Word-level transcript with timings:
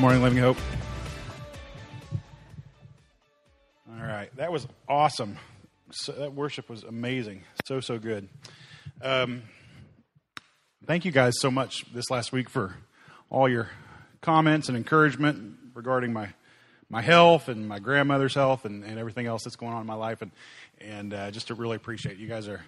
Morning, 0.00 0.22
Living 0.22 0.38
Hope. 0.38 0.56
All 3.86 4.02
right, 4.02 4.34
that 4.36 4.50
was 4.50 4.66
awesome. 4.88 5.36
So, 5.90 6.12
that 6.12 6.32
worship 6.32 6.70
was 6.70 6.84
amazing. 6.84 7.42
So, 7.66 7.80
so 7.80 7.98
good. 7.98 8.30
Um, 9.02 9.42
thank 10.86 11.04
you 11.04 11.12
guys 11.12 11.34
so 11.38 11.50
much 11.50 11.84
this 11.92 12.10
last 12.10 12.32
week 12.32 12.48
for 12.48 12.76
all 13.28 13.46
your 13.46 13.68
comments 14.22 14.68
and 14.68 14.76
encouragement 14.78 15.58
regarding 15.74 16.14
my 16.14 16.30
my 16.88 17.02
health 17.02 17.50
and 17.50 17.68
my 17.68 17.78
grandmother's 17.78 18.34
health 18.34 18.64
and, 18.64 18.82
and 18.82 18.98
everything 18.98 19.26
else 19.26 19.44
that's 19.44 19.56
going 19.56 19.74
on 19.74 19.82
in 19.82 19.86
my 19.86 19.92
life. 19.92 20.22
And, 20.22 20.30
and 20.80 21.12
uh, 21.12 21.30
just 21.30 21.48
to 21.48 21.54
really 21.54 21.76
appreciate 21.76 22.16
you 22.16 22.26
guys 22.26 22.48
are 22.48 22.64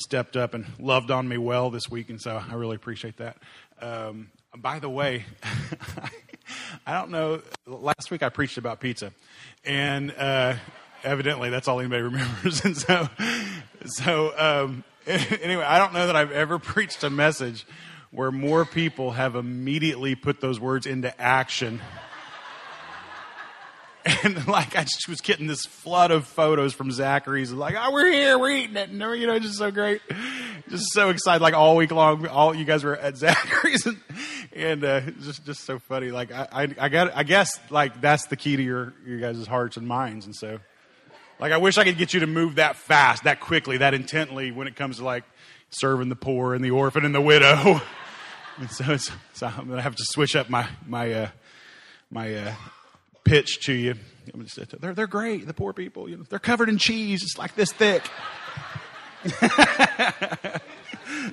stepped 0.00 0.36
up 0.36 0.54
and 0.54 0.66
loved 0.78 1.10
on 1.10 1.26
me 1.26 1.36
well 1.36 1.70
this 1.70 1.90
week. 1.90 2.10
And 2.10 2.20
so 2.20 2.40
I 2.48 2.54
really 2.54 2.76
appreciate 2.76 3.16
that. 3.16 3.38
Um, 3.82 4.30
by 4.56 4.78
the 4.78 4.88
way, 4.88 5.24
I 6.86 6.98
don't 6.98 7.10
know. 7.10 7.42
Last 7.66 8.10
week 8.10 8.22
I 8.22 8.28
preached 8.28 8.58
about 8.58 8.80
pizza, 8.80 9.12
and 9.64 10.12
uh, 10.12 10.54
evidently 11.04 11.50
that's 11.50 11.68
all 11.68 11.80
anybody 11.80 12.02
remembers. 12.04 12.64
And 12.64 12.76
so, 12.76 13.08
so 13.84 14.32
um, 14.38 14.84
anyway, 15.06 15.64
I 15.64 15.78
don't 15.78 15.92
know 15.92 16.06
that 16.06 16.16
I've 16.16 16.32
ever 16.32 16.58
preached 16.58 17.04
a 17.04 17.10
message 17.10 17.66
where 18.10 18.30
more 18.30 18.64
people 18.64 19.12
have 19.12 19.36
immediately 19.36 20.14
put 20.14 20.40
those 20.40 20.58
words 20.58 20.86
into 20.86 21.18
action. 21.20 21.80
And 24.24 24.46
like 24.48 24.76
I 24.76 24.82
just 24.82 25.08
was 25.08 25.20
getting 25.20 25.46
this 25.46 25.64
flood 25.66 26.10
of 26.10 26.26
photos 26.26 26.74
from 26.74 26.90
Zachary's, 26.90 27.52
like, 27.52 27.74
"Oh, 27.78 27.92
we're 27.92 28.10
here, 28.10 28.38
we're 28.38 28.50
eating 28.50 28.76
it," 28.76 28.90
and 28.90 29.00
you 29.20 29.26
know, 29.26 29.38
just 29.38 29.58
so 29.58 29.70
great, 29.70 30.00
just 30.68 30.92
so 30.92 31.10
excited. 31.10 31.42
Like 31.42 31.54
all 31.54 31.76
week 31.76 31.90
long, 31.90 32.26
all 32.26 32.54
you 32.54 32.64
guys 32.64 32.84
were 32.84 32.96
at 32.96 33.16
Zachary's, 33.18 33.86
and, 33.86 33.98
and 34.52 34.84
uh, 34.84 35.00
just 35.22 35.44
just 35.44 35.64
so 35.64 35.78
funny. 35.78 36.10
Like 36.10 36.32
I, 36.32 36.48
I, 36.52 36.74
I 36.78 36.88
got, 36.88 37.16
I 37.16 37.22
guess 37.22 37.58
like 37.70 38.00
that's 38.00 38.26
the 38.26 38.36
key 38.36 38.56
to 38.56 38.62
your 38.62 38.94
your 39.06 39.18
guys' 39.18 39.46
hearts 39.46 39.76
and 39.76 39.86
minds, 39.86 40.26
and 40.26 40.34
so 40.34 40.58
like 41.38 41.52
I 41.52 41.56
wish 41.56 41.78
I 41.78 41.84
could 41.84 41.98
get 41.98 42.12
you 42.12 42.20
to 42.20 42.26
move 42.26 42.56
that 42.56 42.76
fast, 42.76 43.24
that 43.24 43.40
quickly, 43.40 43.78
that 43.78 43.94
intently 43.94 44.50
when 44.50 44.66
it 44.66 44.76
comes 44.76 44.98
to 44.98 45.04
like 45.04 45.24
serving 45.70 46.08
the 46.08 46.16
poor 46.16 46.54
and 46.54 46.64
the 46.64 46.70
orphan 46.70 47.04
and 47.04 47.14
the 47.14 47.20
widow. 47.20 47.80
and 48.58 48.70
so, 48.70 48.96
so 49.32 49.46
I'm 49.46 49.68
gonna 49.68 49.82
have 49.82 49.96
to 49.96 50.04
switch 50.04 50.36
up 50.36 50.50
my 50.50 50.68
my 50.86 51.12
uh, 51.12 51.28
my 52.10 52.34
uh, 52.34 52.54
pitch 53.24 53.64
to 53.66 53.72
you. 53.72 53.94
They're 54.80 54.94
they're 54.94 55.06
great. 55.06 55.46
The 55.46 55.54
poor 55.54 55.72
people, 55.72 56.08
you 56.08 56.16
know, 56.16 56.24
they're 56.28 56.38
covered 56.38 56.68
in 56.68 56.78
cheese. 56.78 57.22
It's 57.22 57.38
like 57.38 57.54
this 57.54 57.72
thick. 57.72 58.02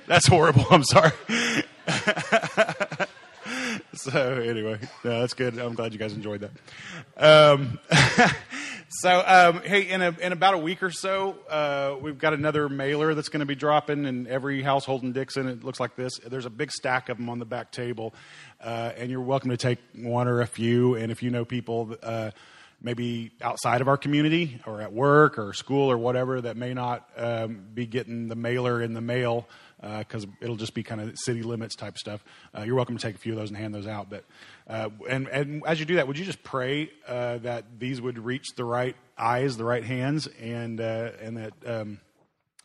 that's 0.07 0.27
horrible. 0.27 0.65
I'm 0.71 0.83
sorry. 0.83 1.11
so 3.93 4.41
anyway, 4.41 4.79
no, 5.03 5.21
that's 5.21 5.33
good. 5.33 5.57
I'm 5.57 5.75
glad 5.75 5.93
you 5.93 5.99
guys 5.99 6.13
enjoyed 6.13 6.41
that. 6.41 6.51
Um, 7.17 7.79
so 8.89 9.23
um, 9.25 9.61
hey, 9.63 9.89
in 9.89 10.01
a, 10.01 10.15
in 10.21 10.31
about 10.31 10.53
a 10.53 10.57
week 10.57 10.81
or 10.81 10.91
so, 10.91 11.37
uh, 11.49 11.95
we've 11.99 12.17
got 12.17 12.33
another 12.33 12.69
mailer 12.69 13.13
that's 13.13 13.29
going 13.29 13.41
to 13.41 13.45
be 13.45 13.55
dropping 13.55 14.05
in 14.05 14.27
every 14.27 14.61
household 14.61 15.03
in 15.03 15.11
Dixon. 15.11 15.47
It 15.47 15.63
looks 15.63 15.79
like 15.79 15.95
this. 15.95 16.13
There's 16.25 16.45
a 16.45 16.49
big 16.49 16.71
stack 16.71 17.09
of 17.09 17.17
them 17.17 17.29
on 17.29 17.39
the 17.39 17.45
back 17.45 17.71
table, 17.71 18.13
uh, 18.61 18.93
and 18.95 19.11
you're 19.11 19.21
welcome 19.21 19.49
to 19.49 19.57
take 19.57 19.79
one 19.93 20.27
or 20.27 20.41
a 20.41 20.47
few. 20.47 20.95
And 20.95 21.11
if 21.11 21.21
you 21.23 21.29
know 21.29 21.45
people. 21.45 21.95
Uh, 22.01 22.31
maybe 22.79 23.31
outside 23.41 23.81
of 23.81 23.87
our 23.87 23.97
community 23.97 24.61
or 24.67 24.81
at 24.81 24.93
work 24.93 25.39
or 25.39 25.51
school 25.51 25.89
or 25.89 25.97
whatever 25.97 26.41
that 26.41 26.55
may 26.55 26.75
not 26.75 27.09
um, 27.17 27.65
be 27.73 27.87
getting 27.87 28.27
the 28.27 28.35
mailer 28.35 28.83
in 28.83 28.93
the 28.93 29.01
mail 29.01 29.47
because 29.99 30.25
uh, 30.25 30.29
it'll 30.41 30.55
just 30.55 30.73
be 30.73 30.83
kind 30.83 31.01
of 31.01 31.17
city 31.17 31.43
limits 31.43 31.75
type 31.75 31.97
stuff. 31.97 32.23
Uh, 32.55 32.63
you're 32.63 32.75
welcome 32.75 32.97
to 32.97 33.01
take 33.01 33.15
a 33.15 33.19
few 33.19 33.33
of 33.33 33.39
those 33.39 33.49
and 33.49 33.57
hand 33.57 33.73
those 33.73 33.87
out. 33.87 34.09
But 34.09 34.25
uh, 34.69 34.89
and 35.09 35.27
and 35.27 35.63
as 35.65 35.79
you 35.79 35.85
do 35.85 35.95
that, 35.95 36.07
would 36.07 36.17
you 36.17 36.25
just 36.25 36.43
pray 36.43 36.89
uh, 37.07 37.37
that 37.39 37.79
these 37.79 38.01
would 38.01 38.19
reach 38.19 38.47
the 38.55 38.65
right 38.65 38.95
eyes, 39.17 39.57
the 39.57 39.63
right 39.63 39.83
hands, 39.83 40.27
and 40.39 40.81
uh, 40.81 41.11
and 41.21 41.37
that. 41.37 41.53
Um, 41.65 41.99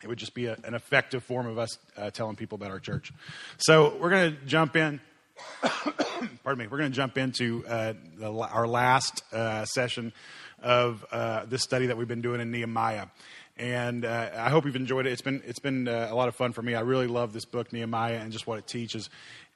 it 0.03 0.09
would 0.09 0.19
just 0.19 0.35
be 0.35 0.47
a, 0.47 0.57
an 0.65 0.75
effective 0.75 1.23
form 1.23 1.47
of 1.47 1.59
us 1.59 1.79
uh, 1.97 2.11
telling 2.11 2.35
people 2.35 2.57
about 2.57 2.73
our 2.73 2.81
church. 2.81 3.13
So 3.59 3.97
we're 4.01 4.11
going 4.11 4.33
to 4.33 4.47
jump 4.47 4.75
in. 4.75 5.01
pardon 6.43 6.59
me. 6.59 6.67
We're 6.67 6.79
going 6.79 6.91
to 6.91 6.97
jump 6.97 7.17
into 7.17 7.63
the, 7.63 8.49
our 8.53 8.67
last 8.67 9.23
session 9.67 10.13
of 10.61 11.07
this 11.49 11.63
study 11.63 11.87
that 11.87 11.97
we've 11.97 12.09
been 12.09 12.21
doing 12.21 12.41
in 12.41 12.51
Nehemiah 12.51 13.07
and 13.57 14.05
uh, 14.05 14.31
I 14.35 14.51
hope 14.51 14.65
you've 14.65 14.77
enjoyed 14.77 15.07
it. 15.07 15.13
It's 15.13 15.23
been 15.23 15.43
it's 15.47 15.59
been 15.59 15.87
uh, 15.87 16.09
a 16.11 16.15
lot 16.15 16.29
of 16.29 16.35
fun 16.35 16.53
for 16.53 16.63
me. 16.63 16.75
I 16.75 16.81
really 16.81 17.07
love 17.07 17.33
this 17.33 17.45
book 17.45 17.73
Nehemiah 17.73 18.17
and 18.17 18.33
just 18.33 18.47
what 18.47 18.59
it 18.59 18.67
teaches. 18.67 19.11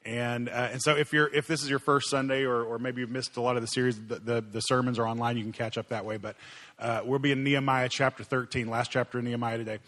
And 0.07 0.47
uh, 0.47 0.69
and 0.71 0.81
so 0.81 0.95
if 0.95 1.11
you're 1.11 1.27
if 1.33 1.47
this 1.47 1.61
is 1.61 1.69
your 1.69 1.79
first 1.79 2.09
Sunday 2.09 2.43
or, 2.43 2.63
or 2.63 2.79
maybe 2.79 3.01
you've 3.01 3.11
missed 3.11 3.35
a 3.35 3.41
lot 3.41 3.57
of 3.57 3.61
the 3.61 3.67
series, 3.67 3.99
the, 4.07 4.15
the, 4.19 4.39
the 4.39 4.61
sermons 4.61 4.99
are 4.99 5.05
online. 5.05 5.35
You 5.35 5.43
can 5.43 5.51
catch 5.51 5.77
up 5.77 5.89
that 5.89 6.05
way. 6.05 6.15
But 6.15 6.37
uh, 6.79 7.01
we'll 7.03 7.19
be 7.19 7.33
in 7.33 7.43
Nehemiah 7.43 7.89
chapter 7.89 8.23
13, 8.23 8.69
last 8.69 8.89
chapter 8.89 9.17
of 9.17 9.25
Nehemiah 9.25 9.57
today, 9.57 9.79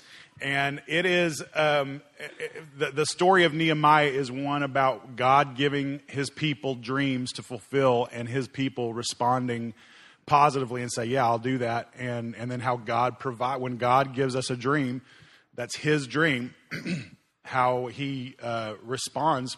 and 0.42 0.82
it 0.88 1.06
is 1.06 1.42
um, 1.56 2.02
it, 2.20 2.64
the 2.78 2.92
the 2.92 3.06
story 3.06 3.46
of 3.46 3.54
Nehemiah 3.54 4.10
is 4.10 4.30
one 4.30 4.62
about 4.62 5.16
God 5.16 5.56
giving 5.56 6.02
His 6.08 6.30
people 6.30 6.76
dreams 6.76 7.32
to 7.34 7.42
fulfill 7.42 8.10
and 8.12 8.28
His 8.28 8.50
people 8.50 8.94
responding 8.94 9.74
positively 10.26 10.82
and 10.82 10.92
say, 10.92 11.06
"Yeah, 11.06 11.26
I'll 11.26 11.40
do 11.40 11.60
that," 11.60 11.94
and 11.98 12.36
and 12.36 12.52
then 12.52 12.60
how 12.60 12.76
God 12.76 13.20
provide 13.20 13.62
when 13.62 13.78
God 13.78 14.14
gives 14.14 14.36
us 14.36 14.50
a 14.50 14.58
dream, 14.58 15.02
that's 15.56 15.78
His 15.78 16.08
dream, 16.08 16.54
how 17.46 17.86
He 17.86 18.36
uh, 18.44 18.74
responds, 18.84 19.56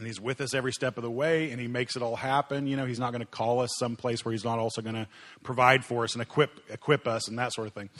and 0.00 0.06
He's 0.06 0.20
with 0.20 0.40
us 0.40 0.54
every 0.54 0.72
step 0.72 0.96
of 0.96 1.04
the 1.04 1.10
way, 1.10 1.52
and 1.52 1.60
He 1.60 1.68
makes 1.68 1.94
it 1.94 2.02
all 2.02 2.16
happen. 2.16 2.66
You 2.66 2.76
know, 2.76 2.86
He's 2.86 2.98
not 2.98 3.12
going 3.12 3.20
to 3.20 3.26
call 3.26 3.60
us 3.60 3.70
someplace 3.78 4.24
where 4.24 4.32
He's 4.32 4.44
not 4.44 4.58
also 4.58 4.82
going 4.82 4.96
to 4.96 5.06
provide 5.44 5.84
for 5.84 6.02
us 6.02 6.14
and 6.14 6.22
equip 6.22 6.50
equip 6.68 7.06
us 7.06 7.28
and 7.28 7.38
that 7.38 7.52
sort 7.52 7.68
of 7.68 7.74
thing. 7.74 7.90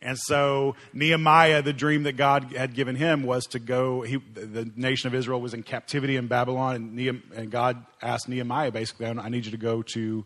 And 0.00 0.16
so 0.16 0.76
Nehemiah, 0.92 1.60
the 1.60 1.72
dream 1.72 2.04
that 2.04 2.16
God 2.16 2.54
had 2.56 2.72
given 2.72 2.94
him 2.94 3.24
was 3.24 3.44
to 3.46 3.58
go. 3.58 4.02
He, 4.02 4.16
the 4.16 4.70
nation 4.76 5.08
of 5.08 5.14
Israel 5.14 5.40
was 5.40 5.52
in 5.52 5.64
captivity 5.64 6.16
in 6.16 6.28
Babylon, 6.28 6.76
and, 6.76 7.22
and 7.34 7.50
God 7.50 7.84
asked 8.00 8.28
Nehemiah 8.28 8.70
basically, 8.70 9.06
"I 9.06 9.28
need 9.28 9.44
you 9.44 9.50
to 9.50 9.58
go 9.58 9.82
to." 9.94 10.24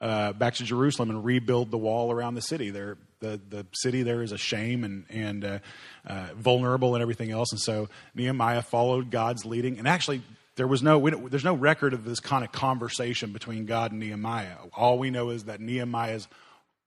uh, 0.00 0.32
back 0.32 0.54
to 0.54 0.64
Jerusalem 0.64 1.10
and 1.10 1.24
rebuild 1.24 1.70
the 1.70 1.78
wall 1.78 2.10
around 2.10 2.34
the 2.34 2.42
city. 2.42 2.70
There, 2.70 2.96
the 3.20 3.40
the 3.48 3.66
city 3.72 4.02
there 4.02 4.22
is 4.22 4.32
a 4.32 4.38
shame 4.38 4.84
and 4.84 5.04
and 5.10 5.44
uh, 5.44 5.58
uh, 6.06 6.28
vulnerable 6.34 6.94
and 6.94 7.02
everything 7.02 7.30
else. 7.30 7.52
And 7.52 7.60
so 7.60 7.88
Nehemiah 8.14 8.62
followed 8.62 9.10
God's 9.10 9.44
leading. 9.44 9.78
And 9.78 9.86
actually, 9.86 10.22
there 10.60 10.66
was 10.66 10.82
no 10.82 11.08
there's 11.08 11.42
no 11.42 11.54
record 11.54 11.94
of 11.94 12.04
this 12.04 12.20
kind 12.20 12.44
of 12.44 12.52
conversation 12.52 13.32
between 13.32 13.64
God 13.64 13.92
and 13.92 14.00
Nehemiah. 14.00 14.56
All 14.74 14.98
we 14.98 15.08
know 15.08 15.30
is 15.30 15.44
that 15.44 15.58
Nehemiah's 15.58 16.28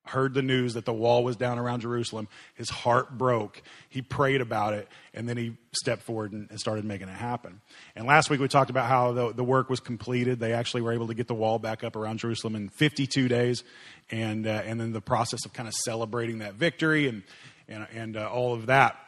heard 0.05 0.35
the 0.35 0.43
news 0.43 0.75
that 0.75 0.85
the 0.85 0.93
wall 0.93 1.23
was 1.23 1.37
down 1.37 1.57
around 1.57 1.79
Jerusalem. 1.79 2.27
His 2.53 2.69
heart 2.69 3.17
broke. 3.17 3.63
He 3.89 4.03
prayed 4.03 4.41
about 4.41 4.75
it, 4.75 4.87
and 5.15 5.27
then 5.27 5.37
he 5.37 5.57
stepped 5.71 6.03
forward 6.03 6.33
and, 6.33 6.51
and 6.51 6.59
started 6.59 6.85
making 6.85 7.09
it 7.09 7.15
happen. 7.15 7.61
And 7.95 8.05
last 8.05 8.29
week 8.29 8.39
we 8.39 8.47
talked 8.47 8.69
about 8.69 8.87
how 8.87 9.11
the, 9.13 9.33
the, 9.33 9.43
work 9.43 9.71
was 9.71 9.79
completed. 9.79 10.39
They 10.39 10.53
actually 10.53 10.81
were 10.81 10.93
able 10.93 11.07
to 11.07 11.15
get 11.15 11.27
the 11.27 11.33
wall 11.33 11.57
back 11.57 11.83
up 11.83 11.95
around 11.95 12.19
Jerusalem 12.19 12.55
in 12.55 12.69
52 12.69 13.27
days, 13.27 13.63
and, 14.11 14.45
uh, 14.45 14.61
and 14.65 14.79
then 14.79 14.93
the 14.93 15.01
process 15.01 15.45
of 15.45 15.53
kind 15.53 15.67
of 15.67 15.73
celebrating 15.73 16.39
that 16.39 16.53
victory 16.53 17.07
and, 17.07 17.23
and, 17.67 17.87
and 17.91 18.17
uh, 18.17 18.29
all 18.29 18.53
of 18.53 18.67
that. 18.67 18.99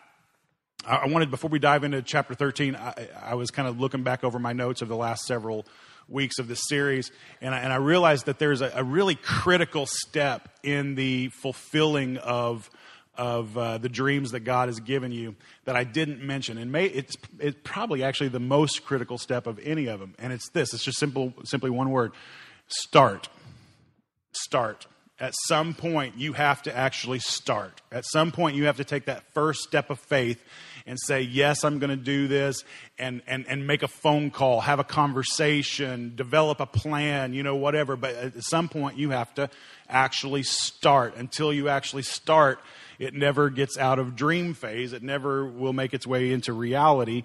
I 0.87 1.07
wanted, 1.07 1.31
before 1.31 1.49
we 1.49 1.57
dive 1.57 1.83
into 1.83 2.01
chapter 2.01 2.35
13, 2.35 2.75
I, 2.75 3.07
I 3.23 3.35
was 3.35 3.49
kind 3.49 3.67
of 3.67 3.79
looking 3.79 4.03
back 4.03 4.23
over 4.23 4.37
my 4.37 4.53
notes 4.53 4.81
of 4.81 4.87
the 4.87 4.95
last 4.95 5.25
several 5.25 5.65
weeks 6.07 6.37
of 6.37 6.47
this 6.47 6.61
series, 6.67 7.11
and 7.41 7.55
I, 7.55 7.59
and 7.59 7.73
I 7.73 7.77
realized 7.77 8.27
that 8.27 8.37
there's 8.37 8.61
a, 8.61 8.71
a, 8.75 8.83
really 8.83 9.15
critical 9.15 9.87
step 9.87 10.49
in 10.61 10.95
the 10.95 11.29
fulfilling 11.41 12.17
of 12.17 12.69
of 13.17 13.57
uh, 13.57 13.77
the 13.77 13.87
dreams 13.87 14.31
that 14.31 14.41
God 14.41 14.67
has 14.67 14.81
given 14.81 15.11
you 15.13 15.35
that 15.63 15.75
I 15.75 15.85
didn't 15.85 16.21
mention, 16.21 16.57
and 16.57 16.71
may, 16.71 16.85
it's 16.85 17.15
it's 17.39 17.57
probably 17.63 18.03
actually 18.03 18.29
the 18.29 18.39
most 18.39 18.85
critical 18.85 19.17
step 19.17 19.47
of 19.47 19.57
any 19.63 19.87
of 19.87 19.99
them, 19.99 20.13
and 20.19 20.31
it's 20.31 20.49
this: 20.49 20.73
it's 20.73 20.83
just 20.83 20.99
simple, 20.99 21.33
simply 21.43 21.71
one 21.71 21.89
word: 21.89 22.11
start. 22.67 23.27
Start. 24.33 24.85
At 25.17 25.33
some 25.47 25.73
point, 25.73 26.17
you 26.17 26.33
have 26.33 26.61
to 26.63 26.75
actually 26.75 27.19
start. 27.19 27.81
At 27.89 28.03
some 28.05 28.33
point, 28.33 28.57
you 28.57 28.65
have 28.65 28.77
to 28.77 28.83
take 28.83 29.05
that 29.05 29.23
first 29.33 29.61
step 29.61 29.89
of 29.89 29.97
faith 29.97 30.43
and 30.85 30.99
say, 30.99 31.21
Yes, 31.21 31.63
I'm 31.63 31.79
going 31.79 31.89
to 31.89 31.95
do 31.95 32.27
this, 32.27 32.63
and, 32.97 33.21
and, 33.27 33.45
and 33.47 33.65
make 33.65 33.83
a 33.83 33.87
phone 33.87 34.31
call, 34.31 34.61
have 34.61 34.79
a 34.79 34.83
conversation, 34.83 36.13
develop 36.15 36.59
a 36.59 36.65
plan, 36.65 37.33
you 37.33 37.43
know, 37.43 37.55
whatever. 37.55 37.95
But 37.95 38.15
at 38.15 38.43
some 38.43 38.69
point, 38.69 38.97
you 38.97 39.11
have 39.11 39.33
to 39.35 39.49
actually 39.89 40.43
start. 40.43 41.15
Until 41.17 41.51
you 41.51 41.69
actually 41.69 42.03
start, 42.03 42.59
it 42.99 43.13
never 43.13 43.49
gets 43.49 43.77
out 43.77 43.99
of 43.99 44.15
dream 44.15 44.53
phase, 44.53 44.93
it 44.93 45.03
never 45.03 45.45
will 45.45 45.73
make 45.73 45.93
its 45.93 46.05
way 46.05 46.31
into 46.31 46.53
reality. 46.53 47.23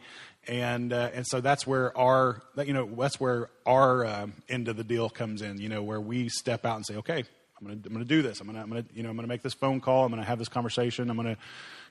And, 0.49 0.93
uh, 0.93 1.11
and 1.13 1.27
so 1.27 1.41
that's 1.41 1.67
where 1.67 1.97
our 1.97 2.43
you 2.65 2.73
know 2.73 2.89
that's 2.99 3.21
where 3.21 3.51
our 3.67 4.05
uh, 4.05 4.27
end 4.49 4.69
of 4.69 4.77
the 4.77 4.85
deal 4.85 5.11
comes 5.11 5.43
in 5.43 5.61
you 5.61 5.69
know 5.69 5.83
where 5.83 6.01
we 6.01 6.31
step 6.31 6.65
out 6.65 6.77
and 6.77 6.87
say 6.87 6.97
okay 6.97 7.25
I'm 7.61 7.83
to 7.83 7.89
I'm 7.89 7.99
to 7.99 8.05
do 8.05 8.23
this. 8.23 8.41
I'm 8.41 8.53
to 8.53 8.59
I'm 8.59 8.71
to 8.71 8.85
you 8.95 9.03
know 9.03 9.11
I'm 9.11 9.17
to 9.19 9.27
make 9.27 9.43
this 9.43 9.55
phone 9.55 9.81
call. 9.81 10.05
I'm 10.05 10.15
to 10.15 10.23
have 10.23 10.39
this 10.39 10.49
conversation. 10.49 11.11
I'm 11.11 11.23
to 11.23 11.37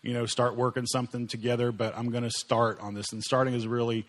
you 0.01 0.13
know 0.13 0.25
start 0.25 0.56
working 0.56 0.86
something 0.86 1.27
together. 1.27 1.71
But 1.71 1.98
I'm 1.98 2.12
to 2.12 2.31
start 2.31 2.80
on 2.80 2.94
this. 2.94 3.12
And 3.12 3.24
starting 3.24 3.54
is 3.54 3.68
really 3.68 4.06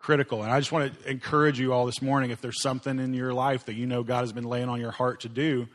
critical. 0.00 0.42
And 0.42 0.50
I 0.50 0.58
just 0.58 0.72
want 0.72 1.02
to 1.02 1.10
encourage 1.10 1.60
you 1.60 1.72
all 1.72 1.86
this 1.86 2.02
morning 2.02 2.30
if 2.30 2.40
there's 2.40 2.60
something 2.60 2.98
in 2.98 3.14
your 3.14 3.32
life 3.32 3.66
that 3.66 3.74
you 3.74 3.86
know 3.86 4.02
God 4.02 4.20
has 4.20 4.32
been 4.32 4.44
laying 4.44 4.68
on 4.68 4.80
your 4.80 4.90
heart 4.90 5.20
to 5.20 5.28
do, 5.28 5.68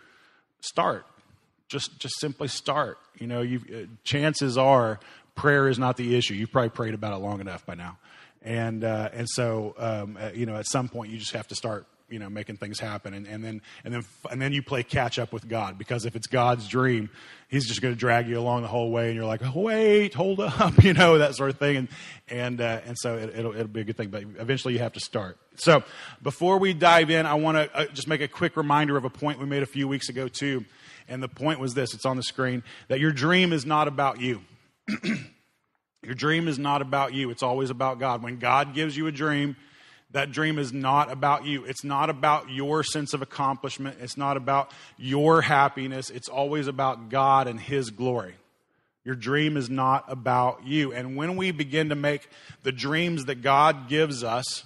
start. 0.60 1.06
Just, 1.68 1.98
just 2.00 2.20
simply 2.20 2.48
start. 2.48 2.98
You 3.18 3.28
know, 3.28 3.42
you 3.42 3.62
uh, 3.74 3.86
chances 4.04 4.58
are 4.58 5.00
prayer 5.36 5.68
is 5.68 5.80
not 5.80 5.98
the 5.98 6.16
issue. 6.16 6.34
You've 6.34 6.52
probably 6.52 6.70
prayed 6.70 6.94
about 6.94 7.14
it 7.14 7.18
long 7.18 7.40
enough 7.40 7.66
by 7.66 7.76
now. 7.76 7.98
And, 8.42 8.84
uh, 8.84 9.10
and 9.14 9.28
so, 9.30 9.74
um, 9.78 10.18
uh, 10.20 10.30
you 10.34 10.46
know, 10.46 10.56
at 10.56 10.68
some 10.68 10.90
point 10.90 11.12
you 11.12 11.18
just 11.18 11.34
have 11.34 11.48
to 11.48 11.56
start 11.56 11.88
you 12.10 12.20
know 12.20 12.30
making 12.30 12.58
things 12.58 12.80
happen. 12.80 13.14
And, 13.14 13.28
and 13.28 13.44
then 13.44 13.62
and 13.84 13.94
then 13.94 14.04
and 14.30 14.42
then 14.42 14.54
you 14.54 14.62
play 14.62 14.84
catch 14.84 15.18
up 15.20 15.34
with 15.34 15.48
god 15.48 15.78
because 15.78 16.06
if 16.06 16.16
it's 16.16 16.28
god's 16.28 16.68
dream 16.68 17.10
he's 17.48 17.68
just 17.68 17.82
going 17.82 17.94
to 17.94 18.00
drag 18.00 18.28
you 18.28 18.40
along 18.40 18.62
the 18.62 18.68
whole 18.68 18.92
way 18.92 19.08
and 19.08 19.16
you're 19.16 19.26
like 19.26 19.42
oh, 19.44 19.62
wait 19.62 20.14
hold 20.14 20.40
up 20.40 20.84
you 20.84 20.94
know 20.94 21.18
that 21.18 21.36
sort 21.36 21.50
of 21.50 21.58
thing. 21.58 21.78
And 21.78 21.88
and 22.28 22.62
uh, 22.62 22.82
and 22.86 22.98
so 22.98 23.16
it, 23.18 23.44
will 23.44 23.54
it'll 23.56 23.68
be 23.68 23.82
a 23.82 23.84
good 23.84 23.98
thing 23.98 24.10
but 24.10 24.24
eventually 24.40 24.74
you 24.74 24.80
have 24.80 24.94
to 24.94 25.00
start. 25.00 25.38
So 25.56 25.84
before 26.22 26.58
we 26.58 26.74
dive 26.74 27.10
in 27.10 27.26
i 27.26 27.34
want 27.34 27.58
to 27.58 27.78
uh, 27.78 27.86
just 27.88 28.08
make 28.08 28.22
a 28.22 28.28
quick 28.28 28.58
reminder 28.58 28.98
of 28.98 29.06
a 29.06 29.10
point 29.10 29.40
we 29.40 29.46
made 29.46 29.64
a 29.64 29.68
few 29.68 29.88
weeks 29.88 30.10
ago 30.10 30.28
too. 30.28 30.66
And 31.08 31.22
the 31.22 31.28
point 31.28 31.60
was 31.60 31.76
this 31.76 31.94
it's 31.94 32.06
on 32.06 32.18
the 32.18 32.24
screen 32.24 32.64
that 32.88 33.00
your 33.00 33.12
dream 33.12 33.54
is 33.54 33.66
not 33.66 33.88
about 33.88 34.20
you. 34.20 34.42
Your 36.04 36.14
dream 36.14 36.48
is 36.48 36.60
not 36.60 36.84
about 36.84 37.16
you. 37.16 37.32
It's 37.32 37.42
always 37.42 37.72
about 37.72 38.00
god. 38.00 38.22
When 38.22 38.38
god 38.38 38.76
gives 38.76 38.96
you 38.96 39.08
a 39.08 39.12
dream 39.12 39.56
that 40.16 40.32
dream 40.32 40.58
is 40.58 40.72
not 40.72 41.12
about 41.12 41.44
you. 41.44 41.66
It's 41.66 41.84
not 41.84 42.10
about 42.10 42.50
your 42.50 42.84
sense 42.84 43.14
of 43.14 43.22
accomplishment. 43.22 43.98
It's 44.00 44.16
not 44.16 44.38
about 44.38 44.72
your 44.98 45.42
happiness. 45.42 46.10
It's 46.10 46.30
always 46.30 46.68
about 46.68 47.10
God 47.10 47.50
and 47.50 47.60
His 47.60 47.90
glory. 47.90 48.36
Your 49.04 49.16
dream 49.16 49.58
is 49.58 49.70
not 49.70 50.06
about 50.08 50.66
you. 50.66 50.94
And 50.94 51.18
when 51.18 51.36
we 51.36 51.52
begin 51.52 51.90
to 51.90 51.96
make 51.96 52.30
the 52.64 52.72
dreams 52.72 53.26
that 53.26 53.42
God 53.42 53.90
gives 53.90 54.24
us, 54.24 54.64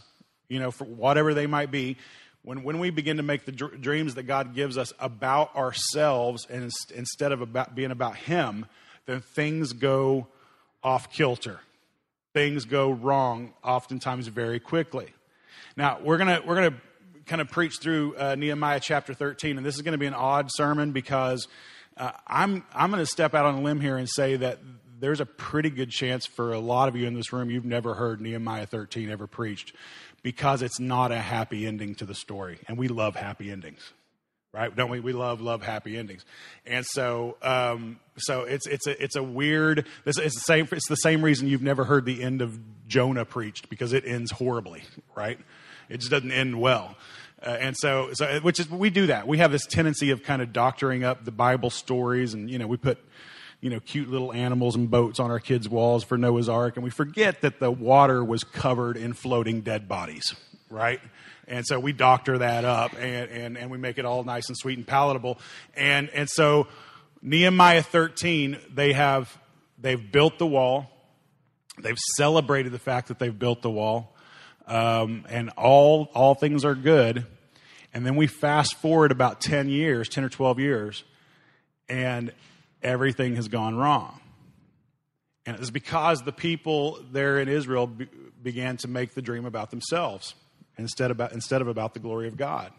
you 0.50 0.60
know, 0.60 0.70
for 0.70 0.86
whatever 0.86 1.34
they 1.34 1.48
might 1.48 1.72
be, 1.72 1.98
when, 2.44 2.62
when 2.62 2.78
we 2.78 2.92
begin 2.92 3.18
to 3.18 3.24
make 3.24 3.46
the 3.46 3.52
dr- 3.52 3.82
dreams 3.82 4.14
that 4.16 4.24
God 4.24 4.54
gives 4.54 4.78
us 4.78 4.94
about 5.00 5.56
ourselves 5.56 6.46
and 6.48 6.72
instead 6.96 7.32
of 7.32 7.42
about 7.42 7.74
being 7.74 7.90
about 7.90 8.16
Him, 8.16 8.68
then 9.08 9.22
things 9.22 9.74
go 9.74 10.28
off 10.84 11.12
kilter. 11.12 11.60
Things 12.34 12.66
go 12.66 12.92
wrong, 12.92 13.56
oftentimes 13.64 14.28
very 14.28 14.60
quickly. 14.60 15.12
Now, 15.78 16.00
we're 16.04 16.18
going 16.18 16.42
to 16.42 16.48
we're 16.48 16.56
going 16.56 16.72
to 16.72 16.78
kind 17.26 17.42
of 17.42 17.50
preach 17.50 17.78
through 17.80 18.16
uh, 18.18 18.36
Nehemiah 18.36 18.80
chapter 18.80 19.14
13, 19.14 19.58
and 19.58 19.66
this 19.66 19.76
is 19.76 19.82
going 19.82 19.94
to 19.94 20.00
be 20.00 20.08
an 20.08 20.14
odd 20.14 20.50
sermon 20.52 20.92
because 20.92 21.48
uh, 21.98 22.12
I'm 22.28 22.66
I'm 22.74 22.92
going 22.92 23.02
to 23.04 23.10
step 23.10 23.34
out 23.34 23.46
on 23.46 23.56
a 23.56 23.62
limb 23.62 23.82
here 23.82 23.98
and 23.98 24.10
say 24.10 24.36
that 24.38 24.60
there's 25.00 25.22
a 25.22 25.26
pretty 25.26 25.70
good 25.70 25.92
chance 25.92 26.26
for 26.26 26.54
a 26.54 26.60
lot 26.60 26.90
of 26.90 26.96
you 26.96 27.08
in 27.08 27.14
this 27.14 27.32
room 27.32 27.50
you've 27.50 27.66
never 27.66 27.94
heard 27.94 28.20
Nehemiah 28.20 28.66
13 28.66 29.10
ever 29.10 29.28
preached 29.28 29.74
because 30.24 30.62
it's 30.62 30.80
not 30.80 31.12
a 31.12 31.20
happy 31.20 31.66
ending 31.66 31.96
to 31.96 32.06
the 32.06 32.16
story, 32.16 32.60
and 32.68 32.78
we 32.78 32.88
love 32.88 33.16
happy 33.16 33.52
endings 33.52 33.94
right? 34.54 34.76
Don't 34.76 34.90
we? 34.90 35.00
We 35.00 35.14
love 35.14 35.42
love 35.42 35.64
happy 35.64 35.98
endings, 35.98 36.26
and 36.66 36.86
so 36.86 37.38
um, 37.42 38.00
so 38.18 38.44
it's 38.44 38.68
it's 38.68 38.88
a 38.88 39.02
it's 39.04 39.16
a 39.16 39.24
weird. 39.24 39.86
It's, 40.06 40.18
it's 40.18 40.36
the 40.36 40.42
same. 40.42 40.68
It's 40.72 40.90
the 40.90 40.96
same 40.96 41.24
reason 41.24 41.48
you've 41.48 41.62
never 41.62 41.84
heard 41.86 42.06
the 42.06 42.24
end 42.24 42.42
of 42.42 42.60
Jonah 42.88 43.26
preached 43.26 43.70
because 43.70 43.94
it 43.94 44.06
ends 44.06 44.32
horribly, 44.32 44.84
right? 45.16 45.40
It 45.90 45.98
just 46.00 46.12
doesn't 46.12 46.32
end 46.32 46.60
well. 46.60 46.96
Uh, 47.42 47.52
and 47.52 47.76
so, 47.78 48.10
so, 48.14 48.40
which 48.42 48.60
is, 48.60 48.70
we 48.70 48.90
do 48.90 49.08
that. 49.08 49.28
We 49.28 49.38
have 49.38 49.52
this 49.52 49.66
tendency 49.66 50.12
of 50.12 50.24
kind 50.24 50.42
of 50.42 50.52
doctoring 50.52 51.04
up 51.04 51.24
the 51.24 51.32
Bible 51.32 51.70
stories, 51.70 52.34
and, 52.34 52.50
you 52.50 52.60
know, 52.60 52.68
we 52.68 52.76
put, 52.76 52.98
you 53.62 53.70
know, 53.70 53.80
cute 53.80 54.10
little 54.10 54.34
animals 54.34 54.76
and 54.76 54.92
boats 54.92 55.20
on 55.20 55.32
our 55.32 55.40
kids' 55.40 55.70
walls 55.70 56.04
for 56.04 56.18
Noah's 56.18 56.50
Ark, 56.50 56.76
and 56.76 56.84
we 56.84 56.90
forget 56.90 57.42
that 57.42 57.60
the 57.60 57.72
water 57.72 58.24
was 58.26 58.44
covered 58.44 58.98
in 58.98 59.14
floating 59.14 59.62
dead 59.62 59.88
bodies, 59.88 60.36
right? 60.70 61.00
And 61.50 61.66
so 61.66 61.80
we 61.80 61.92
doctor 61.92 62.38
that 62.38 62.64
up 62.64 62.94
and, 62.94 63.30
and, 63.30 63.58
and 63.58 63.72
we 63.72 63.78
make 63.78 63.98
it 63.98 64.06
all 64.06 64.24
nice 64.24 64.48
and 64.48 64.58
sweet 64.58 64.78
and 64.78 64.88
palatable. 64.88 65.40
And, 65.76 66.10
and 66.10 66.30
so 66.30 66.68
Nehemiah 67.22 67.84
13, 67.84 68.58
they 68.74 68.94
have, 68.94 69.36
they've 69.78 70.12
built 70.12 70.38
the 70.38 70.48
wall. 70.48 70.90
They've 71.82 72.00
celebrated 72.16 72.72
the 72.72 72.80
fact 72.80 73.08
that 73.10 73.20
they've 73.20 73.38
built 73.38 73.62
the 73.62 73.70
wall 73.70 74.16
um, 74.70 75.26
and 75.30 75.50
all 75.58 76.10
all 76.14 76.36
things 76.36 76.64
are 76.64 76.76
good. 76.76 77.26
And 77.94 78.06
then 78.06 78.16
we 78.16 78.28
fast 78.28 78.76
forward 78.76 79.12
about 79.12 79.42
ten 79.42 79.68
years, 79.68 80.08
ten 80.08 80.24
or 80.24 80.30
twelve 80.30 80.60
years, 80.60 81.04
and 81.90 82.32
everything 82.82 83.36
has 83.36 83.48
gone 83.48 83.76
wrong. 83.76 84.22
And 85.46 85.58
it's 85.58 85.72
because 85.72 86.22
the 86.22 86.32
people 86.32 87.00
there 87.12 87.40
in 87.40 87.50
Israel 87.50 87.88
be, 87.88 88.08
began 88.42 88.78
to 88.78 88.88
make 88.88 89.16
the 89.16 89.22
dream 89.22 89.46
about 89.46 89.72
themselves 89.72 90.36
instead, 90.80 91.12
about, 91.12 91.34
instead 91.34 91.62
of 91.62 91.68
about 91.68 91.94
the 91.94 92.00
glory 92.00 92.28
of 92.28 92.38
God. 92.38 92.72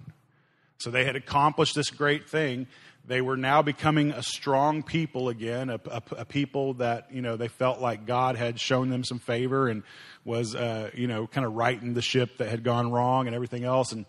So 0.79 0.91
they 0.91 1.05
had 1.05 1.14
accomplished 1.14 1.75
this 1.75 1.91
great 1.91 2.29
thing. 2.29 2.67
They 3.06 3.20
were 3.20 3.37
now 3.37 3.61
becoming 3.61 4.12
a 4.12 4.23
strong 4.23 4.82
people 4.82 5.29
again, 5.29 5.69
a, 5.69 5.81
a, 5.91 6.02
a, 6.19 6.25
people 6.25 6.75
that, 6.75 7.12
you 7.12 7.23
know, 7.23 7.37
they 7.37 7.49
felt 7.49 7.81
like 7.81 8.06
God 8.06 8.37
had 8.37 8.58
shown 8.58 8.88
them 8.88 9.05
some 9.05 9.19
favor 9.19 9.69
and 9.69 9.82
was, 10.25 10.55
uh, 10.55 10.91
you 10.94 11.06
know, 11.06 11.26
kind 11.26 11.47
of 11.47 11.55
righting 11.55 11.94
the 11.94 12.02
ship 12.02 12.38
that 12.38 12.49
had 12.49 12.62
gone 12.62 12.91
wrong 12.91 13.26
and 13.26 13.35
everything 13.35 13.64
else. 13.64 13.93
And 13.93 14.06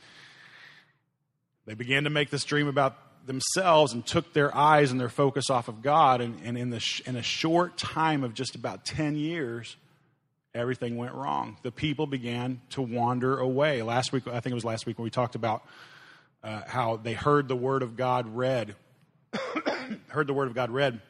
they 1.66 1.74
began 1.74 2.06
to 2.06 2.10
make 2.10 2.30
this 2.30 2.46
dream 2.46 2.68
about 2.68 2.98
themselves 3.26 3.94
and 3.94 4.06
took 4.06 4.34
their 4.34 4.56
eyes 4.56 4.92
and 4.92 5.00
their 5.00 5.10
focus 5.10 5.50
off 5.50 5.68
of 5.68 5.82
God. 5.82 6.22
And, 6.22 6.40
and 6.44 6.58
in, 6.58 6.70
the 6.70 6.80
sh- 6.80 7.02
in 7.06 7.16
a 7.16 7.24
short 7.24 7.78
time 7.78 8.24
of 8.24 8.34
just 8.34 8.56
about 8.56 8.86
10 8.86 9.16
years, 9.16 9.76
everything 10.54 10.98
went 10.98 11.14
wrong. 11.14 11.58
The 11.64 11.72
people 11.72 12.08
began 12.08 12.62
to 12.72 12.82
wander 12.82 13.40
away. 13.40 13.82
Last 13.82 14.12
week, 14.12 14.28
I 14.28 14.40
think 14.40 14.52
it 14.52 14.56
was 14.56 14.66
last 14.66 14.86
week 14.86 14.98
when 14.98 15.04
we 15.04 15.10
talked 15.10 15.36
about 15.36 15.64
uh, 16.44 16.62
how 16.68 16.98
they 16.98 17.14
heard 17.14 17.48
the 17.48 17.56
word 17.56 17.84
of 17.84 17.96
God 17.96 18.36
read, 18.36 18.76
heard 20.08 20.28
the 20.28 20.34
word 20.34 20.48
of 20.48 20.56
God 20.56 20.72
read, 20.72 21.02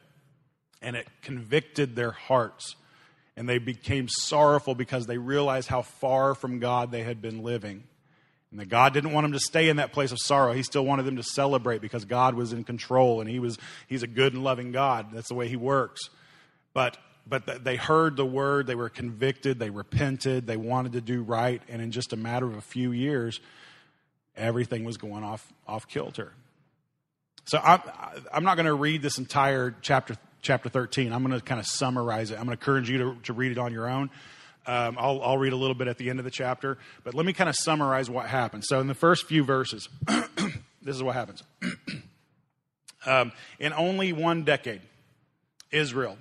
and 0.81 0.95
it 0.95 1.07
convicted 1.21 1.95
their 1.95 2.11
hearts. 2.11 2.75
And 3.37 3.47
they 3.47 3.57
became 3.57 4.07
sorrowful 4.09 4.75
because 4.75 5.07
they 5.07 5.17
realized 5.17 5.69
how 5.69 5.83
far 5.83 6.35
from 6.35 6.59
God 6.59 6.91
they 6.91 7.03
had 7.03 7.21
been 7.21 7.43
living. 7.43 7.83
And 8.51 8.59
that 8.59 8.67
God 8.67 8.93
didn't 8.93 9.13
want 9.13 9.23
them 9.23 9.31
to 9.31 9.39
stay 9.39 9.69
in 9.69 9.77
that 9.77 9.93
place 9.93 10.11
of 10.11 10.19
sorrow. 10.19 10.51
He 10.51 10.63
still 10.63 10.85
wanted 10.85 11.03
them 11.03 11.15
to 11.15 11.23
celebrate 11.23 11.81
because 11.81 12.03
God 12.03 12.35
was 12.35 12.51
in 12.51 12.65
control 12.65 13.21
and 13.21 13.29
he 13.29 13.39
was, 13.39 13.57
He's 13.87 14.03
a 14.03 14.07
good 14.07 14.33
and 14.33 14.43
loving 14.43 14.73
God. 14.73 15.07
That's 15.13 15.29
the 15.29 15.35
way 15.35 15.47
He 15.47 15.55
works. 15.55 16.09
But 16.73 16.97
but 17.27 17.63
they 17.63 17.75
heard 17.75 18.15
the 18.17 18.25
word, 18.25 18.67
they 18.67 18.75
were 18.75 18.89
convicted, 18.89 19.59
they 19.59 19.69
repented, 19.69 20.47
they 20.47 20.57
wanted 20.57 20.93
to 20.93 21.01
do 21.01 21.21
right, 21.21 21.61
and 21.69 21.81
in 21.81 21.91
just 21.91 22.13
a 22.13 22.17
matter 22.17 22.45
of 22.45 22.55
a 22.55 22.61
few 22.61 22.91
years, 22.91 23.39
everything 24.35 24.83
was 24.83 24.97
going 24.97 25.23
off 25.23 25.51
off 25.67 25.87
kilter. 25.87 26.33
So 27.45 27.59
I'm, 27.63 27.81
I'm 28.33 28.43
not 28.43 28.55
going 28.55 28.65
to 28.65 28.73
read 28.73 29.01
this 29.01 29.17
entire 29.17 29.75
chapter 29.81 30.15
chapter 30.41 30.69
13. 30.69 31.13
I'm 31.13 31.23
going 31.23 31.37
to 31.37 31.43
kind 31.43 31.59
of 31.59 31.67
summarize 31.67 32.31
it. 32.31 32.35
I'm 32.35 32.45
going 32.45 32.57
to 32.57 32.61
encourage 32.61 32.89
you 32.89 32.97
to, 32.97 33.15
to 33.23 33.33
read 33.33 33.51
it 33.51 33.57
on 33.57 33.71
your 33.71 33.89
own. 33.89 34.09
Um, 34.65 34.95
I'll, 34.99 35.21
I'll 35.21 35.37
read 35.37 35.53
a 35.53 35.55
little 35.55 35.75
bit 35.75 35.87
at 35.87 35.97
the 35.97 36.09
end 36.09 36.19
of 36.19 36.25
the 36.25 36.31
chapter, 36.31 36.77
but 37.03 37.13
let 37.13 37.25
me 37.25 37.33
kind 37.33 37.49
of 37.49 37.55
summarize 37.55 38.09
what 38.09 38.27
happened. 38.27 38.63
So 38.65 38.79
in 38.79 38.87
the 38.87 38.93
first 38.93 39.25
few 39.25 39.43
verses, 39.43 39.89
this 40.07 40.95
is 40.95 41.01
what 41.01 41.15
happens. 41.15 41.43
um, 43.05 43.31
in 43.59 43.73
only 43.73 44.13
one 44.13 44.43
decade, 44.43 44.81
Israel 45.71 46.17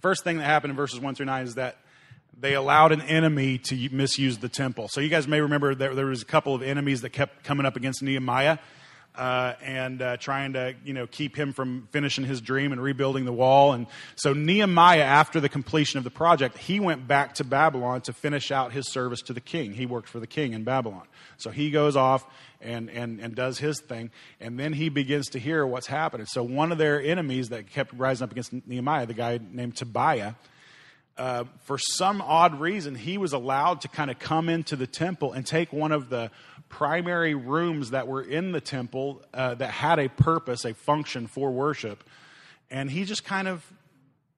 first 0.00 0.24
thing 0.24 0.38
that 0.38 0.44
happened 0.44 0.70
in 0.72 0.76
verses 0.76 1.00
1 1.00 1.14
through 1.14 1.26
9 1.26 1.44
is 1.44 1.54
that 1.56 1.78
they 2.40 2.54
allowed 2.54 2.92
an 2.92 3.00
enemy 3.02 3.58
to 3.58 3.88
misuse 3.90 4.38
the 4.38 4.48
temple. 4.48 4.88
So 4.88 5.00
you 5.00 5.08
guys 5.08 5.26
may 5.26 5.40
remember 5.40 5.74
that 5.74 5.96
there 5.96 6.06
was 6.06 6.22
a 6.22 6.26
couple 6.26 6.54
of 6.54 6.62
enemies 6.62 7.02
that 7.02 7.10
kept 7.10 7.42
coming 7.44 7.66
up 7.66 7.76
against 7.76 8.02
Nehemiah. 8.02 8.58
Uh, 9.14 9.56
and 9.64 10.00
uh, 10.00 10.16
trying 10.16 10.52
to 10.52 10.76
you 10.84 10.92
know 10.92 11.04
keep 11.08 11.34
him 11.34 11.52
from 11.52 11.88
finishing 11.90 12.24
his 12.24 12.40
dream 12.40 12.70
and 12.70 12.80
rebuilding 12.80 13.24
the 13.24 13.32
wall. 13.32 13.72
And 13.72 13.88
so 14.14 14.32
Nehemiah, 14.32 15.02
after 15.02 15.40
the 15.40 15.48
completion 15.48 15.98
of 15.98 16.04
the 16.04 16.10
project, 16.10 16.56
he 16.56 16.78
went 16.78 17.08
back 17.08 17.34
to 17.36 17.44
Babylon 17.44 18.00
to 18.02 18.12
finish 18.12 18.52
out 18.52 18.70
his 18.70 18.86
service 18.86 19.20
to 19.22 19.32
the 19.32 19.40
king. 19.40 19.72
He 19.72 19.86
worked 19.86 20.08
for 20.08 20.20
the 20.20 20.28
king 20.28 20.52
in 20.52 20.62
Babylon. 20.62 21.02
So 21.36 21.50
he 21.50 21.72
goes 21.72 21.96
off 21.96 22.24
and, 22.60 22.90
and, 22.90 23.20
and 23.20 23.34
does 23.34 23.58
his 23.58 23.80
thing. 23.80 24.10
And 24.40 24.58
then 24.58 24.72
he 24.72 24.88
begins 24.88 25.28
to 25.30 25.38
hear 25.38 25.66
what's 25.66 25.86
happening. 25.86 26.26
So 26.26 26.42
one 26.42 26.72
of 26.72 26.78
their 26.78 27.00
enemies 27.00 27.50
that 27.50 27.70
kept 27.70 27.92
rising 27.94 28.24
up 28.24 28.32
against 28.32 28.52
Nehemiah, 28.66 29.06
the 29.06 29.14
guy 29.14 29.38
named 29.50 29.76
Tobiah, 29.76 30.34
uh, 31.16 31.44
for 31.64 31.78
some 31.78 32.22
odd 32.22 32.60
reason, 32.60 32.94
he 32.94 33.18
was 33.18 33.32
allowed 33.32 33.80
to 33.80 33.88
kind 33.88 34.10
of 34.10 34.18
come 34.18 34.48
into 34.48 34.76
the 34.76 34.86
temple 34.86 35.32
and 35.32 35.44
take 35.44 35.72
one 35.72 35.90
of 35.90 36.10
the 36.10 36.30
primary 36.68 37.34
rooms 37.34 37.90
that 37.90 38.06
were 38.06 38.22
in 38.22 38.52
the 38.52 38.60
temple 38.60 39.22
uh, 39.34 39.54
that 39.54 39.70
had 39.70 39.98
a 39.98 40.08
purpose, 40.08 40.64
a 40.64 40.74
function 40.74 41.26
for 41.26 41.50
worship. 41.50 42.04
And 42.70 42.90
he 42.90 43.04
just 43.04 43.24
kind 43.24 43.48
of 43.48 43.64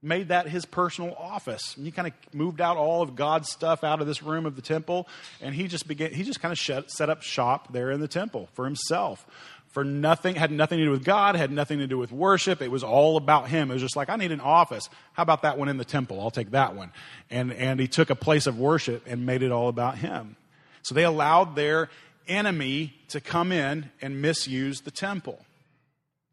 made 0.02 0.28
that 0.28 0.48
his 0.48 0.64
personal 0.64 1.14
office. 1.14 1.76
And 1.76 1.84
he 1.84 1.92
kind 1.92 2.08
of 2.08 2.34
moved 2.34 2.60
out 2.60 2.76
all 2.76 3.02
of 3.02 3.14
God's 3.14 3.50
stuff 3.50 3.84
out 3.84 4.00
of 4.00 4.06
this 4.06 4.22
room 4.22 4.46
of 4.46 4.56
the 4.56 4.62
temple, 4.62 5.06
and 5.40 5.54
he 5.54 5.68
just 5.68 5.86
began. 5.86 6.12
He 6.12 6.22
just 6.22 6.40
kind 6.40 6.52
of 6.52 6.90
set 6.90 7.10
up 7.10 7.22
shop 7.22 7.72
there 7.72 7.90
in 7.90 8.00
the 8.00 8.08
temple 8.08 8.48
for 8.54 8.64
himself 8.64 9.26
for 9.70 9.84
nothing, 9.84 10.34
had 10.34 10.50
nothing 10.50 10.78
to 10.78 10.84
do 10.84 10.90
with 10.90 11.04
God, 11.04 11.36
had 11.36 11.52
nothing 11.52 11.78
to 11.78 11.86
do 11.86 11.96
with 11.96 12.10
worship. 12.10 12.60
It 12.60 12.70
was 12.70 12.82
all 12.82 13.16
about 13.16 13.48
him. 13.48 13.70
It 13.70 13.74
was 13.74 13.82
just 13.82 13.96
like, 13.96 14.10
I 14.10 14.16
need 14.16 14.32
an 14.32 14.40
office. 14.40 14.88
How 15.12 15.22
about 15.22 15.42
that 15.42 15.58
one 15.58 15.68
in 15.68 15.76
the 15.76 15.84
temple? 15.84 16.20
I'll 16.20 16.30
take 16.30 16.50
that 16.50 16.74
one. 16.74 16.92
And, 17.30 17.52
and 17.52 17.78
he 17.78 17.86
took 17.86 18.10
a 18.10 18.16
place 18.16 18.46
of 18.46 18.58
worship 18.58 19.04
and 19.06 19.24
made 19.24 19.42
it 19.42 19.52
all 19.52 19.68
about 19.68 19.98
him. 19.98 20.36
So 20.82 20.94
they 20.94 21.04
allowed 21.04 21.54
their 21.54 21.88
enemy 22.26 22.94
to 23.08 23.20
come 23.20 23.52
in 23.52 23.90
and 24.02 24.20
misuse 24.20 24.80
the 24.80 24.90
temple. 24.90 25.38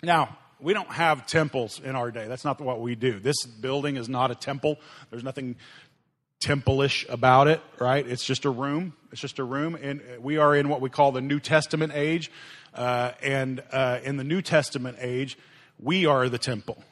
Now, 0.02 0.38
we 0.60 0.74
don't 0.74 0.90
have 0.90 1.28
temples 1.28 1.80
in 1.84 1.96
our 1.96 2.12
day. 2.12 2.28
That's 2.28 2.46
not 2.46 2.60
what 2.60 2.82
we 2.82 2.96
do. 2.96 3.20
This 3.20 3.46
building 3.46 3.98
is 3.98 4.10
not 4.10 4.32
a 4.32 4.36
temple. 4.36 4.80
There's 5.10 5.24
nothing 5.24 5.56
temple-ish 6.40 7.06
about 7.10 7.48
it, 7.48 7.62
right? 7.80 8.08
It's 8.08 8.24
just 8.24 8.46
a 8.46 8.50
room. 8.50 8.94
It's 9.12 9.22
just 9.22 9.40
a 9.40 9.44
room, 9.44 9.76
and 9.76 10.02
we 10.20 10.38
are 10.38 10.56
in 10.56 10.70
what 10.70 10.82
we 10.82 10.90
call 10.90 11.12
the 11.12 11.22
New 11.22 11.40
Testament 11.40 11.94
age. 11.96 12.32
Uh, 12.74 13.12
and 13.24 13.64
uh, 13.72 14.00
in 14.04 14.18
the 14.18 14.24
New 14.24 14.42
Testament 14.42 14.98
age, 15.00 15.38
we 15.80 16.06
are 16.06 16.30
the 16.30 16.38
temple. 16.38 16.84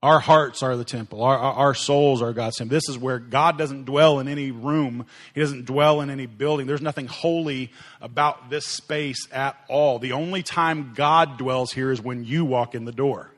Our 0.00 0.20
hearts 0.20 0.62
are 0.62 0.76
the 0.76 0.84
temple. 0.84 1.24
Our, 1.24 1.36
our 1.36 1.74
souls 1.74 2.22
are 2.22 2.32
God's 2.32 2.56
temple. 2.56 2.74
This 2.76 2.88
is 2.88 2.96
where 2.96 3.18
God 3.18 3.58
doesn't 3.58 3.84
dwell 3.84 4.20
in 4.20 4.28
any 4.28 4.52
room. 4.52 5.06
He 5.34 5.40
doesn't 5.40 5.64
dwell 5.64 6.00
in 6.00 6.08
any 6.08 6.26
building. 6.26 6.68
There's 6.68 6.80
nothing 6.80 7.08
holy 7.08 7.72
about 8.00 8.48
this 8.48 8.64
space 8.64 9.26
at 9.32 9.56
all. 9.68 9.98
The 9.98 10.12
only 10.12 10.44
time 10.44 10.92
God 10.94 11.36
dwells 11.36 11.72
here 11.72 11.90
is 11.90 12.00
when 12.00 12.22
you 12.24 12.44
walk 12.44 12.76
in 12.76 12.84
the 12.84 12.92
door. 12.92 13.32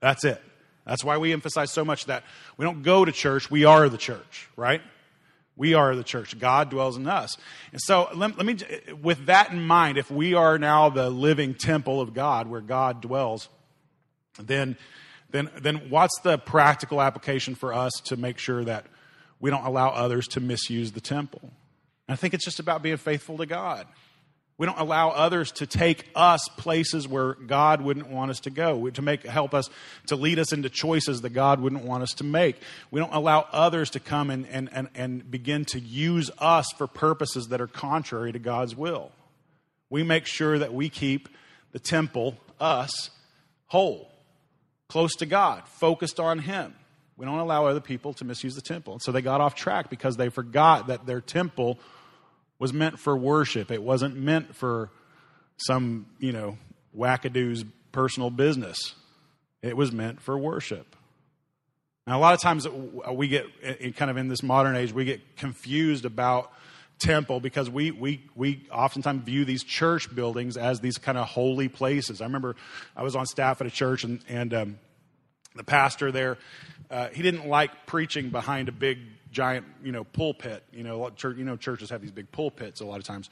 That's 0.00 0.24
it. 0.24 0.42
That's 0.86 1.04
why 1.04 1.18
we 1.18 1.32
emphasize 1.32 1.72
so 1.72 1.84
much 1.84 2.06
that 2.06 2.24
we 2.56 2.64
don't 2.64 2.82
go 2.82 3.04
to 3.04 3.12
church, 3.12 3.50
we 3.50 3.64
are 3.64 3.88
the 3.88 3.98
church, 3.98 4.48
right? 4.56 4.80
We 5.56 5.74
are 5.74 5.96
the 5.96 6.04
church. 6.04 6.38
God 6.38 6.70
dwells 6.70 6.96
in 6.96 7.06
us. 7.06 7.36
And 7.72 7.80
so 7.80 8.08
let, 8.14 8.36
let, 8.36 8.46
me, 8.46 8.56
with 9.02 9.26
that 9.26 9.50
in 9.50 9.66
mind, 9.66 9.98
if 9.98 10.10
we 10.10 10.34
are 10.34 10.58
now 10.58 10.90
the 10.90 11.10
living 11.10 11.54
temple 11.54 12.00
of 12.00 12.14
God 12.14 12.46
where 12.46 12.60
God 12.60 13.00
dwells, 13.00 13.48
then, 14.38 14.76
then, 15.36 15.50
then 15.60 15.90
what's 15.90 16.18
the 16.20 16.38
practical 16.38 17.00
application 17.00 17.54
for 17.54 17.72
us 17.72 17.92
to 18.06 18.16
make 18.16 18.38
sure 18.38 18.64
that 18.64 18.86
we 19.40 19.50
don't 19.50 19.64
allow 19.64 19.90
others 19.90 20.26
to 20.28 20.40
misuse 20.40 20.92
the 20.92 21.00
temple? 21.00 21.42
And 22.08 22.14
I 22.14 22.16
think 22.16 22.34
it's 22.34 22.44
just 22.44 22.60
about 22.60 22.82
being 22.82 22.96
faithful 22.96 23.38
to 23.38 23.46
God. 23.46 23.86
We 24.58 24.64
don't 24.64 24.78
allow 24.78 25.10
others 25.10 25.52
to 25.52 25.66
take 25.66 26.08
us 26.14 26.48
places 26.56 27.06
where 27.06 27.34
God 27.34 27.82
wouldn't 27.82 28.08
want 28.08 28.30
us 28.30 28.40
to 28.40 28.50
go, 28.50 28.88
to 28.88 29.02
make 29.02 29.24
help 29.24 29.52
us 29.52 29.68
to 30.06 30.16
lead 30.16 30.38
us 30.38 30.50
into 30.50 30.70
choices 30.70 31.20
that 31.20 31.30
God 31.30 31.60
wouldn't 31.60 31.84
want 31.84 32.02
us 32.02 32.12
to 32.14 32.24
make. 32.24 32.56
We 32.90 32.98
don't 32.98 33.12
allow 33.12 33.46
others 33.52 33.90
to 33.90 34.00
come 34.00 34.30
and, 34.30 34.46
and, 34.46 34.70
and, 34.72 34.88
and 34.94 35.30
begin 35.30 35.66
to 35.66 35.80
use 35.80 36.30
us 36.38 36.72
for 36.78 36.86
purposes 36.86 37.48
that 37.48 37.60
are 37.60 37.66
contrary 37.66 38.32
to 38.32 38.38
God's 38.38 38.74
will. 38.74 39.12
We 39.90 40.02
make 40.02 40.24
sure 40.24 40.58
that 40.58 40.72
we 40.72 40.88
keep 40.88 41.28
the 41.72 41.78
temple, 41.78 42.38
us, 42.58 43.10
whole, 43.66 44.10
close 44.88 45.14
to 45.16 45.26
God, 45.26 45.66
focused 45.66 46.20
on 46.20 46.38
Him. 46.38 46.74
We 47.16 47.24
don't 47.24 47.38
allow 47.38 47.66
other 47.66 47.80
people 47.80 48.12
to 48.14 48.24
misuse 48.24 48.54
the 48.54 48.60
temple. 48.60 48.94
And 48.94 49.02
so 49.02 49.10
they 49.10 49.22
got 49.22 49.40
off 49.40 49.54
track 49.54 49.88
because 49.88 50.16
they 50.16 50.28
forgot 50.28 50.88
that 50.88 51.06
their 51.06 51.20
temple 51.20 51.78
was 52.58 52.72
meant 52.72 52.98
for 52.98 53.16
worship. 53.16 53.70
It 53.70 53.82
wasn't 53.82 54.16
meant 54.16 54.54
for 54.54 54.90
some, 55.56 56.06
you 56.18 56.32
know, 56.32 56.58
wackadoo's 56.96 57.64
personal 57.92 58.30
business. 58.30 58.94
It 59.62 59.76
was 59.76 59.92
meant 59.92 60.20
for 60.20 60.36
worship. 60.36 60.94
Now, 62.06 62.18
a 62.18 62.20
lot 62.20 62.34
of 62.34 62.40
times 62.40 62.68
we 63.12 63.28
get, 63.28 63.46
kind 63.96 64.10
of 64.10 64.16
in 64.16 64.28
this 64.28 64.42
modern 64.42 64.76
age, 64.76 64.92
we 64.92 65.04
get 65.04 65.36
confused 65.36 66.04
about 66.04 66.52
temple 66.98 67.40
because 67.40 67.68
we, 67.68 67.90
we, 67.90 68.24
we 68.34 68.66
oftentimes 68.72 69.24
view 69.24 69.44
these 69.44 69.62
church 69.62 70.14
buildings 70.14 70.56
as 70.56 70.80
these 70.80 70.98
kind 70.98 71.18
of 71.18 71.26
holy 71.26 71.68
places. 71.68 72.20
I 72.20 72.24
remember 72.24 72.56
I 72.96 73.02
was 73.02 73.16
on 73.16 73.26
staff 73.26 73.60
at 73.60 73.66
a 73.66 73.70
church 73.70 74.04
and, 74.04 74.20
and 74.28 74.54
um, 74.54 74.78
the 75.54 75.64
pastor 75.64 76.12
there, 76.12 76.38
uh, 76.90 77.08
he 77.08 77.22
didn't 77.22 77.46
like 77.46 77.86
preaching 77.86 78.30
behind 78.30 78.68
a 78.68 78.72
big 78.72 78.98
giant, 79.32 79.66
you 79.82 79.92
know, 79.92 80.04
pulpit. 80.04 80.62
You 80.72 80.82
know, 80.82 81.10
church, 81.10 81.36
you 81.36 81.44
know, 81.44 81.56
churches 81.56 81.90
have 81.90 82.00
these 82.00 82.12
big 82.12 82.30
pulpits 82.30 82.80
a 82.80 82.86
lot 82.86 82.98
of 82.98 83.04
times, 83.04 83.28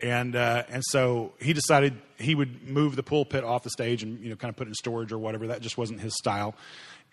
and 0.00 0.34
uh, 0.34 0.64
and 0.68 0.82
so 0.84 1.32
he 1.40 1.52
decided 1.52 1.94
he 2.18 2.34
would 2.34 2.68
move 2.68 2.96
the 2.96 3.02
pulpit 3.02 3.44
off 3.44 3.62
the 3.62 3.70
stage 3.70 4.02
and 4.02 4.20
you 4.20 4.30
know 4.30 4.36
kind 4.36 4.50
of 4.50 4.56
put 4.56 4.66
it 4.66 4.70
in 4.70 4.74
storage 4.74 5.12
or 5.12 5.18
whatever. 5.18 5.46
That 5.48 5.60
just 5.60 5.78
wasn't 5.78 6.00
his 6.00 6.14
style. 6.14 6.54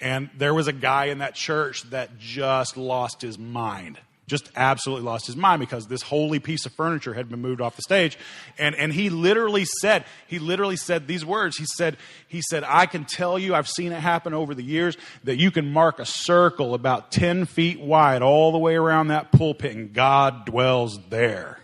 And 0.02 0.30
there 0.38 0.54
was 0.54 0.68
a 0.68 0.74
guy 0.74 1.06
in 1.06 1.20
that 1.20 1.36
church 1.36 1.84
that 1.92 2.18
just 2.18 2.76
lost 2.76 3.22
his 3.22 3.38
mind 3.38 4.00
just 4.28 4.50
absolutely 4.56 5.04
lost 5.04 5.28
his 5.28 5.36
mind 5.36 5.60
because 5.60 5.88
this 5.88 6.02
holy 6.02 6.40
piece 6.40 6.66
of 6.66 6.72
furniture 6.74 7.14
had 7.14 7.30
been 7.30 7.42
moved 7.42 7.60
off 7.60 7.76
the 7.76 7.82
stage. 7.82 8.18
And, 8.58 8.74
and 8.76 8.94
he 8.94 9.10
literally 9.10 9.66
said 9.66 10.06
he 10.28 10.40
literally 10.40 10.78
said 10.78 11.08
these 11.08 11.26
words. 11.26 11.58
He 11.58 11.66
said 11.66 11.98
he 12.28 12.42
said 12.42 12.64
i 12.68 12.86
can 12.86 13.06
tell 13.06 13.38
you 13.38 13.54
i've 13.54 13.68
seen 13.68 13.92
it 13.92 14.00
happen 14.00 14.34
over 14.34 14.56
the 14.56 14.64
years 14.64 14.98
that 15.24 15.38
you 15.38 15.52
can 15.52 15.72
mark 15.72 16.00
a 16.00 16.06
circle 16.06 16.74
about 16.74 17.12
10 17.12 17.46
feet 17.46 17.80
wide 17.80 18.22
all 18.22 18.52
the 18.52 18.58
way 18.58 18.76
around 18.76 19.10
that 19.10 19.32
pulpit 19.32 19.76
and 19.76 19.94
god 19.94 20.46
dwells 20.46 21.00
there. 21.10 21.60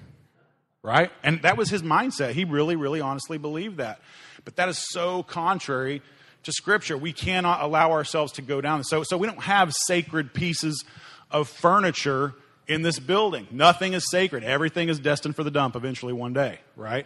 Right? 0.81 1.11
And 1.23 1.41
that 1.41 1.57
was 1.57 1.69
his 1.69 1.81
mindset. 1.81 2.31
He 2.31 2.43
really 2.43 2.75
really 2.75 3.01
honestly 3.01 3.37
believed 3.37 3.77
that. 3.77 4.01
But 4.43 4.57
that 4.57 4.69
is 4.69 4.83
so 4.91 5.23
contrary 5.23 6.01
to 6.43 6.51
scripture. 6.51 6.97
We 6.97 7.13
cannot 7.13 7.61
allow 7.61 7.91
ourselves 7.91 8.33
to 8.33 8.41
go 8.41 8.59
down. 8.61 8.83
So 8.83 9.03
so 9.03 9.17
we 9.17 9.27
don't 9.27 9.43
have 9.43 9.73
sacred 9.73 10.33
pieces 10.33 10.83
of 11.31 11.47
furniture 11.47 12.33
in 12.69 12.83
this 12.83 12.99
building. 12.99 13.47
Nothing 13.51 13.93
is 13.93 14.05
sacred. 14.09 14.43
Everything 14.43 14.87
is 14.87 14.99
destined 14.99 15.35
for 15.35 15.43
the 15.43 15.51
dump 15.51 15.75
eventually 15.75 16.13
one 16.13 16.33
day, 16.33 16.59
right? 16.77 17.05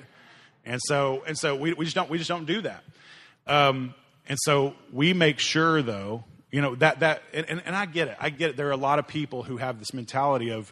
And 0.66 0.80
so, 0.84 1.24
and 1.26 1.38
so 1.38 1.56
we, 1.56 1.74
we 1.74 1.86
just 1.86 1.96
don't 1.96 2.10
we 2.10 2.18
just 2.20 2.28
don't 2.28 2.46
do 2.46 2.62
that. 2.62 2.84
Um, 3.48 3.96
and 4.28 4.38
so 4.42 4.76
we 4.92 5.14
make 5.14 5.40
sure, 5.40 5.82
though, 5.82 6.26
you 6.52 6.62
know 6.62 6.76
that 6.76 7.00
that 7.00 7.24
and, 7.34 7.62
and 7.66 7.76
I 7.76 7.86
get 7.86 8.10
it. 8.10 8.18
I 8.20 8.30
get 8.30 8.52
it. 8.52 8.58
There 8.58 8.68
are 8.68 8.72
a 8.72 8.78
lot 8.78 9.00
of 9.00 9.08
people 9.08 9.42
who 9.42 9.58
have 9.58 9.80
this 9.80 9.94
mentality 9.94 10.52
of, 10.52 10.72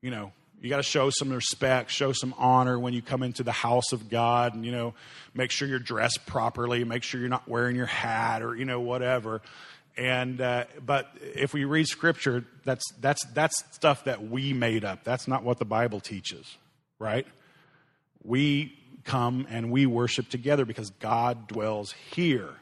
you 0.00 0.10
know, 0.10 0.32
you 0.60 0.68
got 0.68 0.76
to 0.76 0.82
show 0.82 1.10
some 1.10 1.30
respect, 1.30 1.90
show 1.90 2.12
some 2.12 2.34
honor 2.38 2.78
when 2.78 2.92
you 2.92 3.02
come 3.02 3.22
into 3.22 3.42
the 3.42 3.52
house 3.52 3.92
of 3.92 4.08
God, 4.08 4.54
and 4.54 4.64
you 4.64 4.72
know, 4.72 4.94
make 5.34 5.50
sure 5.50 5.66
you're 5.66 5.78
dressed 5.78 6.24
properly, 6.26 6.84
make 6.84 7.02
sure 7.02 7.18
you're 7.18 7.28
not 7.30 7.48
wearing 7.48 7.76
your 7.76 7.86
hat 7.86 8.42
or 8.42 8.54
you 8.54 8.66
know 8.66 8.80
whatever. 8.80 9.40
And 9.96 10.40
uh, 10.40 10.64
but 10.84 11.10
if 11.20 11.52
we 11.52 11.64
read 11.64 11.86
scripture, 11.86 12.46
that's 12.64 12.82
that's 13.00 13.22
that's 13.34 13.62
stuff 13.72 14.04
that 14.04 14.26
we 14.26 14.54
made 14.54 14.86
up. 14.86 15.04
That's 15.04 15.28
not 15.28 15.42
what 15.42 15.58
the 15.58 15.66
Bible 15.66 16.00
teaches, 16.00 16.56
right? 16.98 17.26
We 18.24 18.74
come 19.04 19.46
and 19.50 19.70
we 19.70 19.84
worship 19.84 20.30
together 20.30 20.64
because 20.64 20.88
God 20.90 21.46
dwells 21.46 21.92
here, 22.10 22.54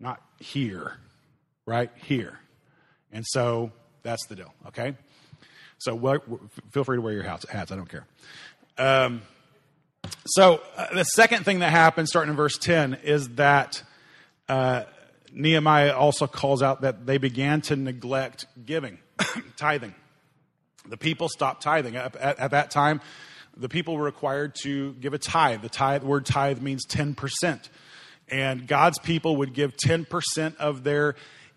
not 0.00 0.22
here, 0.38 0.96
right 1.66 1.90
here. 1.96 2.38
And 3.12 3.26
so 3.26 3.70
that's 4.02 4.24
the 4.26 4.36
deal. 4.36 4.54
Okay. 4.68 4.94
So 5.76 5.98
feel 6.70 6.84
free 6.84 6.96
to 6.96 7.02
wear 7.02 7.12
your 7.12 7.22
hats. 7.22 7.44
I 7.52 7.64
don't 7.64 7.88
care. 7.88 8.06
Um, 8.78 9.20
so 10.24 10.62
uh, 10.76 10.94
the 10.94 11.04
second 11.04 11.44
thing 11.44 11.58
that 11.58 11.70
happens, 11.70 12.08
starting 12.08 12.30
in 12.30 12.36
verse 12.36 12.56
ten, 12.56 12.94
is 13.02 13.28
that. 13.34 13.82
Uh, 14.48 14.84
Nehemiah 15.32 15.94
also 15.94 16.26
calls 16.26 16.62
out 16.62 16.82
that 16.82 17.06
they 17.06 17.18
began 17.18 17.60
to 17.62 17.76
neglect 17.76 18.46
giving, 18.64 18.98
tithing. 19.56 19.94
The 20.88 20.96
people 20.96 21.28
stopped 21.28 21.62
tithing. 21.62 21.96
At, 21.96 22.16
at, 22.16 22.38
at, 22.38 22.50
that 22.52 22.70
time, 22.70 23.00
the 23.56 23.68
people 23.68 23.96
were 23.96 24.04
required 24.04 24.54
to 24.62 24.94
give 24.94 25.12
a 25.12 25.18
tithe. 25.18 25.62
The 25.62 25.68
tithe, 25.68 26.02
word 26.02 26.24
tithe 26.24 26.60
means 26.60 26.86
10%. 26.86 27.68
And 28.28 28.66
God's 28.66 28.98
people 28.98 29.36
would 29.36 29.54
give 29.54 29.76
10% 29.76 30.56
of 30.56 30.84
their 30.84 31.14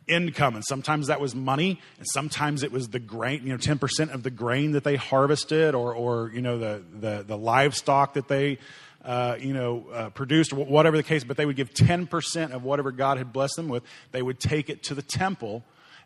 income. 0.08 0.56
And 0.56 0.66
sometimes 0.66 1.08
that 1.08 1.22
was 1.22 1.36
money, 1.36 1.80
and 1.98 2.08
sometimes 2.08 2.64
it 2.64 2.72
was 2.72 2.90
the 2.90 3.00
grain, 3.00 3.44
you 3.44 3.50
know, 3.50 3.58
10% 3.58 4.14
of 4.14 4.24
the 4.24 4.32
grain 4.32 4.72
that 4.72 4.84
they 4.84 4.96
harvested 4.96 5.76
or, 5.76 5.94
or 5.94 6.32
you 6.34 6.42
know, 6.42 6.58
the, 6.58 6.84
the, 7.00 7.24
the 7.26 7.38
livestock 7.38 8.16
that 8.16 8.28
they 8.28 8.58
uh, 9.04 9.36
you 9.40 9.54
know, 9.54 9.86
uh, 9.94 10.10
produced, 10.10 10.54
whatever 10.54 10.98
the 10.98 11.04
case, 11.04 11.24
but 11.24 11.38
they 11.38 11.46
would 11.46 11.56
give 11.56 11.74
10% 11.74 12.52
of 12.52 12.64
whatever 12.64 12.92
God 12.92 13.18
had 13.18 13.34
blessed 13.34 13.56
them 13.56 13.68
with. 13.68 13.84
They 14.12 14.22
would 14.22 14.40
take 14.40 14.70
it 14.70 14.84
to 14.84 14.96
the 14.96 15.02
temple 15.02 15.64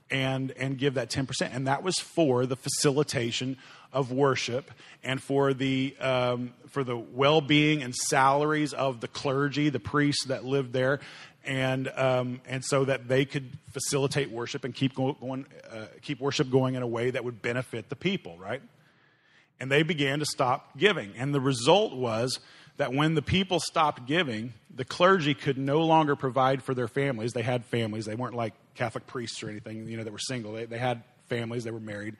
and, 0.09 0.51
and 0.51 0.77
give 0.77 0.95
that 0.95 1.09
10%. 1.09 1.49
And 1.53 1.67
that 1.67 1.83
was 1.83 1.99
for 1.99 2.45
the 2.45 2.55
facilitation 2.55 3.57
of 3.91 4.11
worship 4.11 4.71
and 5.03 5.21
for 5.21 5.53
the, 5.53 5.95
um, 5.99 6.53
for 6.69 6.83
the 6.83 6.97
well 6.97 7.41
being 7.41 7.81
and 7.81 7.95
salaries 7.95 8.73
of 8.73 9.01
the 9.01 9.07
clergy, 9.07 9.69
the 9.69 9.79
priests 9.79 10.25
that 10.27 10.45
lived 10.45 10.73
there. 10.73 10.99
And, 11.43 11.91
um, 11.95 12.41
and 12.47 12.65
so 12.65 12.85
that 12.85 13.07
they 13.07 13.23
could 13.23 13.51
facilitate 13.71 14.31
worship 14.31 14.63
and 14.63 14.73
keep, 14.73 14.95
going, 14.95 15.45
uh, 15.71 15.85
keep 16.01 16.19
worship 16.19 16.49
going 16.49 16.73
in 16.75 16.81
a 16.81 16.87
way 16.87 17.11
that 17.11 17.23
would 17.23 17.41
benefit 17.41 17.89
the 17.89 17.95
people, 17.95 18.37
right? 18.39 18.63
And 19.59 19.71
they 19.71 19.83
began 19.83 20.19
to 20.19 20.25
stop 20.25 20.77
giving. 20.77 21.13
And 21.15 21.35
the 21.35 21.39
result 21.39 21.93
was 21.93 22.39
that 22.77 22.93
when 22.93 23.15
the 23.15 23.21
people 23.21 23.59
stopped 23.59 24.05
giving, 24.05 24.53
the 24.73 24.85
clergy 24.85 25.33
could 25.33 25.57
no 25.57 25.83
longer 25.83 26.15
provide 26.15 26.61
for 26.61 26.73
their 26.73 26.87
families. 26.87 27.33
They 27.33 27.41
had 27.41 27.65
families. 27.65 28.05
They 28.05 28.15
weren't 28.15 28.35
like 28.35 28.53
Catholic 28.75 29.07
priests 29.07 29.41
or 29.43 29.49
anything, 29.49 29.87
you 29.87 29.97
know, 29.97 30.03
that 30.03 30.11
were 30.11 30.19
single. 30.19 30.53
They, 30.53 30.65
they 30.65 30.77
had 30.77 31.03
families. 31.27 31.63
They 31.63 31.71
were 31.71 31.79
married. 31.79 32.17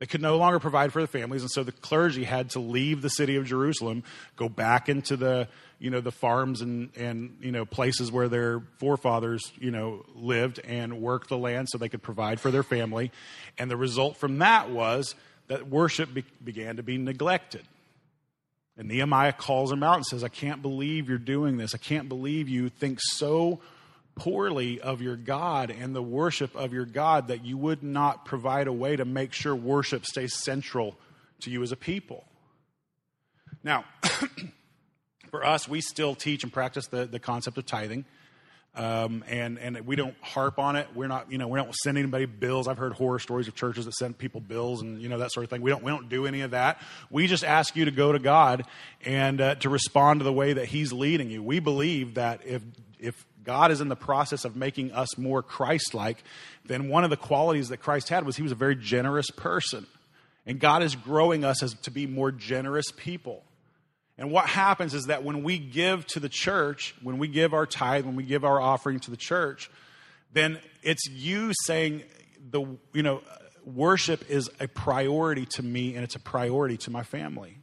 They 0.00 0.06
could 0.06 0.22
no 0.22 0.38
longer 0.38 0.58
provide 0.58 0.94
for 0.94 1.00
their 1.00 1.06
families, 1.06 1.42
and 1.42 1.50
so 1.50 1.62
the 1.62 1.72
clergy 1.72 2.24
had 2.24 2.48
to 2.50 2.58
leave 2.58 3.02
the 3.02 3.10
city 3.10 3.36
of 3.36 3.44
Jerusalem, 3.44 4.02
go 4.34 4.48
back 4.48 4.88
into 4.88 5.14
the 5.14 5.46
you 5.78 5.90
know 5.90 6.00
the 6.00 6.10
farms 6.10 6.62
and 6.62 6.88
and 6.96 7.36
you 7.42 7.52
know 7.52 7.66
places 7.66 8.10
where 8.10 8.26
their 8.26 8.62
forefathers 8.78 9.52
you 9.58 9.70
know 9.70 10.06
lived 10.14 10.58
and 10.60 11.02
work 11.02 11.28
the 11.28 11.36
land 11.36 11.68
so 11.68 11.76
they 11.76 11.90
could 11.90 12.02
provide 12.02 12.40
for 12.40 12.50
their 12.50 12.62
family, 12.62 13.12
and 13.58 13.70
the 13.70 13.76
result 13.76 14.16
from 14.16 14.38
that 14.38 14.70
was 14.70 15.14
that 15.48 15.68
worship 15.68 16.14
be- 16.14 16.24
began 16.42 16.76
to 16.76 16.82
be 16.82 16.96
neglected. 16.96 17.66
And 18.80 18.88
Nehemiah 18.88 19.34
calls 19.34 19.70
him 19.70 19.82
out 19.82 19.96
and 19.96 20.06
says, 20.06 20.24
"I 20.24 20.28
can't 20.28 20.62
believe 20.62 21.06
you're 21.06 21.18
doing 21.18 21.58
this. 21.58 21.74
I 21.74 21.78
can't 21.78 22.08
believe 22.08 22.48
you 22.48 22.68
think 22.68 22.98
so." 23.00 23.60
poorly 24.16 24.78
of 24.80 25.00
your 25.00 25.16
God 25.16 25.70
and 25.70 25.94
the 25.94 26.02
worship 26.02 26.54
of 26.54 26.74
your 26.74 26.84
God 26.84 27.28
that 27.28 27.42
you 27.44 27.56
would 27.56 27.82
not 27.82 28.26
provide 28.26 28.66
a 28.66 28.72
way 28.72 28.94
to 28.94 29.04
make 29.06 29.32
sure 29.32 29.56
worship 29.56 30.04
stays 30.04 30.34
central 30.34 30.98
to 31.40 31.50
you 31.50 31.62
as 31.62 31.72
a 31.72 31.76
people. 31.76 32.24
Now, 33.64 33.84
for 35.30 35.44
us, 35.44 35.66
we 35.66 35.80
still 35.80 36.14
teach 36.14 36.42
and 36.42 36.52
practice 36.52 36.86
the, 36.88 37.06
the 37.06 37.18
concept 37.18 37.56
of 37.56 37.64
tithing. 37.64 38.04
Um, 38.74 39.24
and 39.26 39.58
and 39.58 39.80
we 39.80 39.96
don't 39.96 40.14
harp 40.20 40.60
on 40.60 40.76
it. 40.76 40.86
We're 40.94 41.08
not, 41.08 41.30
you 41.32 41.38
know, 41.38 41.48
we 41.48 41.58
don't 41.58 41.74
send 41.74 41.98
anybody 41.98 42.26
bills. 42.26 42.68
I've 42.68 42.78
heard 42.78 42.92
horror 42.92 43.18
stories 43.18 43.48
of 43.48 43.56
churches 43.56 43.84
that 43.86 43.94
send 43.94 44.16
people 44.16 44.40
bills 44.40 44.80
and 44.80 45.02
you 45.02 45.08
know 45.08 45.18
that 45.18 45.32
sort 45.32 45.42
of 45.42 45.50
thing. 45.50 45.60
We 45.60 45.70
don't 45.70 45.82
we 45.82 45.90
don't 45.90 46.08
do 46.08 46.24
any 46.24 46.42
of 46.42 46.52
that. 46.52 46.80
We 47.10 47.26
just 47.26 47.42
ask 47.42 47.74
you 47.74 47.86
to 47.86 47.90
go 47.90 48.12
to 48.12 48.20
God 48.20 48.64
and 49.04 49.40
uh, 49.40 49.54
to 49.56 49.68
respond 49.68 50.20
to 50.20 50.24
the 50.24 50.32
way 50.32 50.52
that 50.52 50.66
He's 50.66 50.92
leading 50.92 51.30
you. 51.30 51.42
We 51.42 51.58
believe 51.58 52.14
that 52.14 52.46
if 52.46 52.62
if 53.00 53.26
God 53.42 53.72
is 53.72 53.80
in 53.80 53.88
the 53.88 53.96
process 53.96 54.44
of 54.44 54.54
making 54.54 54.92
us 54.92 55.18
more 55.18 55.42
Christ 55.42 55.92
like, 55.92 56.22
then 56.64 56.88
one 56.88 57.02
of 57.02 57.10
the 57.10 57.16
qualities 57.16 57.70
that 57.70 57.78
Christ 57.78 58.08
had 58.08 58.24
was 58.24 58.36
he 58.36 58.42
was 58.42 58.52
a 58.52 58.56
very 58.56 58.76
generous 58.76 59.30
person. 59.30 59.86
And 60.46 60.60
God 60.60 60.82
is 60.82 60.94
growing 60.94 61.44
us 61.44 61.62
as 61.62 61.74
to 61.82 61.90
be 61.90 62.06
more 62.06 62.30
generous 62.30 62.86
people. 62.96 63.42
And 64.20 64.30
what 64.30 64.44
happens 64.44 64.92
is 64.92 65.06
that 65.06 65.24
when 65.24 65.42
we 65.42 65.58
give 65.58 66.06
to 66.08 66.20
the 66.20 66.28
church, 66.28 66.94
when 67.02 67.16
we 67.16 67.26
give 67.26 67.54
our 67.54 67.64
tithe, 67.64 68.04
when 68.04 68.16
we 68.16 68.22
give 68.22 68.44
our 68.44 68.60
offering 68.60 69.00
to 69.00 69.10
the 69.10 69.16
church, 69.16 69.70
then 70.34 70.60
it's 70.82 71.08
you 71.08 71.52
saying 71.64 72.02
the 72.50 72.60
you 72.92 73.02
know 73.02 73.22
worship 73.64 74.30
is 74.30 74.50
a 74.60 74.68
priority 74.68 75.46
to 75.52 75.62
me 75.62 75.94
and 75.94 76.04
it's 76.04 76.16
a 76.16 76.20
priority 76.20 76.76
to 76.76 76.90
my 76.90 77.02
family. 77.02 77.56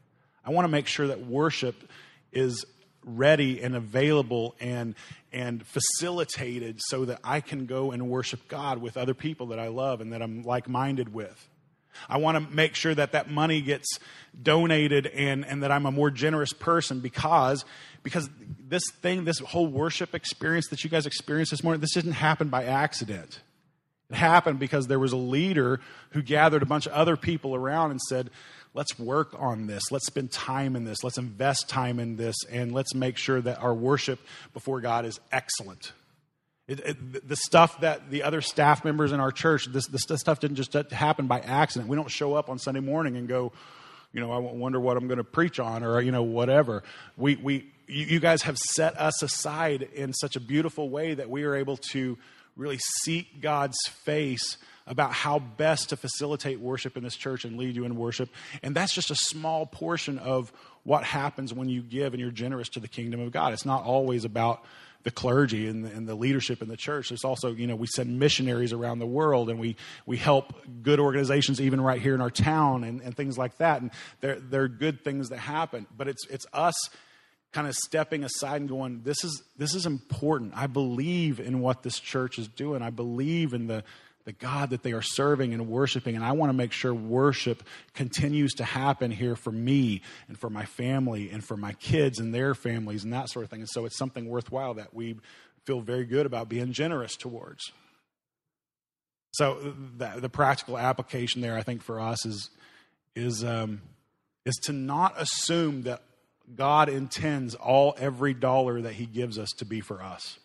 I 0.44 0.50
want 0.50 0.66
to 0.66 0.70
make 0.70 0.88
sure 0.88 1.08
that 1.08 1.28
worship 1.28 1.76
is 2.32 2.66
ready 3.06 3.62
and 3.62 3.76
available 3.76 4.56
and 4.60 4.96
and 5.32 5.64
facilitated 5.64 6.80
so 6.82 7.06
that 7.06 7.20
I 7.24 7.40
can 7.40 7.68
go 7.68 7.92
and 7.92 8.10
worship 8.10 8.48
God 8.48 8.80
with 8.80 8.98
other 8.98 9.14
people 9.14 9.48
that 9.48 9.60
I 9.60 9.68
love 9.68 10.02
and 10.02 10.12
that 10.12 10.24
I'm 10.24 10.42
like-minded 10.42 11.14
with. 11.14 11.50
I 12.10 12.18
want 12.18 12.38
to 12.38 12.56
make 12.56 12.76
sure 12.76 12.94
that 12.94 13.12
that 13.14 13.30
money 13.30 13.62
gets 13.62 14.00
donated 14.42 15.08
and, 15.08 15.46
and 15.46 15.64
that 15.64 15.72
I'm 15.72 15.86
a 15.86 15.92
more 15.92 16.12
generous 16.12 16.54
person 16.54 17.00
because, 17.00 17.66
because 18.04 18.30
this 18.68 18.84
thing, 19.02 19.26
this 19.26 19.40
whole 19.40 19.68
worship 19.68 20.14
experience 20.16 20.68
that 20.70 20.84
you 20.84 20.90
guys 20.90 21.06
experienced 21.06 21.52
this 21.52 21.64
morning, 21.64 21.82
this 21.82 21.94
didn't 21.94 22.14
happen 22.14 22.50
by 22.50 22.66
accident. 22.66 23.40
It 24.10 24.16
happened 24.16 24.60
because 24.60 24.88
there 24.88 25.00
was 25.00 25.12
a 25.12 25.18
leader 25.18 25.82
who 26.12 26.22
gathered 26.22 26.62
a 26.62 26.66
bunch 26.66 26.86
of 26.86 26.94
other 26.94 27.18
people 27.18 27.56
around 27.56 27.92
and 27.92 28.02
said, 28.02 28.30
let's 28.74 28.98
work 28.98 29.36
on 29.38 29.68
this. 29.68 29.92
Let's 29.92 30.06
spend 30.06 30.32
time 30.32 30.76
in 30.76 30.86
this. 30.86 31.04
Let's 31.04 31.18
invest 31.18 31.68
time 31.68 32.00
in 32.00 32.16
this. 32.16 32.36
And 32.50 32.72
let's 32.72 32.96
make 32.96 33.18
sure 33.18 33.42
that 33.42 33.60
our 33.60 33.74
worship 33.74 34.20
before 34.54 34.80
God 34.80 35.06
is 35.06 35.20
excellent. 35.32 35.92
It, 36.68 36.80
it, 36.82 37.28
the 37.28 37.38
stuff 37.38 37.80
that 37.80 38.10
the 38.12 38.24
other 38.24 38.42
staff 38.42 38.84
members 38.84 39.14
in 39.14 39.22
our 39.22 39.32
church, 39.32 39.68
this, 39.68 39.88
this 39.88 40.20
stuff 40.20 40.42
didn't 40.42 40.58
just 40.58 40.76
uh, 40.76 40.84
happen 40.92 41.28
by 41.28 41.40
accident. 41.40 41.90
We 41.90 41.96
don't 41.96 42.12
show 42.12 42.34
up 42.34 42.50
on 42.50 42.60
Sunday 42.60 42.82
morning 42.82 43.16
and 43.16 43.28
go, 43.28 43.54
you 44.12 44.20
know, 44.20 44.32
I 44.32 44.38
wonder 44.38 44.80
what 44.80 44.98
I'm 44.98 45.08
going 45.08 45.18
to 45.18 45.24
preach 45.24 45.60
on 45.60 45.84
or, 45.84 46.02
you 46.02 46.12
know, 46.12 46.24
whatever. 46.24 46.84
We, 47.16 47.38
we, 47.38 47.72
you 47.88 48.20
guys 48.20 48.42
have 48.42 48.58
set 48.58 49.00
us 49.00 49.22
aside 49.24 49.84
in 49.94 50.12
such 50.14 50.36
a 50.36 50.40
beautiful 50.42 50.90
way 50.90 51.14
that 51.14 51.30
we 51.30 51.44
are 51.44 51.56
able 51.56 51.78
to 51.92 52.18
really 52.58 52.80
seek 53.04 53.40
God's 53.40 53.78
face 53.88 54.58
about 54.88 55.12
how 55.12 55.40
best 55.40 55.90
to 55.90 55.98
facilitate 55.98 56.60
worship 56.60 56.98
in 56.98 57.04
this 57.04 57.16
church 57.16 57.46
and 57.46 57.58
lead 57.58 57.76
you 57.76 57.86
in 57.86 57.96
worship. 57.96 58.30
And 58.64 58.76
that's 58.76 58.94
just 58.94 59.12
a 59.12 59.16
small 59.16 59.66
portion 59.66 60.18
of 60.18 60.52
what 60.84 61.04
happens 61.04 61.54
when 61.54 61.70
you 61.70 61.82
give 61.82 62.14
and 62.14 62.22
you're 62.22 62.32
generous 62.32 62.70
to 62.70 62.80
the 62.80 62.88
kingdom 62.88 63.20
of 63.20 63.32
God. 63.32 63.54
It's 63.54 63.66
not 63.66 63.84
always 63.84 64.26
about 64.26 64.64
the 65.08 65.12
clergy 65.12 65.70
and 65.70 65.86
the, 65.86 65.90
and 65.90 66.06
the, 66.06 66.16
leadership 66.16 66.62
in 66.62 66.68
the 66.68 66.76
church. 66.76 67.08
There's 67.08 67.24
also, 67.24 67.54
you 67.54 67.66
know, 67.66 67.78
we 67.78 67.88
send 67.88 68.20
missionaries 68.20 68.74
around 68.74 69.00
the 69.00 69.06
world 69.06 69.50
and 69.50 69.58
we, 69.58 69.78
we 70.06 70.18
help 70.18 70.54
good 70.84 71.00
organizations 71.00 71.62
even 71.62 71.80
right 71.80 72.02
here 72.02 72.14
in 72.14 72.20
our 72.20 72.30
town 72.30 72.84
and, 72.84 73.00
and 73.00 73.16
things 73.16 73.38
like 73.38 73.56
that. 73.60 73.82
And 73.82 73.92
they're, 74.20 74.38
they're 74.38 74.68
good 74.68 75.06
things 75.06 75.30
that 75.30 75.38
happen. 75.38 75.88
But 75.96 76.10
it's, 76.10 76.28
it's 76.28 76.46
us 76.52 76.76
kind 77.54 77.70
of 77.70 77.76
stepping 77.76 78.26
aside 78.26 78.60
and 78.60 78.70
going, 78.70 79.04
this 79.04 79.24
is, 79.24 79.44
this 79.58 79.74
is 79.74 79.86
important. 79.86 80.52
I 80.58 80.68
believe 80.68 81.40
in 81.40 81.62
what 81.62 81.84
this 81.84 82.02
church 82.02 82.38
is 82.38 82.50
doing. 82.50 82.82
I 82.82 82.90
believe 82.90 83.54
in 83.54 83.68
the, 83.68 83.86
the 84.28 84.34
God 84.34 84.72
that 84.72 84.84
they 84.84 84.92
are 84.92 85.02
serving 85.02 85.54
and 85.54 85.70
worshiping. 85.70 86.18
And 86.18 86.26
I 86.26 86.34
want 86.34 86.50
to 86.50 86.54
make 86.54 86.74
sure 86.74 86.94
worship 86.94 87.64
continues 87.94 88.56
to 88.56 88.66
happen 88.66 89.10
here 89.10 89.38
for 89.38 89.54
me 89.54 90.02
and 90.28 90.38
for 90.38 90.50
my 90.50 90.66
family 90.66 91.30
and 91.30 91.42
for 91.42 91.56
my 91.56 91.72
kids 91.72 92.20
and 92.20 92.36
their 92.36 92.54
families 92.54 93.06
and 93.06 93.14
that 93.14 93.30
sort 93.30 93.46
of 93.46 93.50
thing. 93.50 93.62
And 93.62 93.70
so 93.70 93.86
it's 93.86 93.98
something 93.98 94.28
worthwhile 94.28 94.74
that 94.74 94.94
we 94.94 95.16
feel 95.64 95.80
very 95.80 96.04
good 96.04 96.26
about 96.26 96.50
being 96.50 96.74
generous 96.74 97.16
towards. 97.16 97.72
So 99.32 99.74
the, 99.98 100.16
the 100.18 100.30
practical 100.30 100.78
application 100.78 101.40
there, 101.40 101.56
I 101.56 101.64
think, 101.64 101.82
for 101.82 102.02
us 102.02 102.26
is 102.26 102.50
is 103.16 103.46
um, 103.46 103.82
is 104.46 104.56
to 104.64 104.74
not 104.74 105.14
assume 105.18 105.84
that 105.84 106.02
God 106.54 106.90
intends 106.90 107.56
all 107.56 107.96
every 107.98 108.34
dollar 108.34 108.82
that 108.82 108.94
He 108.94 109.06
gives 109.06 109.40
us 109.40 109.52
to 109.60 109.64
be 109.64 109.80
for 109.80 110.04
us. 110.04 110.38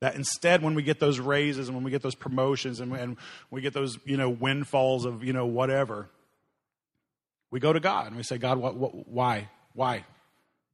That 0.00 0.14
instead, 0.14 0.62
when 0.62 0.74
we 0.74 0.82
get 0.82 1.00
those 1.00 1.18
raises 1.18 1.68
and 1.68 1.76
when 1.76 1.84
we 1.84 1.90
get 1.90 2.02
those 2.02 2.14
promotions 2.14 2.78
and, 2.80 2.92
and 2.92 3.16
we 3.50 3.60
get 3.60 3.74
those, 3.74 3.98
you 4.04 4.16
know, 4.16 4.30
windfalls 4.30 5.04
of, 5.04 5.24
you 5.24 5.32
know, 5.32 5.46
whatever, 5.46 6.08
we 7.50 7.58
go 7.58 7.72
to 7.72 7.80
God 7.80 8.08
and 8.08 8.16
we 8.16 8.22
say, 8.22 8.38
God, 8.38 8.58
what, 8.58 8.76
what, 8.76 9.08
why? 9.08 9.48
Why? 9.74 10.04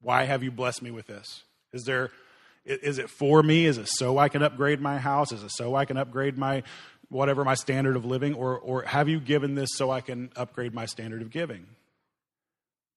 Why 0.02 0.24
have 0.24 0.42
you 0.42 0.50
blessed 0.50 0.82
me 0.82 0.90
with 0.90 1.06
this? 1.06 1.42
Is 1.72 1.84
there, 1.84 2.10
is 2.66 2.98
it 2.98 3.08
for 3.08 3.42
me? 3.42 3.64
Is 3.64 3.78
it 3.78 3.88
so 3.88 4.18
I 4.18 4.28
can 4.28 4.42
upgrade 4.42 4.80
my 4.80 4.98
house? 4.98 5.32
Is 5.32 5.42
it 5.42 5.50
so 5.52 5.74
I 5.74 5.87
can 5.87 5.96
upgrade 5.96 6.37
my, 6.37 6.62
whatever 7.08 7.44
my 7.44 7.54
standard 7.54 7.96
of 7.96 8.04
living? 8.04 8.34
Or, 8.34 8.58
or 8.58 8.82
have 8.82 9.08
you 9.08 9.20
given 9.20 9.54
this 9.54 9.70
so 9.72 9.90
I 9.90 10.02
can 10.02 10.30
upgrade 10.37 10.74
my 10.74 10.84
standard 10.84 11.22
of 11.22 11.30
giving? 11.30 11.66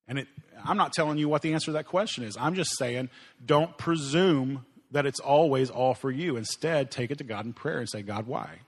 And 0.09 0.19
it, 0.19 0.27
I'm 0.63 0.77
not 0.77 0.91
telling 0.91 1.17
you 1.17 1.29
what 1.29 1.41
the 1.41 1.53
answer 1.53 1.67
to 1.67 1.71
that 1.73 1.85
question 1.85 2.23
is. 2.23 2.35
I'm 2.37 2.55
just 2.55 2.77
saying, 2.77 3.09
don't 3.45 3.77
presume 3.77 4.65
that 4.91 5.05
it's 5.05 5.19
always 5.19 5.69
all 5.69 5.93
for 5.93 6.11
you. 6.11 6.37
Instead, 6.37 6.91
take 6.91 7.11
it 7.11 7.17
to 7.17 7.23
God 7.23 7.45
in 7.45 7.53
prayer 7.53 7.79
and 7.79 7.89
say, 7.89 8.01
God, 8.01 8.27
why? 8.27 8.59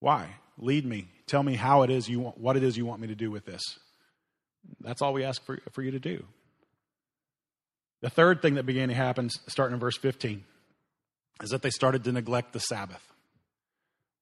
Why? 0.00 0.36
Lead 0.58 0.84
me. 0.84 1.08
Tell 1.26 1.42
me 1.42 1.54
how 1.54 1.82
it 1.82 1.90
is 1.90 2.08
you 2.08 2.20
want, 2.20 2.38
what 2.38 2.56
it 2.56 2.62
is 2.62 2.76
you 2.76 2.86
want 2.86 3.00
me 3.00 3.08
to 3.08 3.14
do 3.14 3.30
with 3.30 3.44
this. 3.44 3.62
That's 4.80 5.02
all 5.02 5.12
we 5.12 5.24
ask 5.24 5.44
for, 5.44 5.58
for 5.72 5.82
you 5.82 5.90
to 5.92 6.00
do. 6.00 6.24
The 8.00 8.10
third 8.10 8.42
thing 8.42 8.54
that 8.54 8.64
began 8.66 8.88
to 8.88 8.94
happen, 8.94 9.28
starting 9.48 9.74
in 9.74 9.80
verse 9.80 9.98
15, 9.98 10.44
is 11.42 11.50
that 11.50 11.62
they 11.62 11.70
started 11.70 12.04
to 12.04 12.12
neglect 12.12 12.52
the 12.52 12.60
Sabbath. 12.60 13.02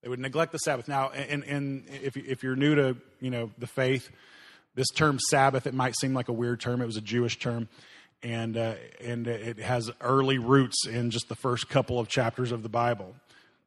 They 0.03 0.09
would 0.09 0.19
neglect 0.21 0.53
the 0.53 0.59
Sabbath. 0.59 0.89
Now, 0.89 1.11
and, 1.11 1.45
and 1.45 1.85
if, 1.89 2.17
if 2.17 2.43
you're 2.43 2.57
new 2.57 2.75
to 2.75 2.97
you 3.21 3.31
know 3.31 3.51
the 3.59 3.67
faith, 3.67 4.11
this 4.75 4.89
term 4.95 5.19
Sabbath, 5.31 5.67
it 5.67 5.75
might 5.75 5.95
seem 5.99 6.15
like 6.15 6.29
a 6.29 6.33
weird 6.33 6.61
term. 6.61 6.81
It 6.81 6.87
was 6.87 6.97
a 6.97 7.03
Jewish 7.03 7.39
term 7.39 7.69
and 8.23 8.57
uh, 8.57 8.75
and 9.01 9.27
it 9.27 9.59
has 9.59 9.91
early 10.01 10.39
roots 10.39 10.87
in 10.87 11.11
just 11.11 11.29
the 11.29 11.35
first 11.35 11.69
couple 11.69 11.99
of 11.99 12.09
chapters 12.09 12.53
of 12.53 12.63
the 12.63 12.69
Bible. 12.69 13.15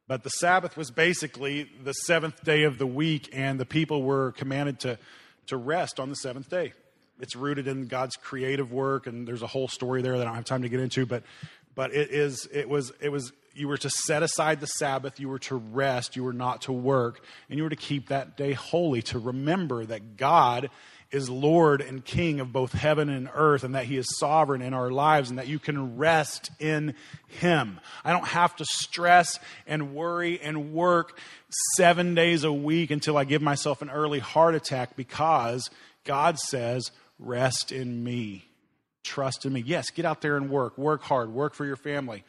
But 0.07 0.23
the 0.23 0.29
Sabbath 0.29 0.75
was 0.75 0.89
basically 0.89 1.69
the 1.83 1.93
seventh 1.93 2.43
day 2.43 2.63
of 2.63 2.77
the 2.77 2.87
week, 2.87 3.29
and 3.31 3.59
the 3.59 3.65
people 3.65 4.03
were 4.03 4.31
commanded 4.33 4.79
to 4.81 4.97
to 5.47 5.57
rest 5.57 5.99
on 5.99 6.09
the 6.09 6.15
seventh 6.15 6.49
day. 6.49 6.73
It's 7.19 7.35
rooted 7.35 7.67
in 7.67 7.87
God's 7.87 8.15
creative 8.15 8.71
work, 8.71 9.07
and 9.07 9.27
there's 9.27 9.41
a 9.41 9.47
whole 9.47 9.67
story 9.67 10.01
there 10.01 10.17
that 10.17 10.21
I 10.21 10.25
don't 10.25 10.35
have 10.35 10.45
time 10.45 10.61
to 10.61 10.69
get 10.69 10.79
into. 10.79 11.05
But 11.05 11.23
but 11.75 11.93
it 11.93 12.11
is 12.11 12.47
it 12.51 12.67
was 12.67 12.91
it 13.01 13.09
was 13.09 13.31
you 13.53 13.67
were 13.67 13.77
to 13.77 13.89
set 13.89 14.23
aside 14.23 14.61
the 14.61 14.67
Sabbath, 14.67 15.19
you 15.19 15.29
were 15.29 15.39
to 15.39 15.55
rest, 15.55 16.15
you 16.15 16.23
were 16.23 16.33
not 16.33 16.61
to 16.63 16.71
work, 16.71 17.21
and 17.49 17.57
you 17.57 17.63
were 17.63 17.69
to 17.69 17.75
keep 17.75 18.07
that 18.07 18.37
day 18.37 18.53
holy 18.53 19.01
to 19.03 19.19
remember 19.19 19.85
that 19.85 20.17
God 20.17 20.69
is 21.11 21.29
Lord 21.29 21.81
and 21.81 22.05
King 22.05 22.39
of 22.39 22.51
both 22.51 22.71
heaven 22.71 23.09
and 23.09 23.29
earth, 23.33 23.63
and 23.63 23.75
that 23.75 23.85
He 23.85 23.97
is 23.97 24.07
sovereign 24.19 24.61
in 24.61 24.73
our 24.73 24.91
lives, 24.91 25.29
and 25.29 25.39
that 25.39 25.47
you 25.47 25.59
can 25.59 25.97
rest 25.97 26.51
in 26.59 26.95
Him. 27.27 27.79
I 28.03 28.11
don't 28.11 28.27
have 28.27 28.55
to 28.57 28.65
stress 28.65 29.39
and 29.65 29.95
worry 29.95 30.39
and 30.39 30.73
work 30.73 31.17
seven 31.75 32.13
days 32.13 32.43
a 32.43 32.53
week 32.53 32.91
until 32.91 33.17
I 33.17 33.23
give 33.23 33.41
myself 33.41 33.81
an 33.81 33.89
early 33.89 34.19
heart 34.19 34.55
attack 34.55 34.95
because 34.95 35.69
God 36.03 36.37
says, 36.37 36.91
Rest 37.17 37.71
in 37.71 38.03
me. 38.03 38.45
Trust 39.03 39.45
in 39.45 39.53
me. 39.53 39.63
Yes, 39.65 39.89
get 39.89 40.05
out 40.05 40.21
there 40.21 40.37
and 40.37 40.49
work. 40.49 40.77
Work 40.77 41.01
hard. 41.01 41.33
Work 41.33 41.53
for 41.53 41.65
your 41.65 41.75
family. 41.75 42.23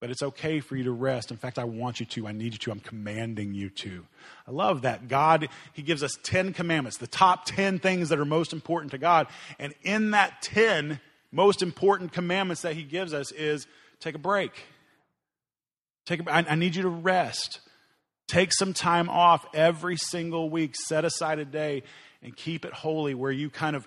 But 0.00 0.10
it's 0.10 0.22
okay 0.22 0.60
for 0.60 0.76
you 0.76 0.84
to 0.84 0.92
rest. 0.92 1.30
In 1.32 1.36
fact, 1.36 1.58
I 1.58 1.64
want 1.64 1.98
you 1.98 2.06
to. 2.06 2.28
I 2.28 2.32
need 2.32 2.52
you 2.52 2.58
to. 2.58 2.70
I'm 2.70 2.80
commanding 2.80 3.52
you 3.52 3.68
to. 3.70 4.06
I 4.46 4.52
love 4.52 4.82
that. 4.82 5.08
God, 5.08 5.48
He 5.72 5.82
gives 5.82 6.02
us 6.02 6.16
10 6.22 6.52
commandments, 6.52 6.98
the 6.98 7.08
top 7.08 7.46
10 7.46 7.80
things 7.80 8.10
that 8.10 8.18
are 8.18 8.24
most 8.24 8.52
important 8.52 8.92
to 8.92 8.98
God. 8.98 9.26
And 9.58 9.74
in 9.82 10.12
that 10.12 10.40
10 10.42 11.00
most 11.32 11.62
important 11.62 12.12
commandments 12.12 12.62
that 12.62 12.74
He 12.74 12.84
gives 12.84 13.12
us 13.12 13.32
is 13.32 13.66
take 13.98 14.14
a 14.14 14.18
break. 14.18 14.52
Take 16.06 16.20
a, 16.20 16.32
I, 16.32 16.44
I 16.50 16.54
need 16.54 16.76
you 16.76 16.82
to 16.82 16.88
rest. 16.88 17.60
Take 18.28 18.52
some 18.52 18.74
time 18.74 19.08
off 19.08 19.46
every 19.52 19.96
single 19.96 20.48
week. 20.48 20.76
Set 20.76 21.04
aside 21.04 21.40
a 21.40 21.44
day 21.44 21.82
and 22.22 22.36
keep 22.36 22.64
it 22.64 22.72
holy 22.72 23.14
where 23.14 23.32
you 23.32 23.50
kind 23.50 23.74
of 23.74 23.86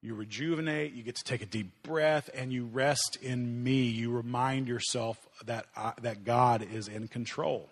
you 0.00 0.14
rejuvenate, 0.14 0.92
you 0.92 1.02
get 1.02 1.16
to 1.16 1.24
take 1.24 1.42
a 1.42 1.46
deep 1.46 1.82
breath, 1.82 2.30
and 2.34 2.52
you 2.52 2.66
rest 2.66 3.18
in 3.20 3.62
me. 3.62 3.82
You 3.82 4.10
remind 4.12 4.68
yourself 4.68 5.18
that, 5.46 5.66
uh, 5.76 5.92
that 6.02 6.24
God 6.24 6.62
is 6.62 6.88
in 6.88 7.08
control, 7.08 7.68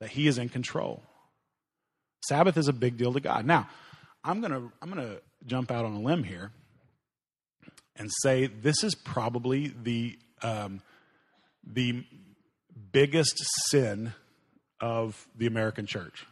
that 0.00 0.10
He 0.10 0.26
is 0.26 0.38
in 0.38 0.48
control. 0.48 1.02
Sabbath 2.26 2.56
is 2.56 2.68
a 2.68 2.72
big 2.72 2.96
deal 2.96 3.12
to 3.12 3.20
God. 3.20 3.44
Now, 3.44 3.68
I'm 4.24 4.40
going 4.40 4.52
to 4.52 4.72
I'm 4.80 4.90
going 4.90 5.06
to 5.06 5.20
jump 5.46 5.70
out 5.70 5.84
on 5.84 5.92
a 5.92 6.00
limb 6.00 6.24
here 6.24 6.50
and 7.96 8.10
say 8.22 8.46
this 8.46 8.82
is 8.82 8.94
probably 8.94 9.74
the, 9.82 10.18
um, 10.42 10.80
the 11.64 12.04
biggest 12.92 13.38
sin 13.68 14.14
of 14.80 15.26
the 15.36 15.46
American 15.46 15.86
church. 15.86 16.26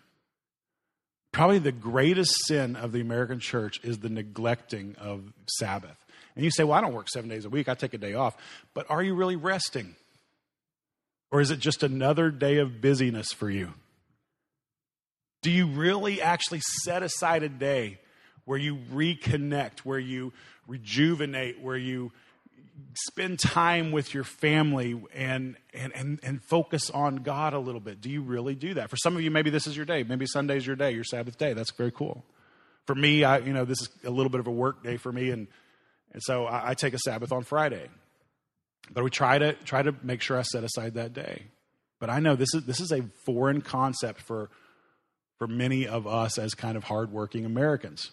Probably 1.32 1.58
the 1.58 1.72
greatest 1.72 2.34
sin 2.46 2.76
of 2.76 2.92
the 2.92 3.00
American 3.00 3.40
church 3.40 3.80
is 3.82 3.98
the 3.98 4.10
neglecting 4.10 4.94
of 5.00 5.32
Sabbath. 5.46 5.96
And 6.36 6.44
you 6.44 6.50
say, 6.50 6.64
well, 6.64 6.74
I 6.78 6.80
don't 6.80 6.92
work 6.92 7.08
seven 7.08 7.30
days 7.30 7.44
a 7.44 7.50
week, 7.50 7.68
I 7.68 7.74
take 7.74 7.94
a 7.94 7.98
day 7.98 8.14
off. 8.14 8.36
But 8.74 8.90
are 8.90 9.02
you 9.02 9.14
really 9.14 9.36
resting? 9.36 9.96
Or 11.30 11.40
is 11.40 11.50
it 11.50 11.58
just 11.58 11.82
another 11.82 12.30
day 12.30 12.58
of 12.58 12.82
busyness 12.82 13.32
for 13.32 13.48
you? 13.48 13.72
Do 15.40 15.50
you 15.50 15.66
really 15.66 16.20
actually 16.20 16.60
set 16.60 17.02
aside 17.02 17.42
a 17.42 17.48
day 17.48 17.98
where 18.44 18.58
you 18.58 18.76
reconnect, 18.92 19.80
where 19.80 19.98
you 19.98 20.32
rejuvenate, 20.66 21.60
where 21.60 21.76
you 21.76 22.12
spend 22.94 23.38
time 23.38 23.92
with 23.92 24.14
your 24.14 24.24
family 24.24 25.02
and, 25.14 25.56
and, 25.74 25.94
and, 25.94 26.20
and 26.22 26.42
focus 26.44 26.90
on 26.90 27.16
God 27.16 27.54
a 27.54 27.58
little 27.58 27.80
bit. 27.80 28.00
Do 28.00 28.10
you 28.10 28.22
really 28.22 28.54
do 28.54 28.74
that? 28.74 28.90
For 28.90 28.96
some 28.96 29.16
of 29.16 29.22
you, 29.22 29.30
maybe 29.30 29.50
this 29.50 29.66
is 29.66 29.76
your 29.76 29.86
day. 29.86 30.02
Maybe 30.02 30.26
Sunday's 30.26 30.66
your 30.66 30.76
day, 30.76 30.92
your 30.92 31.04
Sabbath 31.04 31.38
day. 31.38 31.52
That's 31.52 31.72
very 31.72 31.92
cool. 31.92 32.24
For 32.86 32.94
me, 32.94 33.24
I, 33.24 33.38
you 33.38 33.52
know, 33.52 33.64
this 33.64 33.80
is 33.80 33.88
a 34.04 34.10
little 34.10 34.30
bit 34.30 34.40
of 34.40 34.46
a 34.46 34.50
work 34.50 34.82
day 34.82 34.96
for 34.96 35.12
me, 35.12 35.30
and, 35.30 35.46
and 36.12 36.22
so 36.22 36.46
I, 36.46 36.70
I 36.70 36.74
take 36.74 36.94
a 36.94 36.98
Sabbath 36.98 37.32
on 37.32 37.44
Friday. 37.44 37.88
But 38.90 39.04
we 39.04 39.10
try 39.10 39.38
to 39.38 39.52
try 39.52 39.82
to 39.82 39.94
make 40.02 40.20
sure 40.20 40.38
I 40.38 40.42
set 40.42 40.64
aside 40.64 40.94
that 40.94 41.12
day. 41.12 41.44
But 42.00 42.10
I 42.10 42.18
know 42.18 42.34
this 42.34 42.52
is 42.54 42.64
this 42.64 42.80
is 42.80 42.90
a 42.90 43.02
foreign 43.24 43.60
concept 43.60 44.20
for 44.20 44.50
for 45.38 45.46
many 45.46 45.86
of 45.86 46.06
us 46.06 46.38
as 46.38 46.54
kind 46.54 46.76
of 46.76 46.84
hardworking 46.84 47.44
Americans. 47.44 48.10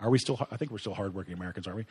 Are 0.00 0.10
we 0.10 0.18
still? 0.18 0.38
I 0.50 0.56
think 0.56 0.70
we're 0.70 0.78
still 0.78 0.94
hardworking 0.94 1.34
Americans, 1.34 1.66
aren't 1.66 1.78
we? 1.78 1.86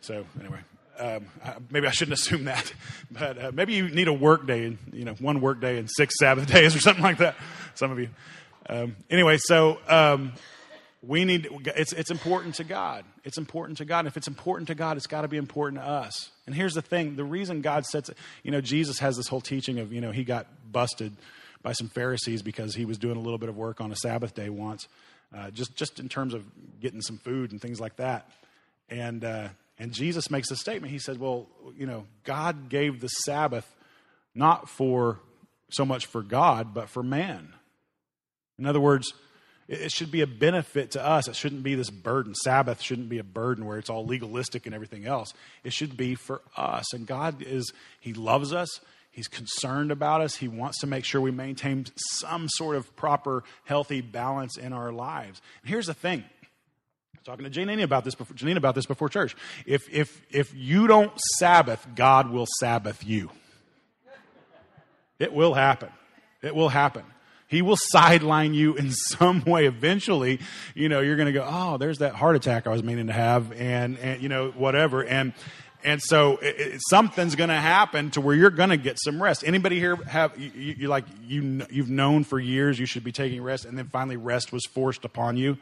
So 0.00 0.26
anyway, 0.40 0.58
um, 0.98 1.26
maybe 1.70 1.86
I 1.86 1.90
shouldn't 1.90 2.14
assume 2.18 2.44
that, 2.44 2.72
but 3.10 3.42
uh, 3.42 3.52
maybe 3.52 3.74
you 3.74 3.88
need 3.88 4.08
a 4.08 4.12
work 4.12 4.46
day, 4.46 4.76
you 4.92 5.04
know, 5.04 5.14
one 5.14 5.40
work 5.40 5.60
day 5.60 5.78
and 5.78 5.88
six 5.90 6.14
Sabbath 6.18 6.46
days 6.52 6.74
or 6.74 6.80
something 6.80 7.02
like 7.02 7.18
that. 7.18 7.36
Some 7.74 7.90
of 7.90 7.98
you. 7.98 8.08
Um, 8.68 8.96
anyway, 9.10 9.36
so 9.38 9.78
um, 9.88 10.32
we 11.02 11.24
need. 11.24 11.48
It's 11.76 11.92
it's 11.92 12.10
important 12.10 12.54
to 12.56 12.64
God. 12.64 13.04
It's 13.24 13.38
important 13.38 13.78
to 13.78 13.84
God. 13.84 14.00
And 14.00 14.08
if 14.08 14.16
it's 14.16 14.28
important 14.28 14.68
to 14.68 14.74
God, 14.74 14.96
it's 14.96 15.06
got 15.06 15.22
to 15.22 15.28
be 15.28 15.36
important 15.36 15.82
to 15.82 15.88
us. 15.88 16.30
And 16.46 16.54
here's 16.54 16.74
the 16.74 16.82
thing: 16.82 17.16
the 17.16 17.24
reason 17.24 17.60
God 17.60 17.84
sets, 17.84 18.10
you 18.42 18.50
know, 18.50 18.60
Jesus 18.60 18.98
has 19.00 19.16
this 19.16 19.28
whole 19.28 19.40
teaching 19.40 19.78
of, 19.78 19.92
you 19.92 20.00
know, 20.00 20.12
he 20.12 20.24
got 20.24 20.46
busted 20.70 21.14
by 21.62 21.72
some 21.72 21.88
Pharisees 21.88 22.42
because 22.42 22.74
he 22.74 22.84
was 22.84 22.98
doing 22.98 23.16
a 23.16 23.20
little 23.20 23.38
bit 23.38 23.48
of 23.48 23.56
work 23.56 23.80
on 23.80 23.90
a 23.90 23.96
Sabbath 23.96 24.34
day 24.34 24.48
once, 24.48 24.88
uh, 25.36 25.50
just 25.50 25.74
just 25.76 26.00
in 26.00 26.08
terms 26.08 26.34
of 26.34 26.44
getting 26.80 27.00
some 27.00 27.18
food 27.18 27.52
and 27.52 27.60
things 27.60 27.80
like 27.80 27.96
that, 27.96 28.28
and. 28.88 29.24
Uh, 29.24 29.48
and 29.78 29.92
Jesus 29.92 30.30
makes 30.30 30.50
a 30.50 30.56
statement. 30.56 30.92
He 30.92 30.98
said, 30.98 31.18
Well, 31.18 31.48
you 31.76 31.86
know, 31.86 32.06
God 32.24 32.68
gave 32.68 33.00
the 33.00 33.08
Sabbath 33.08 33.68
not 34.34 34.68
for 34.68 35.20
so 35.70 35.84
much 35.84 36.06
for 36.06 36.22
God, 36.22 36.74
but 36.74 36.88
for 36.88 37.02
man. 37.02 37.52
In 38.58 38.66
other 38.66 38.80
words, 38.80 39.12
it 39.66 39.90
should 39.90 40.10
be 40.10 40.20
a 40.20 40.26
benefit 40.26 40.92
to 40.92 41.04
us. 41.04 41.26
It 41.26 41.34
shouldn't 41.34 41.62
be 41.62 41.74
this 41.74 41.90
burden. 41.90 42.34
Sabbath 42.34 42.80
shouldn't 42.80 43.08
be 43.08 43.18
a 43.18 43.24
burden 43.24 43.64
where 43.64 43.78
it's 43.78 43.88
all 43.88 44.04
legalistic 44.04 44.66
and 44.66 44.74
everything 44.74 45.06
else. 45.06 45.32
It 45.64 45.72
should 45.72 45.96
be 45.96 46.14
for 46.14 46.42
us. 46.56 46.92
And 46.92 47.06
God 47.06 47.42
is, 47.42 47.72
He 47.98 48.12
loves 48.12 48.52
us. 48.52 48.80
He's 49.10 49.28
concerned 49.28 49.90
about 49.90 50.20
us. 50.20 50.36
He 50.36 50.48
wants 50.48 50.80
to 50.80 50.88
make 50.88 51.04
sure 51.04 51.20
we 51.20 51.30
maintain 51.30 51.86
some 51.96 52.48
sort 52.48 52.76
of 52.76 52.94
proper, 52.96 53.44
healthy 53.64 54.00
balance 54.00 54.58
in 54.58 54.72
our 54.72 54.92
lives. 54.92 55.40
And 55.62 55.70
here's 55.70 55.86
the 55.86 55.94
thing 55.94 56.24
talking 57.24 57.50
to 57.50 57.50
Janine 57.50 57.82
about 57.82 58.04
this 58.04 58.14
before, 58.14 58.36
Janine 58.36 58.58
about 58.58 58.74
this 58.74 58.84
before 58.84 59.08
church. 59.08 59.34
If, 59.64 59.88
if, 59.90 60.20
if 60.30 60.54
you 60.54 60.86
don't 60.86 61.12
Sabbath, 61.38 61.86
God 61.94 62.30
will 62.30 62.46
Sabbath 62.60 63.04
you. 63.04 63.30
It 65.18 65.32
will 65.32 65.54
happen. 65.54 65.88
It 66.42 66.54
will 66.54 66.68
happen. 66.68 67.04
He 67.48 67.62
will 67.62 67.78
sideline 67.78 68.52
you 68.52 68.74
in 68.74 68.90
some 68.92 69.42
way. 69.44 69.64
Eventually, 69.66 70.40
you 70.74 70.90
know, 70.90 71.00
you're 71.00 71.16
going 71.16 71.26
to 71.26 71.32
go, 71.32 71.46
oh, 71.48 71.78
there's 71.78 71.98
that 71.98 72.14
heart 72.14 72.36
attack 72.36 72.66
I 72.66 72.70
was 72.70 72.82
meaning 72.82 73.06
to 73.06 73.14
have, 73.14 73.52
and, 73.52 73.98
and 73.98 74.22
you 74.22 74.28
know, 74.28 74.50
whatever. 74.50 75.02
And, 75.02 75.32
and 75.82 76.02
so 76.02 76.36
it, 76.38 76.60
it, 76.60 76.80
something's 76.90 77.36
going 77.36 77.48
to 77.48 77.54
happen 77.54 78.10
to 78.12 78.20
where 78.20 78.34
you're 78.34 78.50
going 78.50 78.70
to 78.70 78.76
get 78.76 78.98
some 79.02 79.22
rest. 79.22 79.44
Anybody 79.46 79.78
here 79.78 79.96
have 79.96 80.38
you, 80.38 80.50
you, 80.54 80.74
you 80.80 80.88
like 80.88 81.06
you 81.26 81.66
you've 81.70 81.90
known 81.90 82.24
for 82.24 82.38
years 82.38 82.78
you 82.78 82.86
should 82.86 83.04
be 83.04 83.12
taking 83.12 83.42
rest, 83.42 83.64
and 83.64 83.78
then 83.78 83.88
finally 83.88 84.18
rest 84.18 84.52
was 84.52 84.66
forced 84.66 85.06
upon 85.06 85.38
you? 85.38 85.56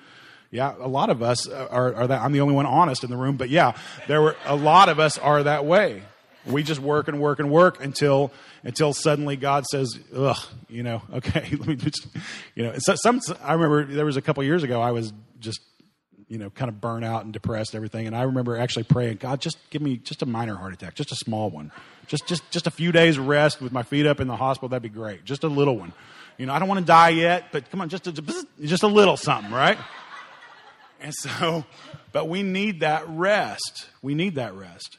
Yeah, 0.52 0.74
a 0.78 0.86
lot 0.86 1.08
of 1.08 1.22
us 1.22 1.48
uh, 1.48 1.66
are, 1.70 1.94
are 1.94 2.06
that. 2.06 2.20
I'm 2.20 2.32
the 2.32 2.42
only 2.42 2.54
one 2.54 2.66
honest 2.66 3.04
in 3.04 3.10
the 3.10 3.16
room, 3.16 3.38
but 3.38 3.48
yeah, 3.48 3.72
there 4.06 4.20
were 4.20 4.36
a 4.44 4.54
lot 4.54 4.90
of 4.90 5.00
us 5.00 5.16
are 5.16 5.42
that 5.42 5.64
way. 5.64 6.02
We 6.44 6.62
just 6.62 6.78
work 6.78 7.08
and 7.08 7.20
work 7.20 7.38
and 7.38 7.50
work 7.50 7.82
until 7.82 8.30
until 8.62 8.92
suddenly 8.92 9.36
God 9.36 9.64
says, 9.64 9.98
"Ugh," 10.14 10.36
you 10.68 10.82
know. 10.82 11.02
Okay, 11.14 11.48
let 11.56 11.66
me 11.66 11.76
just, 11.76 12.06
you 12.54 12.64
know. 12.64 12.74
Some 12.78 13.20
I 13.42 13.54
remember 13.54 13.86
there 13.86 14.04
was 14.04 14.18
a 14.18 14.22
couple 14.22 14.44
years 14.44 14.62
ago 14.62 14.80
I 14.82 14.90
was 14.90 15.14
just 15.40 15.60
you 16.28 16.36
know 16.36 16.50
kind 16.50 16.68
of 16.68 16.82
burnt 16.82 17.06
out 17.06 17.24
and 17.24 17.32
depressed, 17.32 17.74
everything, 17.74 18.06
and 18.06 18.14
I 18.14 18.24
remember 18.24 18.58
actually 18.58 18.84
praying, 18.84 19.16
God, 19.16 19.40
just 19.40 19.56
give 19.70 19.80
me 19.80 19.96
just 19.96 20.20
a 20.20 20.26
minor 20.26 20.56
heart 20.56 20.74
attack, 20.74 20.94
just 20.94 21.12
a 21.12 21.16
small 21.16 21.48
one, 21.48 21.72
just 22.08 22.26
just 22.26 22.50
just 22.50 22.66
a 22.66 22.70
few 22.70 22.92
days 22.92 23.18
rest 23.18 23.62
with 23.62 23.72
my 23.72 23.84
feet 23.84 24.04
up 24.04 24.20
in 24.20 24.28
the 24.28 24.36
hospital. 24.36 24.68
That'd 24.68 24.82
be 24.82 24.90
great, 24.90 25.24
just 25.24 25.44
a 25.44 25.48
little 25.48 25.78
one. 25.78 25.94
You 26.36 26.44
know, 26.44 26.52
I 26.52 26.58
don't 26.58 26.68
want 26.68 26.80
to 26.80 26.86
die 26.86 27.10
yet, 27.10 27.44
but 27.52 27.70
come 27.70 27.80
on, 27.80 27.88
just 27.88 28.06
a, 28.06 28.12
just 28.12 28.82
a 28.82 28.86
little 28.86 29.16
something, 29.16 29.52
right? 29.52 29.78
And 31.02 31.14
so, 31.14 31.64
but 32.12 32.28
we 32.28 32.42
need 32.42 32.80
that 32.80 33.04
rest. 33.08 33.88
We 34.00 34.14
need 34.14 34.36
that 34.36 34.54
rest. 34.54 34.98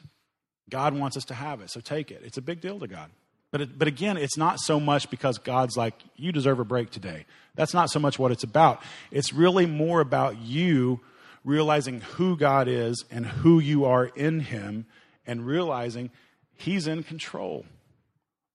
God 0.70 0.94
wants 0.94 1.16
us 1.16 1.24
to 1.26 1.34
have 1.34 1.60
it, 1.60 1.70
so 1.70 1.80
take 1.80 2.10
it. 2.10 2.22
It's 2.24 2.38
a 2.38 2.42
big 2.42 2.60
deal 2.60 2.78
to 2.80 2.86
God. 2.86 3.10
But, 3.50 3.60
it, 3.60 3.78
but 3.78 3.86
again, 3.86 4.16
it's 4.16 4.36
not 4.36 4.58
so 4.58 4.80
much 4.80 5.10
because 5.10 5.38
God's 5.38 5.76
like, 5.76 5.94
you 6.16 6.32
deserve 6.32 6.58
a 6.58 6.64
break 6.64 6.90
today. 6.90 7.26
That's 7.54 7.74
not 7.74 7.90
so 7.90 8.00
much 8.00 8.18
what 8.18 8.32
it's 8.32 8.42
about. 8.42 8.82
It's 9.12 9.32
really 9.32 9.66
more 9.66 10.00
about 10.00 10.38
you 10.38 11.00
realizing 11.44 12.00
who 12.00 12.36
God 12.36 12.66
is 12.66 13.04
and 13.10 13.24
who 13.24 13.60
you 13.60 13.84
are 13.84 14.06
in 14.06 14.40
Him 14.40 14.86
and 15.26 15.46
realizing 15.46 16.10
He's 16.54 16.86
in 16.86 17.04
control. 17.04 17.64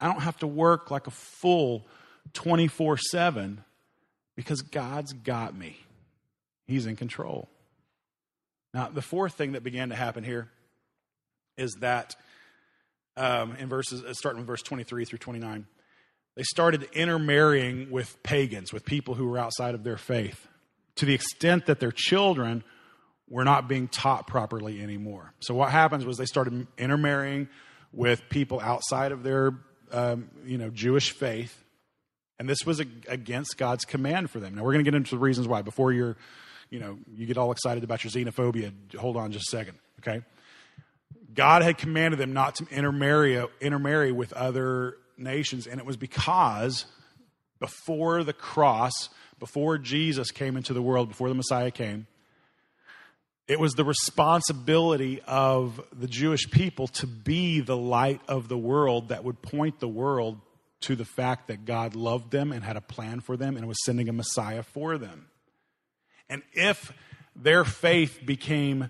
I 0.02 0.08
don't 0.08 0.22
have 0.22 0.38
to 0.40 0.48
work 0.48 0.92
like 0.92 1.08
a 1.08 1.12
fool 1.12 1.86
24 2.34 2.98
7 2.98 3.64
because 4.36 4.62
God's 4.62 5.14
got 5.14 5.56
me. 5.56 5.78
He's 6.70 6.86
in 6.86 6.96
control. 6.96 7.50
Now, 8.74 8.90
the 8.90 9.02
fourth 9.02 9.34
thing 9.34 9.54
that 9.54 9.64
began 9.64 9.90
to 9.90 9.96
happen 9.96 10.24
here 10.24 10.50
is 11.58 11.72
that 11.80 12.16
um, 13.18 13.56
in 13.56 13.68
verses, 13.68 14.04
uh, 14.04 14.14
starting 14.14 14.40
with 14.40 14.48
verse 14.48 14.62
23 14.62 15.06
through 15.06 15.18
29, 15.18 15.66
they 16.36 16.44
started 16.44 16.88
intermarrying 16.94 17.90
with 17.90 18.22
pagans, 18.24 18.72
with 18.72 18.86
people 18.86 19.16
who 19.16 19.28
were 19.28 19.38
outside 19.38 19.76
of 19.76 19.84
their 19.84 19.98
faith, 19.98 20.48
to 20.96 21.06
the 21.06 21.14
extent 21.14 21.66
that 21.66 21.80
their 21.80 21.92
children 21.92 22.64
were 23.28 23.44
not 23.44 23.68
being 23.68 23.88
taught 23.88 24.28
properly 24.28 24.82
anymore. 24.82 25.34
So, 25.40 25.54
what 25.54 25.72
happens 25.72 26.06
was 26.06 26.18
they 26.18 26.26
started 26.26 26.68
intermarrying 26.78 27.50
with 27.92 28.30
people 28.30 28.60
outside 28.60 29.12
of 29.12 29.24
their 29.24 29.54
um, 29.92 30.30
you 30.46 30.58
know, 30.58 30.70
Jewish 30.70 31.12
faith, 31.12 31.64
and 32.38 32.48
this 32.48 32.66
was 32.66 32.80
against 32.80 33.58
God's 33.58 33.84
command 33.86 34.30
for 34.30 34.40
them. 34.40 34.56
Now, 34.56 34.64
we're 34.64 34.74
going 34.74 34.86
to 34.86 34.90
get 34.90 34.96
into 34.96 35.12
the 35.12 35.20
reasons 35.20 35.48
why 35.48 35.62
before 35.62 35.92
you're 35.92 36.16
you 36.70 36.80
know, 36.80 36.98
you 37.14 37.26
get 37.26 37.38
all 37.38 37.52
excited 37.52 37.84
about 37.84 38.04
your 38.04 38.12
xenophobia. 38.12 38.72
Hold 38.96 39.18
on 39.18 39.32
just 39.32 39.48
a 39.48 39.58
second, 39.58 39.78
okay? 40.00 40.24
God 41.34 41.62
had 41.62 41.78
commanded 41.78 42.20
them 42.20 42.34
not 42.34 42.56
to 42.56 42.68
intermarry, 42.72 43.44
intermarry 43.62 44.12
with 44.12 44.34
other 44.34 44.98
nations, 45.18 45.68
and 45.68 45.80
it 45.80 45.86
was 45.86 45.98
because 45.98 46.86
before 47.60 48.24
the 48.24 48.34
cross, 48.34 49.10
before 49.40 49.78
Jesus 49.78 50.32
came 50.32 50.58
into 50.58 50.74
the 50.74 50.82
world, 50.82 51.10
before 51.10 51.30
the 51.30 51.36
Messiah 51.36 51.72
came, 51.72 52.08
it 53.48 53.60
was 53.60 53.74
the 53.74 53.84
responsibility 53.84 55.22
of 55.26 55.82
the 55.92 56.08
Jewish 56.08 56.50
people 56.52 56.88
to 56.88 57.08
be 57.08 57.62
the 57.62 57.76
light 57.76 58.22
of 58.28 58.48
the 58.48 58.58
world 58.58 59.10
that 59.10 59.24
would 59.24 59.42
point 59.42 59.80
the 59.80 59.88
world 59.88 60.40
to 60.82 60.96
the 60.96 61.06
fact 61.06 61.48
that 61.48 61.66
God 61.66 61.96
loved 61.96 62.32
them 62.32 62.52
and 62.52 62.64
had 62.64 62.78
a 62.78 62.82
plan 62.82 63.20
for 63.22 63.36
them 63.36 63.58
and 63.58 63.68
was 63.68 63.84
sending 63.84 64.08
a 64.08 64.14
Messiah 64.14 64.62
for 64.62 64.98
them. 64.98 65.29
And 66.30 66.44
if 66.54 66.94
their 67.36 67.64
faith 67.66 68.20
became 68.26 68.90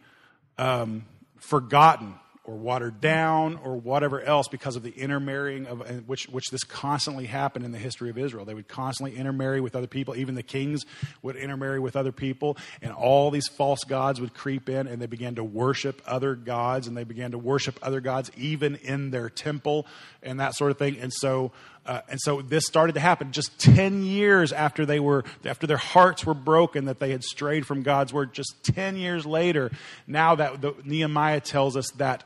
um, 0.58 1.06
forgotten 1.38 2.16
or 2.50 2.56
watered 2.56 3.00
down 3.00 3.60
or 3.64 3.76
whatever 3.76 4.20
else 4.22 4.48
because 4.48 4.76
of 4.76 4.82
the 4.82 4.90
intermarrying 4.90 5.68
of 5.68 6.08
which 6.08 6.28
which 6.30 6.50
this 6.50 6.64
constantly 6.64 7.28
happened 7.28 7.64
in 7.64 7.72
the 7.72 7.78
history 7.78 8.10
of 8.10 8.18
Israel. 8.18 8.44
They 8.44 8.56
would 8.56 8.68
constantly 8.68 9.16
intermarry 9.16 9.62
with 9.62 9.76
other 9.76 9.88
people. 9.88 10.16
Even 10.16 10.34
the 10.34 10.42
kings 10.42 10.84
would 11.22 11.36
intermarry 11.36 11.80
with 11.80 11.96
other 11.96 12.12
people, 12.12 12.58
and 12.82 12.92
all 12.92 13.30
these 13.30 13.48
false 13.48 13.84
gods 13.84 14.20
would 14.20 14.34
creep 14.34 14.68
in, 14.68 14.88
and 14.88 15.00
they 15.00 15.06
began 15.06 15.36
to 15.36 15.44
worship 15.44 16.02
other 16.08 16.34
gods, 16.34 16.88
and 16.88 16.98
they 16.98 17.04
began 17.04 17.32
to 17.32 17.38
worship 17.38 17.78
other 17.84 18.02
gods 18.02 18.32
even 18.36 18.76
in 18.78 19.12
their 19.12 19.30
temple 19.30 19.86
and 20.24 20.40
that 20.40 20.56
sort 20.56 20.72
of 20.72 20.78
thing. 20.78 20.98
And 21.00 21.14
so. 21.14 21.52
Uh, 21.90 22.02
and 22.08 22.22
so 22.22 22.40
this 22.44 22.68
started 22.68 22.94
to 22.94 23.00
happen 23.00 23.32
just 23.32 23.58
10 23.60 24.04
years 24.04 24.54
after 24.54 24.86
they 24.86 25.00
were 25.00 25.24
after 25.44 25.66
their 25.66 25.76
hearts 25.76 26.24
were 26.24 26.36
broken 26.36 26.86
that 26.86 27.00
they 27.00 27.10
had 27.10 27.24
strayed 27.24 27.66
from 27.66 27.82
god's 27.82 28.14
word. 28.14 28.32
Just 28.32 28.64
10 28.64 28.96
years 28.96 29.26
later 29.26 29.72
now 30.06 30.36
that 30.36 30.62
the, 30.62 30.76
nehemiah 30.86 31.40
tells 31.40 31.76
us 31.76 31.90
that 31.98 32.24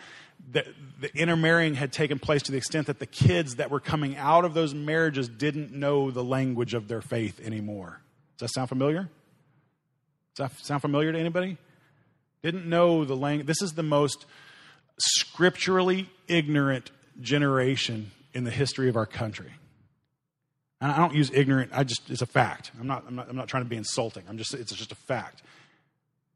the, 0.52 0.66
the 1.00 1.16
intermarrying 1.16 1.76
had 1.76 1.94
taken 1.94 2.20
place 2.20 2.42
to 2.44 2.52
the 2.52 2.58
extent 2.58 2.88
that 2.88 3.00
the 3.00 3.06
kids 3.06 3.56
that 3.56 3.72
were 3.72 3.80
coming 3.80 4.18
out 4.18 4.44
of 4.44 4.54
those 4.54 4.74
marriages 4.74 5.30
didn't 5.30 5.72
know 5.72 6.12
the 6.12 6.26
language 6.26 6.74
of 6.74 6.90
their 6.90 7.02
faith 7.02 7.40
anymore. 7.40 8.02
Does 8.38 8.50
that 8.50 8.54
sound 8.54 8.68
familiar? 8.68 9.10
Does 10.36 10.50
that 10.50 10.66
sound 10.66 10.82
familiar 10.82 11.14
to 11.14 11.18
anybody? 11.18 11.58
Didn't 12.42 12.66
know 12.66 13.06
the 13.06 13.16
language 13.16 13.48
this 13.48 13.62
is 13.62 13.76
the 13.76 13.82
most 13.84 14.26
scripturally 14.98 16.10
ignorant 16.28 16.92
generation 17.22 18.12
in 18.34 18.44
the 18.44 18.52
history 18.52 18.90
of 18.90 18.96
our 18.96 19.06
country. 19.06 19.52
And 20.82 20.92
I 20.92 20.98
don't 20.98 21.14
use 21.14 21.32
ignorant, 21.34 21.72
I 21.74 21.84
just, 21.84 22.10
it's 22.10 22.22
a 22.22 22.26
fact. 22.26 22.72
I'm 22.80 22.88
not, 22.88 23.06
I'm 23.08 23.16
not, 23.16 23.30
I'm 23.30 23.36
not 23.36 23.48
trying 23.48 23.64
to 23.64 23.70
be 23.70 23.78
insulting. 23.78 24.24
I'm 24.28 24.38
just, 24.38 24.54
it's 24.54 24.74
just 24.74 24.92
a 24.92 24.96
fact. 24.96 25.42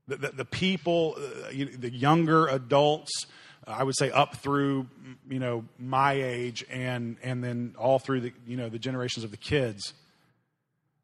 The, 0.08 0.16
the, 0.16 0.30
the 0.30 0.46
people, 0.46 1.16
uh, 1.18 1.50
the 1.52 1.92
younger 1.92 2.48
adults, 2.48 3.26
I 3.68 3.84
would 3.84 3.98
say 3.98 4.10
up 4.10 4.38
through, 4.38 4.88
you 5.30 5.40
know, 5.40 5.66
my 5.78 6.14
age 6.14 6.66
and, 6.70 7.18
and 7.22 7.44
then 7.44 7.76
all 7.78 8.00
through 8.00 8.22
the, 8.22 8.34
you 8.46 8.56
know, 8.56 8.70
the 8.70 8.80
generations 8.80 9.26
of 9.26 9.32
the 9.32 9.38
kids 9.38 9.94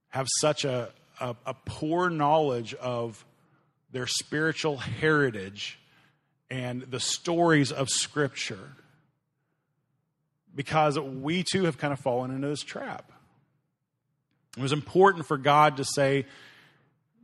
have 0.08 0.27
such 0.39 0.63
a, 0.63 0.93
a, 1.19 1.36
a 1.45 1.53
poor 1.65 2.10
knowledge 2.10 2.73
of 2.75 3.25
their 3.91 4.08
spiritual 4.08 4.77
heritage 4.77 5.79
and 6.49 6.84
the 6.84 6.99
stories 6.99 7.71
of 7.71 7.89
Scripture 7.89 8.69
because 10.56 11.00
we 11.00 11.44
too 11.44 11.66
have 11.66 11.78
kind 11.78 11.94
of 11.94 12.00
fallen 12.00 12.32
into 12.32 12.48
this 12.48 12.62
trap. 12.62 13.12
It 14.58 14.62
was 14.62 14.72
important 14.72 15.26
for 15.26 15.38
God 15.38 15.78
to 15.78 15.86
say, 15.86 16.26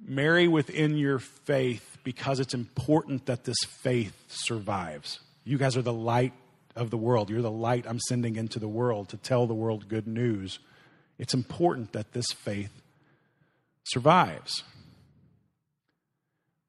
marry 0.06 0.48
within 0.48 0.98
your 0.98 1.20
faith 1.20 1.98
because 2.04 2.39
it's 2.39 2.54
important 2.54 3.28
that 3.28 3.44
this 3.44 3.60
faith 3.68 4.15
survives. 4.28 5.20
You 5.44 5.58
guys 5.58 5.78
are 5.78 5.82
the 5.82 5.94
light 5.94 6.34
of 6.76 6.89
the 6.89 6.98
world. 6.98 7.30
You're 7.30 7.42
the 7.42 7.52
light 7.52 7.86
I'm 7.88 8.00
sending 8.00 8.36
into 8.36 8.60
the 8.60 8.68
world 8.68 9.10
to 9.10 9.18
tell 9.18 9.46
the 9.46 9.54
world 9.54 9.88
good 9.89 10.08
news. 10.08 10.60
It's 11.18 11.34
important 11.34 11.92
that 11.94 12.13
this 12.13 12.32
faith 12.32 12.82
survives. 13.84 14.63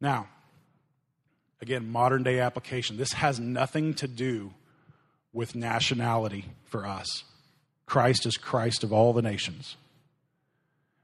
Now, 0.00 0.28
again, 1.62 1.90
modern 1.90 2.22
day 2.22 2.40
application. 2.40 2.96
This 2.96 3.12
has 3.12 3.38
nothing 3.38 3.94
to 3.94 4.08
do 4.08 4.52
with 5.32 5.54
nationality 5.54 6.46
for 6.64 6.86
us. 6.86 7.24
Christ 7.86 8.26
is 8.26 8.36
Christ 8.36 8.84
of 8.84 8.92
all 8.92 9.12
the 9.12 9.22
nations. 9.22 9.76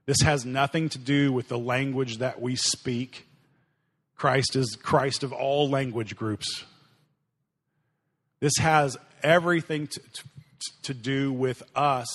This 0.05 0.21
has 0.23 0.45
nothing 0.45 0.89
to 0.89 0.97
do 0.97 1.33
with 1.33 1.49
the 1.49 1.57
language 1.57 2.19
that 2.19 2.41
we 2.41 2.55
speak. 2.55 3.27
Christ 4.15 4.55
is 4.55 4.77
Christ 4.81 5.23
of 5.23 5.33
all 5.33 5.69
language 5.69 6.15
groups. 6.15 6.63
This 8.39 8.57
has 8.59 8.97
everything 9.21 9.87
to, 9.87 9.99
to, 9.99 10.23
to, 10.83 10.93
do 10.93 11.33
with 11.33 11.63
us 11.75 12.07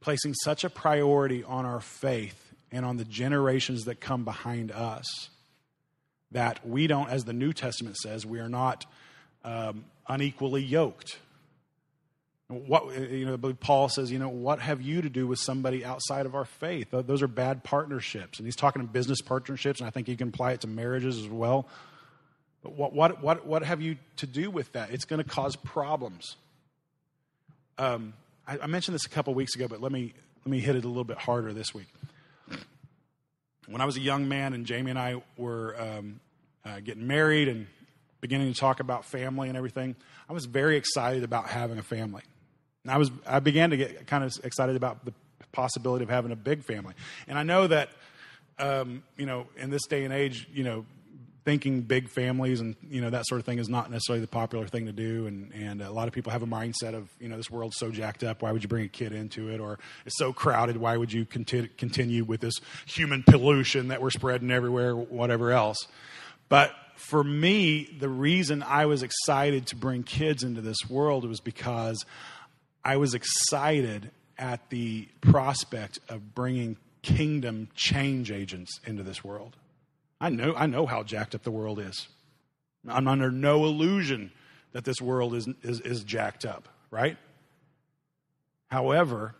placing 0.00 0.34
such 0.34 0.64
a 0.64 0.70
priority 0.70 1.44
on 1.44 1.64
our 1.64 1.80
faith 1.80 2.52
and 2.72 2.84
on 2.84 2.96
the 2.96 3.04
generations 3.04 3.84
that 3.84 4.00
come 4.00 4.24
behind 4.24 4.72
us 4.72 5.28
that 6.32 6.66
we 6.66 6.86
don't, 6.86 7.10
as 7.10 7.24
the 7.24 7.32
New 7.32 7.52
Testament 7.52 7.96
says, 7.96 8.26
we 8.26 8.40
are 8.40 8.48
not 8.48 8.86
um, 9.44 9.84
unequally 10.08 10.62
yoked. 10.62 11.18
What 12.52 12.94
you 13.10 13.24
know, 13.24 13.38
Paul 13.54 13.88
says, 13.88 14.12
you 14.12 14.18
know, 14.18 14.28
what 14.28 14.60
have 14.60 14.80
you 14.80 15.02
to 15.02 15.08
do 15.08 15.26
with 15.26 15.38
somebody 15.38 15.84
outside 15.84 16.26
of 16.26 16.34
our 16.34 16.44
faith? 16.44 16.88
Those 16.90 17.22
are 17.22 17.28
bad 17.28 17.64
partnerships, 17.64 18.38
and 18.38 18.46
he's 18.46 18.56
talking 18.56 18.84
business 18.86 19.20
partnerships, 19.20 19.80
and 19.80 19.86
I 19.86 19.90
think 19.90 20.08
you 20.08 20.16
can 20.16 20.28
apply 20.28 20.52
it 20.52 20.60
to 20.62 20.66
marriages 20.66 21.18
as 21.18 21.28
well. 21.28 21.68
But 22.62 22.74
what 22.74 22.92
what 22.92 23.22
what 23.22 23.46
what 23.46 23.62
have 23.64 23.80
you 23.80 23.96
to 24.16 24.26
do 24.26 24.50
with 24.50 24.72
that? 24.72 24.90
It's 24.90 25.04
going 25.04 25.22
to 25.22 25.28
cause 25.28 25.56
problems. 25.56 26.36
Um, 27.78 28.14
I, 28.46 28.58
I 28.62 28.66
mentioned 28.66 28.94
this 28.94 29.06
a 29.06 29.08
couple 29.08 29.34
weeks 29.34 29.54
ago, 29.54 29.66
but 29.68 29.80
let 29.80 29.92
me 29.92 30.12
let 30.44 30.50
me 30.50 30.60
hit 30.60 30.76
it 30.76 30.84
a 30.84 30.88
little 30.88 31.04
bit 31.04 31.18
harder 31.18 31.52
this 31.52 31.74
week. 31.74 31.88
When 33.66 33.80
I 33.80 33.84
was 33.84 33.96
a 33.96 34.00
young 34.00 34.28
man, 34.28 34.52
and 34.52 34.66
Jamie 34.66 34.90
and 34.90 34.98
I 34.98 35.22
were 35.36 35.80
um, 35.80 36.20
uh, 36.64 36.80
getting 36.80 37.06
married 37.06 37.48
and 37.48 37.66
beginning 38.20 38.52
to 38.52 38.58
talk 38.58 38.80
about 38.80 39.04
family 39.04 39.48
and 39.48 39.56
everything, 39.56 39.96
I 40.28 40.32
was 40.32 40.46
very 40.46 40.76
excited 40.76 41.24
about 41.24 41.48
having 41.48 41.78
a 41.78 41.82
family. 41.82 42.22
I 42.88 42.98
was 42.98 43.10
I 43.26 43.40
began 43.40 43.70
to 43.70 43.76
get 43.76 44.06
kind 44.06 44.24
of 44.24 44.32
excited 44.44 44.76
about 44.76 45.04
the 45.04 45.12
possibility 45.52 46.02
of 46.02 46.10
having 46.10 46.32
a 46.32 46.36
big 46.36 46.64
family, 46.64 46.94
and 47.28 47.38
I 47.38 47.42
know 47.42 47.66
that 47.66 47.90
um, 48.58 49.02
you 49.16 49.26
know 49.26 49.46
in 49.56 49.70
this 49.70 49.86
day 49.86 50.04
and 50.04 50.12
age, 50.12 50.48
you 50.52 50.64
know, 50.64 50.84
thinking 51.44 51.82
big 51.82 52.08
families 52.08 52.60
and 52.60 52.74
you 52.88 53.00
know 53.00 53.10
that 53.10 53.26
sort 53.26 53.40
of 53.40 53.46
thing 53.46 53.58
is 53.58 53.68
not 53.68 53.90
necessarily 53.90 54.20
the 54.20 54.26
popular 54.26 54.66
thing 54.66 54.86
to 54.86 54.92
do, 54.92 55.26
and 55.26 55.52
and 55.54 55.80
a 55.80 55.92
lot 55.92 56.08
of 56.08 56.14
people 56.14 56.32
have 56.32 56.42
a 56.42 56.46
mindset 56.46 56.94
of 56.94 57.08
you 57.20 57.28
know 57.28 57.36
this 57.36 57.50
world's 57.50 57.76
so 57.78 57.90
jacked 57.90 58.24
up, 58.24 58.42
why 58.42 58.50
would 58.50 58.62
you 58.62 58.68
bring 58.68 58.84
a 58.84 58.88
kid 58.88 59.12
into 59.12 59.48
it, 59.48 59.60
or 59.60 59.78
it's 60.04 60.18
so 60.18 60.32
crowded, 60.32 60.76
why 60.76 60.96
would 60.96 61.12
you 61.12 61.24
continue 61.24 61.68
continue 61.76 62.24
with 62.24 62.40
this 62.40 62.54
human 62.86 63.22
pollution 63.22 63.88
that 63.88 64.02
we're 64.02 64.10
spreading 64.10 64.50
everywhere, 64.50 64.96
whatever 64.96 65.52
else, 65.52 65.78
but 66.48 66.72
for 66.96 67.24
me, 67.24 67.88
the 67.98 68.08
reason 68.08 68.62
I 68.62 68.86
was 68.86 69.02
excited 69.02 69.66
to 69.68 69.76
bring 69.76 70.04
kids 70.04 70.42
into 70.44 70.60
this 70.60 70.78
world 70.88 71.28
was 71.28 71.40
because 71.40 72.04
I 72.84 72.96
was 72.96 73.14
excited 73.14 74.10
at 74.38 74.70
the 74.70 75.08
prospect 75.20 76.00
of 76.08 76.34
bringing 76.34 76.76
kingdom 77.02 77.68
change 77.74 78.30
agents 78.30 78.80
into 78.84 79.02
this 79.02 79.22
world. 79.22 79.56
I 80.20 80.30
know, 80.30 80.54
I 80.56 80.66
know 80.66 80.86
how 80.86 81.02
jacked 81.02 81.34
up 81.34 81.42
the 81.42 81.50
world 81.50 81.78
is. 81.78 82.08
I'm 82.88 83.08
under 83.08 83.30
no 83.30 83.64
illusion 83.64 84.32
that 84.72 84.84
this 84.84 85.00
world 85.00 85.34
is, 85.34 85.48
is, 85.62 85.80
is 85.80 86.04
jacked 86.04 86.44
up, 86.44 86.68
right? 86.90 87.16
However, 88.68 89.34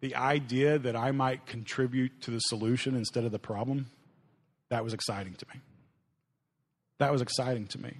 the 0.00 0.14
idea 0.14 0.78
that 0.78 0.94
I 0.94 1.10
might 1.10 1.46
contribute 1.46 2.20
to 2.22 2.30
the 2.30 2.38
solution 2.38 2.94
instead 2.94 3.24
of 3.24 3.32
the 3.32 3.38
problem, 3.38 3.86
that 4.68 4.84
was 4.84 4.94
exciting 4.94 5.34
to 5.34 5.46
me. 5.52 5.60
That 6.98 7.12
was 7.12 7.20
exciting 7.20 7.66
to 7.68 7.78
me. 7.78 7.96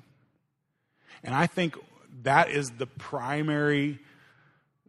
And 1.22 1.34
I 1.34 1.46
think 1.46 1.76
that 2.22 2.50
is 2.50 2.70
the 2.78 2.86
primary 2.86 3.98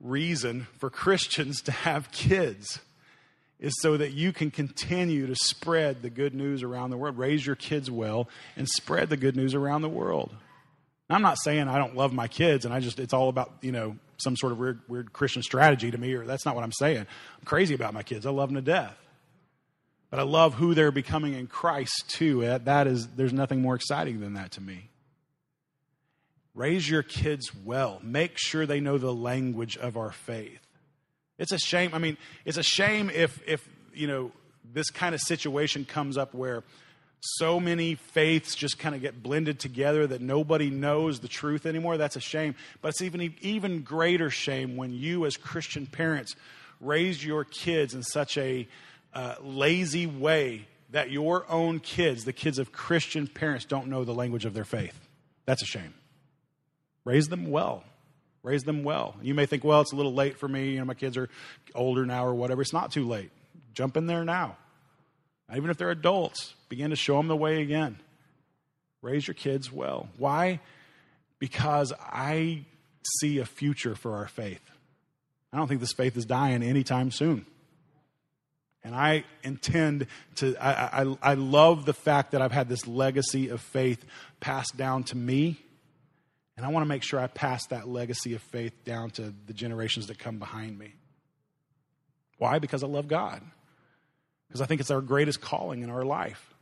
reason 0.02 0.68
for 0.78 0.90
Christians 0.90 1.62
to 1.64 1.72
have 1.72 2.12
kids 2.12 2.80
is 3.60 3.74
so 3.82 3.98
that 3.98 4.14
you 4.14 4.32
can 4.32 4.52
continue 4.52 5.26
to 5.26 5.36
spread 5.36 6.02
the 6.02 6.10
good 6.10 6.36
news 6.36 6.62
around 6.62 6.92
the 6.92 6.98
world. 6.98 7.18
Raise 7.18 7.46
your 7.46 7.56
kids 7.56 7.90
well 7.90 8.30
and 8.56 8.68
spread 8.70 9.10
the 9.10 9.18
good 9.18 9.36
news 9.36 9.56
around 9.56 9.82
the 9.82 9.90
world. 9.90 10.32
I'm 11.10 11.22
not 11.22 11.38
saying 11.40 11.68
I 11.68 11.78
don't 11.78 11.96
love 11.96 12.14
my 12.14 12.28
kids 12.28 12.66
and 12.66 12.74
I 12.74 12.82
just 12.82 13.00
it's 13.00 13.14
all 13.14 13.30
about, 13.30 13.54
you 13.62 13.72
know, 13.72 13.96
some 14.18 14.36
sort 14.36 14.52
of 14.52 14.60
weird 14.60 14.82
weird 14.88 15.14
Christian 15.14 15.42
strategy 15.42 15.90
to 15.90 15.98
me 15.98 16.14
or 16.14 16.26
that's 16.26 16.46
not 16.46 16.54
what 16.54 16.64
I'm 16.64 16.72
saying. 16.72 17.00
I'm 17.00 17.46
crazy 17.46 17.74
about 17.74 17.94
my 17.94 18.04
kids. 18.04 18.26
I 18.26 18.30
love 18.30 18.50
them 18.50 18.56
to 18.56 18.62
death. 18.62 18.96
But 20.10 20.20
I 20.20 20.24
love 20.24 20.54
who 20.54 20.74
they're 20.74 20.92
becoming 20.92 21.34
in 21.34 21.48
Christ 21.48 22.06
too. 22.10 22.42
That 22.42 22.88
is 22.88 23.08
there's 23.08 23.34
nothing 23.34 23.62
more 23.62 23.76
exciting 23.76 24.20
than 24.20 24.36
that 24.36 24.52
to 24.52 24.62
me. 24.62 24.90
Raise 26.58 26.90
your 26.90 27.04
kids 27.04 27.54
well. 27.54 28.00
Make 28.02 28.34
sure 28.36 28.66
they 28.66 28.80
know 28.80 28.98
the 28.98 29.14
language 29.14 29.78
of 29.78 29.96
our 29.96 30.12
faith. 30.12 30.60
It's 31.38 31.52
a 31.52 31.60
shame. 31.60 31.92
I 31.94 32.00
mean, 32.00 32.18
it's 32.46 32.58
a 32.58 32.64
shame 32.64 33.12
if, 33.12 33.40
if 33.46 33.70
you 33.94 34.08
know, 34.08 34.32
this 34.74 34.90
kind 34.90 35.14
of 35.14 35.22
situation 35.22 35.86
comes 35.86 36.18
up 36.18 36.34
where 36.34 36.64
so 37.22 37.60
many 37.60 37.94
faiths 37.94 38.56
just 38.56 38.80
kind 38.80 38.96
of 38.96 39.02
get 39.02 39.22
blended 39.22 39.60
together 39.60 40.08
that 40.08 40.20
nobody 40.20 40.72
knows 40.72 41.20
the 41.20 41.28
truth 41.28 41.68
anymore. 41.68 41.96
That's 41.98 42.16
a 42.16 42.20
shame. 42.20 42.56
But 42.82 42.90
it's 42.90 43.04
even 43.04 43.36
even 43.42 43.84
greater 43.84 44.32
shame 44.32 44.78
when 44.78 44.96
you, 44.96 45.28
as 45.28 45.38
Christian 45.38 45.86
parents, 45.86 46.36
raise 46.82 47.24
your 47.24 47.44
kids 47.44 47.94
in 47.94 48.02
such 48.02 48.36
a 48.36 48.68
uh, 49.14 49.36
lazy 49.44 50.08
way 50.08 50.68
that 50.90 51.12
your 51.12 51.46
own 51.52 51.82
kids, 51.82 52.26
the 52.26 52.34
kids 52.34 52.58
of 52.58 52.72
Christian 52.72 53.28
parents, 53.28 53.64
don't 53.64 53.90
know 53.90 54.04
the 54.04 54.14
language 54.16 54.46
of 54.46 54.56
their 54.56 54.66
faith. 54.66 55.00
That's 55.46 55.62
a 55.62 55.68
shame. 55.68 55.94
Raise 57.08 57.30
them 57.30 57.50
well. 57.50 57.86
Raise 58.44 58.64
them 58.64 58.84
well. 58.84 59.16
You 59.22 59.34
may 59.34 59.46
think, 59.46 59.64
well, 59.64 59.80
it's 59.80 59.94
a 59.94 59.96
little 59.96 60.14
late 60.14 60.38
for 60.38 60.50
me. 60.50 60.72
You 60.72 60.80
know, 60.80 60.86
my 60.86 60.94
kids 60.94 61.16
are 61.16 61.30
older 61.74 62.06
now 62.06 62.26
or 62.26 62.36
whatever. 62.36 62.62
It's 62.62 62.74
not 62.74 62.92
too 62.92 63.08
late. 63.08 63.32
Jump 63.74 63.96
in 63.96 64.08
there 64.08 64.26
now. 64.26 64.58
Even 65.56 65.70
if 65.70 65.78
they're 65.78 65.90
adults, 65.90 66.54
begin 66.68 66.90
to 66.90 66.98
show 66.98 67.16
them 67.16 67.30
the 67.30 67.36
way 67.38 67.62
again. 67.62 67.98
Raise 69.02 69.26
your 69.26 69.36
kids 69.36 69.72
well. 69.72 70.10
Why? 70.18 70.60
Because 71.40 71.94
I 71.98 72.66
see 73.22 73.40
a 73.40 73.46
future 73.46 73.96
for 73.96 74.18
our 74.18 74.28
faith. 74.28 74.70
I 75.54 75.58
don't 75.58 75.70
think 75.70 75.80
this 75.80 75.94
faith 75.94 76.18
is 76.18 76.26
dying 76.26 76.62
anytime 76.62 77.12
soon. 77.12 77.46
And 78.84 78.94
I 78.94 79.24
intend 79.44 80.08
to, 80.36 80.58
I, 80.58 81.04
I, 81.04 81.18
I 81.22 81.34
love 81.36 81.86
the 81.86 81.94
fact 81.94 82.32
that 82.32 82.42
I've 82.42 82.52
had 82.52 82.68
this 82.68 82.86
legacy 82.86 83.48
of 83.48 83.62
faith 83.62 84.04
passed 84.42 84.76
down 84.76 85.06
to 85.06 85.16
me. 85.16 85.62
And 86.58 86.66
I 86.66 86.70
want 86.70 86.84
to 86.84 86.88
make 86.88 87.04
sure 87.04 87.20
I 87.20 87.28
pass 87.28 87.68
that 87.68 87.88
legacy 87.88 88.34
of 88.34 88.42
faith 88.42 88.84
down 88.84 89.12
to 89.12 89.34
the 89.46 89.54
generations 89.54 90.08
that 90.08 90.18
come 90.18 90.40
behind 90.40 90.78
me. 90.78 90.94
Why? 92.40 92.58
Because 92.58 92.84
I 92.84 92.88
love 92.88 93.08
God. 93.08 93.44
Because 94.48 94.62
I 94.62 94.66
think 94.66 94.82
it's 94.82 94.92
our 94.92 95.02
greatest 95.02 95.40
calling 95.40 95.84
in 95.84 95.90
our 95.90 96.04
life 96.04 96.54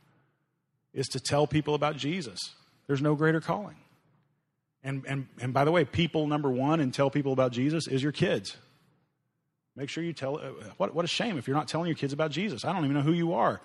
is 0.92 1.06
to 1.08 1.20
tell 1.20 1.46
people 1.46 1.74
about 1.74 1.96
Jesus. 1.96 2.54
There's 2.86 3.02
no 3.02 3.14
greater 3.14 3.40
calling. 3.40 3.76
And, 4.82 5.04
and, 5.08 5.26
and 5.40 5.52
by 5.52 5.64
the 5.64 5.72
way, 5.72 5.84
people 5.84 6.26
number 6.26 6.50
one 6.50 6.80
and 6.80 6.92
tell 6.92 7.10
people 7.10 7.32
about 7.32 7.52
Jesus 7.52 7.88
is 7.88 8.02
your 8.02 8.12
kids. 8.12 8.56
Make 9.74 9.90
sure 9.90 10.04
you 10.04 10.12
tell. 10.12 10.36
Uh, 10.36 10.50
what, 10.76 10.94
what 10.94 11.04
a 11.04 11.08
shame 11.08 11.38
if 11.38 11.46
you're 11.46 11.56
not 11.56 11.68
telling 11.68 11.86
your 11.86 11.96
kids 11.96 12.12
about 12.12 12.30
Jesus. 12.30 12.64
I 12.64 12.72
don't 12.72 12.84
even 12.84 12.96
know 12.96 13.02
who 13.02 13.12
you 13.12 13.34
are. 13.34 13.60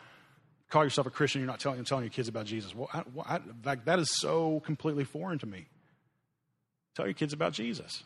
Call 0.70 0.84
yourself 0.84 1.08
a 1.08 1.10
Christian, 1.10 1.42
you're 1.42 1.48
not 1.48 1.60
telling, 1.60 1.84
telling 1.84 2.06
your 2.06 2.12
kids 2.12 2.30
about 2.30 2.46
Jesus. 2.46 2.74
Well, 2.74 2.90
I, 2.94 3.40
I, 3.66 3.76
that 3.76 4.00
is 4.00 4.10
so 4.20 4.62
completely 4.62 5.04
foreign 5.04 5.38
to 5.40 5.46
me. 5.46 5.68
Tell 6.96 7.06
your 7.06 7.14
kids 7.14 7.34
about 7.34 7.54
Jesus. 7.54 8.04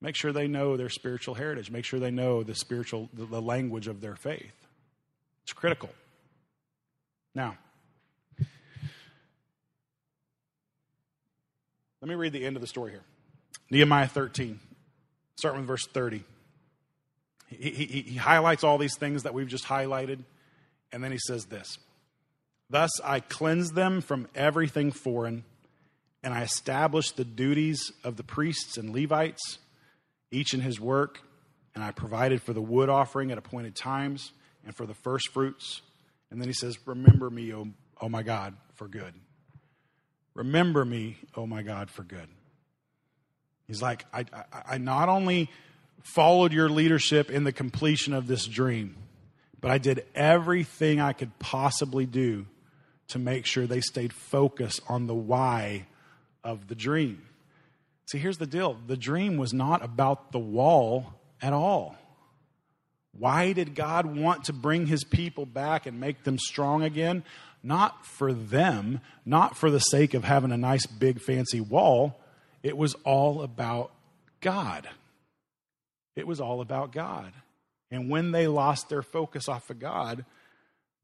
Make 0.00 0.14
sure 0.14 0.32
they 0.32 0.46
know 0.46 0.76
their 0.76 0.88
spiritual 0.88 1.34
heritage. 1.34 1.70
Make 1.70 1.84
sure 1.84 1.98
they 1.98 2.10
know 2.10 2.42
the 2.42 2.54
spiritual, 2.54 3.08
the, 3.12 3.24
the 3.24 3.42
language 3.42 3.88
of 3.88 4.00
their 4.00 4.14
faith. 4.14 4.52
It's 5.42 5.52
critical. 5.52 5.90
Now, 7.34 7.56
let 12.00 12.08
me 12.08 12.14
read 12.14 12.32
the 12.32 12.44
end 12.44 12.56
of 12.56 12.62
the 12.62 12.68
story 12.68 12.92
here. 12.92 13.04
Nehemiah 13.70 14.08
13, 14.08 14.60
starting 15.36 15.60
with 15.60 15.68
verse 15.68 15.86
30. 15.86 16.24
He, 17.48 17.70
he, 17.70 18.02
he, 18.02 18.16
highlights 18.16 18.64
all 18.64 18.76
these 18.78 18.96
things 18.96 19.22
that 19.22 19.34
we've 19.34 19.46
just 19.46 19.64
highlighted, 19.64 20.18
and 20.92 21.02
then 21.02 21.12
he 21.12 21.18
says 21.18 21.44
this 21.46 21.78
Thus 22.70 22.90
I 23.04 23.20
cleanse 23.20 23.72
them 23.72 24.00
from 24.00 24.28
everything 24.34 24.90
foreign, 24.90 25.44
and 26.26 26.34
I 26.34 26.42
establish 26.42 27.12
the 27.12 27.24
duties 27.24 27.92
of 28.02 28.16
the 28.16 28.24
priests 28.24 28.78
and 28.78 28.92
Levites, 28.92 29.58
each 30.32 30.54
in 30.54 30.60
his 30.60 30.80
work, 30.80 31.20
and 31.72 31.84
I 31.84 31.92
provided 31.92 32.42
for 32.42 32.52
the 32.52 32.60
wood 32.60 32.88
offering 32.88 33.30
at 33.30 33.38
appointed 33.38 33.76
times 33.76 34.32
and 34.64 34.74
for 34.74 34.86
the 34.86 34.94
first 34.94 35.28
fruits. 35.32 35.82
And 36.32 36.40
then 36.40 36.48
he 36.48 36.52
says, 36.52 36.76
Remember 36.84 37.30
me, 37.30 37.54
oh, 37.54 37.68
oh 38.00 38.08
my 38.08 38.24
God, 38.24 38.56
for 38.74 38.88
good. 38.88 39.14
Remember 40.34 40.84
me, 40.84 41.16
oh 41.36 41.46
my 41.46 41.62
God, 41.62 41.90
for 41.90 42.02
good. 42.02 42.26
He's 43.68 43.80
like, 43.80 44.04
I, 44.12 44.24
I, 44.32 44.62
I 44.70 44.78
not 44.78 45.08
only 45.08 45.48
followed 46.02 46.52
your 46.52 46.68
leadership 46.68 47.30
in 47.30 47.44
the 47.44 47.52
completion 47.52 48.14
of 48.14 48.26
this 48.26 48.46
dream, 48.46 48.96
but 49.60 49.70
I 49.70 49.78
did 49.78 50.04
everything 50.12 51.00
I 51.00 51.12
could 51.12 51.38
possibly 51.38 52.04
do 52.04 52.46
to 53.10 53.20
make 53.20 53.46
sure 53.46 53.68
they 53.68 53.80
stayed 53.80 54.12
focused 54.12 54.80
on 54.88 55.06
the 55.06 55.14
why 55.14 55.86
of 56.46 56.68
the 56.68 56.74
dream. 56.74 57.22
See, 58.06 58.18
here's 58.18 58.38
the 58.38 58.46
deal 58.46 58.78
the 58.86 58.96
dream 58.96 59.36
was 59.36 59.52
not 59.52 59.84
about 59.84 60.32
the 60.32 60.38
wall 60.38 61.12
at 61.42 61.52
all. 61.52 61.96
Why 63.18 63.52
did 63.52 63.74
God 63.74 64.06
want 64.06 64.44
to 64.44 64.52
bring 64.52 64.86
his 64.86 65.02
people 65.02 65.46
back 65.46 65.86
and 65.86 65.98
make 65.98 66.22
them 66.22 66.38
strong 66.38 66.82
again? 66.82 67.24
Not 67.62 68.06
for 68.06 68.32
them, 68.32 69.00
not 69.24 69.56
for 69.56 69.70
the 69.70 69.80
sake 69.80 70.14
of 70.14 70.22
having 70.22 70.52
a 70.52 70.56
nice, 70.56 70.86
big, 70.86 71.20
fancy 71.20 71.60
wall. 71.60 72.20
It 72.62 72.76
was 72.76 72.94
all 73.04 73.42
about 73.42 73.90
God. 74.40 74.86
It 76.14 76.26
was 76.26 76.40
all 76.40 76.60
about 76.60 76.92
God. 76.92 77.32
And 77.90 78.08
when 78.10 78.30
they 78.32 78.46
lost 78.46 78.88
their 78.88 79.02
focus 79.02 79.48
off 79.48 79.70
of 79.70 79.80
God, 79.80 80.24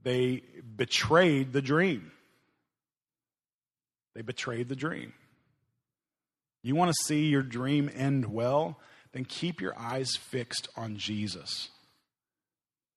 they 0.03 0.43
betrayed 0.77 1.53
the 1.53 1.63
dream. 1.63 2.13
They 4.15 4.23
betrayed 4.23 4.69
the 4.69 4.77
dream. 4.77 5.15
You 6.63 6.77
want 6.77 6.91
to 6.91 7.05
see 7.05 7.27
your 7.27 7.43
dream 7.43 7.91
end 7.95 8.33
well? 8.33 8.79
Then 9.13 9.25
keep 9.25 9.61
your 9.61 9.79
eyes 9.79 10.17
fixed 10.17 10.69
on 10.77 10.97
Jesus. 10.97 11.69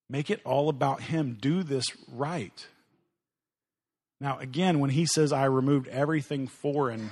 Make 0.10 0.30
it 0.30 0.42
all 0.46 0.70
about 0.70 1.02
Him. 1.02 1.38
Do 1.40 1.64
this 1.64 1.86
right. 2.12 2.68
Now, 4.22 4.38
again, 4.40 4.80
when 4.80 4.92
He 4.92 5.06
says, 5.06 5.34
I 5.34 5.46
removed 5.46 5.88
everything 5.88 6.48
foreign 6.48 7.12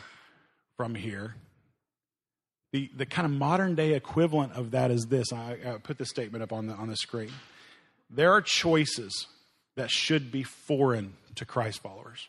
from 0.78 0.96
here, 0.96 1.36
the, 2.72 2.90
the 2.96 3.06
kind 3.06 3.26
of 3.26 3.32
modern 3.32 3.76
day 3.76 3.94
equivalent 3.94 4.54
of 4.54 4.72
that 4.72 4.90
is 4.90 5.06
this. 5.08 5.32
I, 5.32 5.58
I 5.66 5.78
put 5.78 5.98
this 5.98 6.10
statement 6.10 6.44
up 6.44 6.52
on 6.54 6.68
the, 6.68 6.74
on 6.74 6.88
the 6.88 6.96
screen. 6.96 7.32
There 8.10 8.32
are 8.32 8.42
choices 8.42 9.28
that 9.76 9.90
should 9.90 10.32
be 10.32 10.44
foreign 10.44 11.14
to 11.36 11.46
Christ 11.46 11.82
followers. 11.82 12.28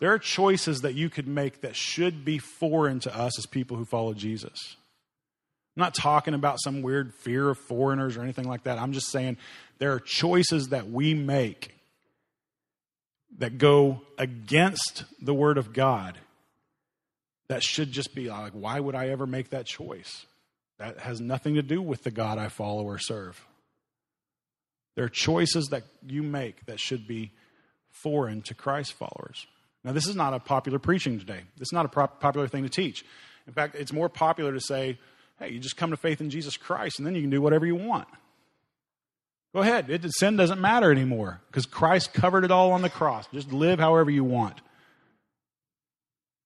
There 0.00 0.12
are 0.12 0.18
choices 0.18 0.82
that 0.82 0.94
you 0.94 1.08
could 1.08 1.26
make 1.26 1.62
that 1.62 1.74
should 1.74 2.24
be 2.24 2.38
foreign 2.38 3.00
to 3.00 3.16
us 3.16 3.38
as 3.38 3.46
people 3.46 3.76
who 3.76 3.84
follow 3.84 4.12
Jesus. 4.12 4.76
I'm 5.76 5.80
not 5.80 5.94
talking 5.94 6.34
about 6.34 6.58
some 6.62 6.82
weird 6.82 7.14
fear 7.14 7.50
of 7.50 7.58
foreigners 7.58 8.16
or 8.16 8.22
anything 8.22 8.48
like 8.48 8.64
that. 8.64 8.78
I'm 8.78 8.92
just 8.92 9.10
saying 9.10 9.36
there 9.78 9.92
are 9.92 10.00
choices 10.00 10.68
that 10.68 10.90
we 10.90 11.14
make 11.14 11.74
that 13.38 13.58
go 13.58 14.02
against 14.18 15.04
the 15.20 15.34
Word 15.34 15.58
of 15.58 15.72
God 15.72 16.18
that 17.48 17.62
should 17.62 17.92
just 17.92 18.14
be 18.14 18.28
like, 18.28 18.52
why 18.52 18.80
would 18.80 18.94
I 18.94 19.08
ever 19.08 19.26
make 19.26 19.50
that 19.50 19.66
choice? 19.66 20.26
That 20.78 20.98
has 20.98 21.20
nothing 21.20 21.54
to 21.54 21.62
do 21.62 21.80
with 21.80 22.02
the 22.02 22.10
God 22.10 22.38
I 22.38 22.48
follow 22.48 22.84
or 22.84 22.98
serve. 22.98 23.46
There 24.94 25.04
are 25.04 25.10
choices 25.10 25.66
that 25.66 25.84
you 26.06 26.22
make 26.22 26.66
that 26.66 26.80
should 26.80 27.06
be 27.06 27.32
foreign 27.90 28.42
to 28.42 28.54
Christ 28.54 28.94
followers. 28.94 29.46
Now, 29.86 29.92
this 29.92 30.08
is 30.08 30.16
not 30.16 30.34
a 30.34 30.40
popular 30.40 30.80
preaching 30.80 31.20
today. 31.20 31.42
This 31.56 31.68
is 31.68 31.72
not 31.72 31.86
a 31.86 32.08
popular 32.08 32.48
thing 32.48 32.64
to 32.64 32.68
teach. 32.68 33.04
In 33.46 33.52
fact, 33.52 33.76
it's 33.76 33.92
more 33.92 34.08
popular 34.08 34.52
to 34.52 34.60
say, 34.60 34.98
hey, 35.38 35.50
you 35.50 35.60
just 35.60 35.76
come 35.76 35.92
to 35.92 35.96
faith 35.96 36.20
in 36.20 36.28
Jesus 36.28 36.56
Christ 36.56 36.98
and 36.98 37.06
then 37.06 37.14
you 37.14 37.20
can 37.20 37.30
do 37.30 37.40
whatever 37.40 37.64
you 37.64 37.76
want. 37.76 38.08
Go 39.54 39.60
ahead. 39.60 39.88
It, 39.88 40.04
sin 40.12 40.36
doesn't 40.36 40.60
matter 40.60 40.90
anymore 40.90 41.40
because 41.46 41.66
Christ 41.66 42.12
covered 42.12 42.44
it 42.44 42.50
all 42.50 42.72
on 42.72 42.82
the 42.82 42.90
cross. 42.90 43.28
Just 43.32 43.52
live 43.52 43.78
however 43.78 44.10
you 44.10 44.24
want. 44.24 44.60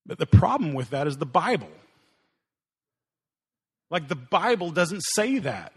But 0.04 0.18
the 0.18 0.26
problem 0.26 0.74
with 0.74 0.90
that 0.90 1.06
is 1.06 1.16
the 1.16 1.24
Bible. 1.24 1.70
Like 3.90 4.08
the 4.08 4.16
Bible 4.16 4.70
doesn't 4.70 5.02
say 5.14 5.38
that. 5.38 5.72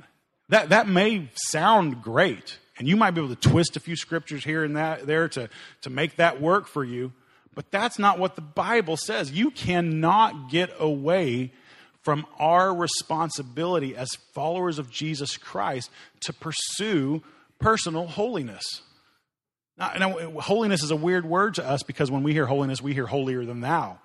That 0.49 0.69
that 0.69 0.89
may 0.89 1.29
sound 1.33 2.03
great, 2.03 2.59
and 2.77 2.87
you 2.87 2.97
might 2.97 3.11
be 3.11 3.21
able 3.21 3.33
to 3.33 3.49
twist 3.49 3.77
a 3.77 3.79
few 3.79 3.95
scriptures 3.95 4.43
here 4.43 4.63
and 4.63 4.75
that 4.75 5.07
there 5.07 5.29
to, 5.29 5.49
to 5.81 5.89
make 5.89 6.17
that 6.17 6.41
work 6.41 6.67
for 6.67 6.83
you. 6.83 7.13
But 7.55 7.71
that's 7.71 7.99
not 7.99 8.19
what 8.19 8.35
the 8.35 8.41
Bible 8.41 8.97
says. 8.97 9.31
You 9.31 9.51
cannot 9.51 10.49
get 10.49 10.71
away 10.79 11.51
from 12.01 12.25
our 12.37 12.73
responsibility 12.75 13.95
as 13.95 14.09
followers 14.33 14.79
of 14.79 14.91
Jesus 14.91 15.37
Christ 15.37 15.89
to 16.21 16.33
pursue 16.33 17.23
personal 17.59 18.07
holiness. 18.07 18.81
Now, 19.77 19.93
now, 19.97 20.31
holiness 20.41 20.83
is 20.83 20.91
a 20.91 20.95
weird 20.95 21.25
word 21.25 21.55
to 21.55 21.67
us 21.67 21.81
because 21.83 22.11
when 22.11 22.23
we 22.23 22.33
hear 22.33 22.45
holiness, 22.45 22.81
we 22.81 22.93
hear 22.93 23.07
holier 23.07 23.45
than 23.45 23.61
thou. 23.61 23.99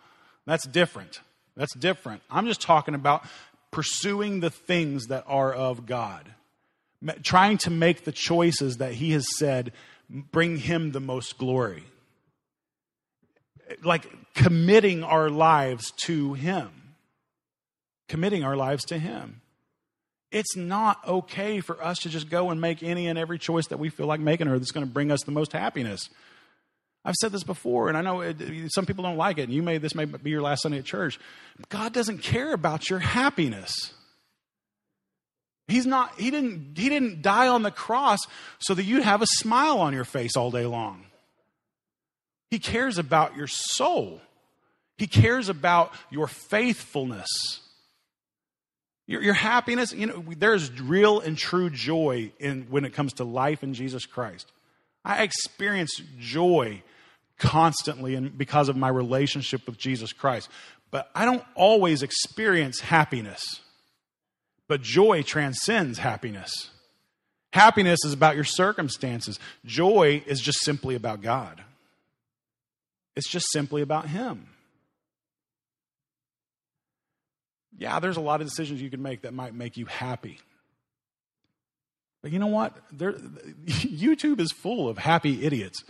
That's 0.47 0.67
different. 0.67 1.21
That's 1.57 1.75
different. 1.75 2.23
I'm 2.31 2.47
just 2.47 2.63
talking 2.63 2.95
about 2.95 3.25
pursuing 3.71 4.41
the 4.41 4.51
things 4.51 5.09
that 5.09 5.25
are 5.27 5.53
of 5.53 5.85
God, 5.85 6.33
trying 7.23 7.59
to 7.59 7.71
make 7.71 8.05
the 8.05 8.13
choices 8.13 8.79
that 8.79 8.93
He 8.95 9.13
has 9.13 9.27
said 9.37 9.73
bring 10.09 10.57
Him 10.57 10.93
the 10.93 11.01
most 11.01 11.37
glory. 11.37 11.85
Like 13.83 14.07
committing 14.35 15.05
our 15.05 15.31
lives 15.31 15.93
to 16.05 16.35
Him. 16.35 16.71
Committing 18.09 18.45
our 18.45 18.57
lives 18.57 18.85
to 18.87 18.99
Him. 18.99 19.43
It's 20.31 20.57
not 20.57 21.07
okay 21.07 21.61
for 21.61 21.83
us 21.83 21.99
to 22.01 22.11
just 22.11 22.29
go 22.29 22.51
and 22.51 22.61
make 22.61 22.83
any 22.83 23.07
and 23.07 23.19
every 23.19 23.39
choice 23.39 23.67
that 23.69 23.79
we 23.79 23.89
feel 23.89 24.07
like 24.07 24.21
making 24.21 24.49
or 24.49 24.59
that's 24.59 24.73
going 24.73 24.87
to 24.87 24.93
bring 24.93 25.11
us 25.11 25.23
the 25.23 25.31
most 25.31 25.53
happiness. 25.53 26.09
I've 27.05 27.15
said 27.15 27.33
this 27.33 27.45
before, 27.45 27.89
and 27.89 27.97
I 27.97 28.03
know 28.03 28.21
it, 28.21 28.37
some 28.75 28.85
people 28.85 29.05
don't 29.05 29.17
like 29.17 29.39
it, 29.39 29.45
and 29.45 29.53
you 29.53 29.63
may 29.63 29.79
this 29.79 29.95
may 29.95 30.05
be 30.05 30.31
your 30.31 30.43
last 30.43 30.63
Sunday 30.63 30.79
at 30.79 30.85
church. 30.85 31.19
God 31.71 31.95
doesn't 31.95 32.19
care 32.19 32.53
about 32.53 32.91
your 32.91 32.99
happiness. 32.99 33.73
He's 35.69 35.87
not, 35.87 36.19
he 36.19 36.31
didn't, 36.31 36.77
he 36.77 36.89
didn't 36.89 37.23
die 37.23 37.49
on 37.49 37.63
the 37.63 37.71
cross 37.71 38.21
so 38.59 38.75
that 38.75 38.85
you'd 38.85 39.05
have 39.05 39.23
a 39.23 39.27
smile 39.27 39.79
on 39.79 39.93
your 39.93 40.05
face 40.05 40.37
all 40.37 40.51
day 40.51 40.67
long. 40.67 41.05
He 42.51 42.59
cares 42.59 42.99
about 42.99 43.37
your 43.37 43.47
soul. 43.47 44.21
He 44.97 45.07
cares 45.07 45.49
about 45.49 45.93
your 46.11 46.27
faithfulness. 46.27 47.29
Your, 49.07 49.23
your 49.23 49.35
happiness, 49.35 49.93
you 49.93 50.07
know, 50.07 50.25
there's 50.37 50.71
real 50.81 51.21
and 51.21 51.37
true 51.37 51.71
joy 51.71 52.33
in 52.39 52.67
when 52.69 52.85
it 52.85 52.93
comes 52.93 53.15
to 53.15 53.25
life 53.25 53.63
in 53.63 53.75
Jesus 53.75 54.07
Christ. 54.07 54.51
I 55.05 55.23
experience 55.23 56.01
joy 56.19 56.83
constantly 57.39 58.15
and 58.15 58.37
because 58.37 58.69
of 58.69 58.77
my 58.77 58.89
relationship 58.89 59.67
with 59.67 59.79
Jesus 59.79 60.13
Christ. 60.13 60.51
But 60.91 61.11
I 61.15 61.25
don't 61.25 61.45
always 61.55 62.03
experience 62.03 62.81
happiness. 62.81 63.61
But 64.69 64.83
joy 64.83 65.23
transcends 65.23 65.99
happiness. 65.99 66.71
Happiness 67.53 68.01
is 68.05 68.13
about 68.13 68.35
your 68.35 68.45
circumstances. 68.45 69.39
Joy 69.65 70.23
is 70.27 70.41
just 70.41 70.59
simply 70.65 70.95
about 70.95 71.23
God. 71.23 71.63
It's 73.19 73.29
just 73.29 73.51
simply 73.51 73.83
about 73.83 74.07
Him. 74.07 74.47
Yeah, 77.77 77.99
there's 77.99 78.17
a 78.17 78.21
lot 78.21 78.41
of 78.41 78.47
decisions 78.47 78.81
you 78.81 78.91
can 78.91 79.03
make 79.03 79.23
that 79.23 79.35
might 79.35 79.55
make 79.55 79.77
you 79.77 79.87
happy. 79.87 80.39
But 82.23 82.31
you 82.31 82.39
know 82.39 82.47
what? 82.47 82.77
There, 82.93 83.13
YouTube 83.65 84.39
is 84.39 84.53
full 84.53 84.89
of 84.89 84.99
happy 84.99 85.45
idiots. 85.45 85.83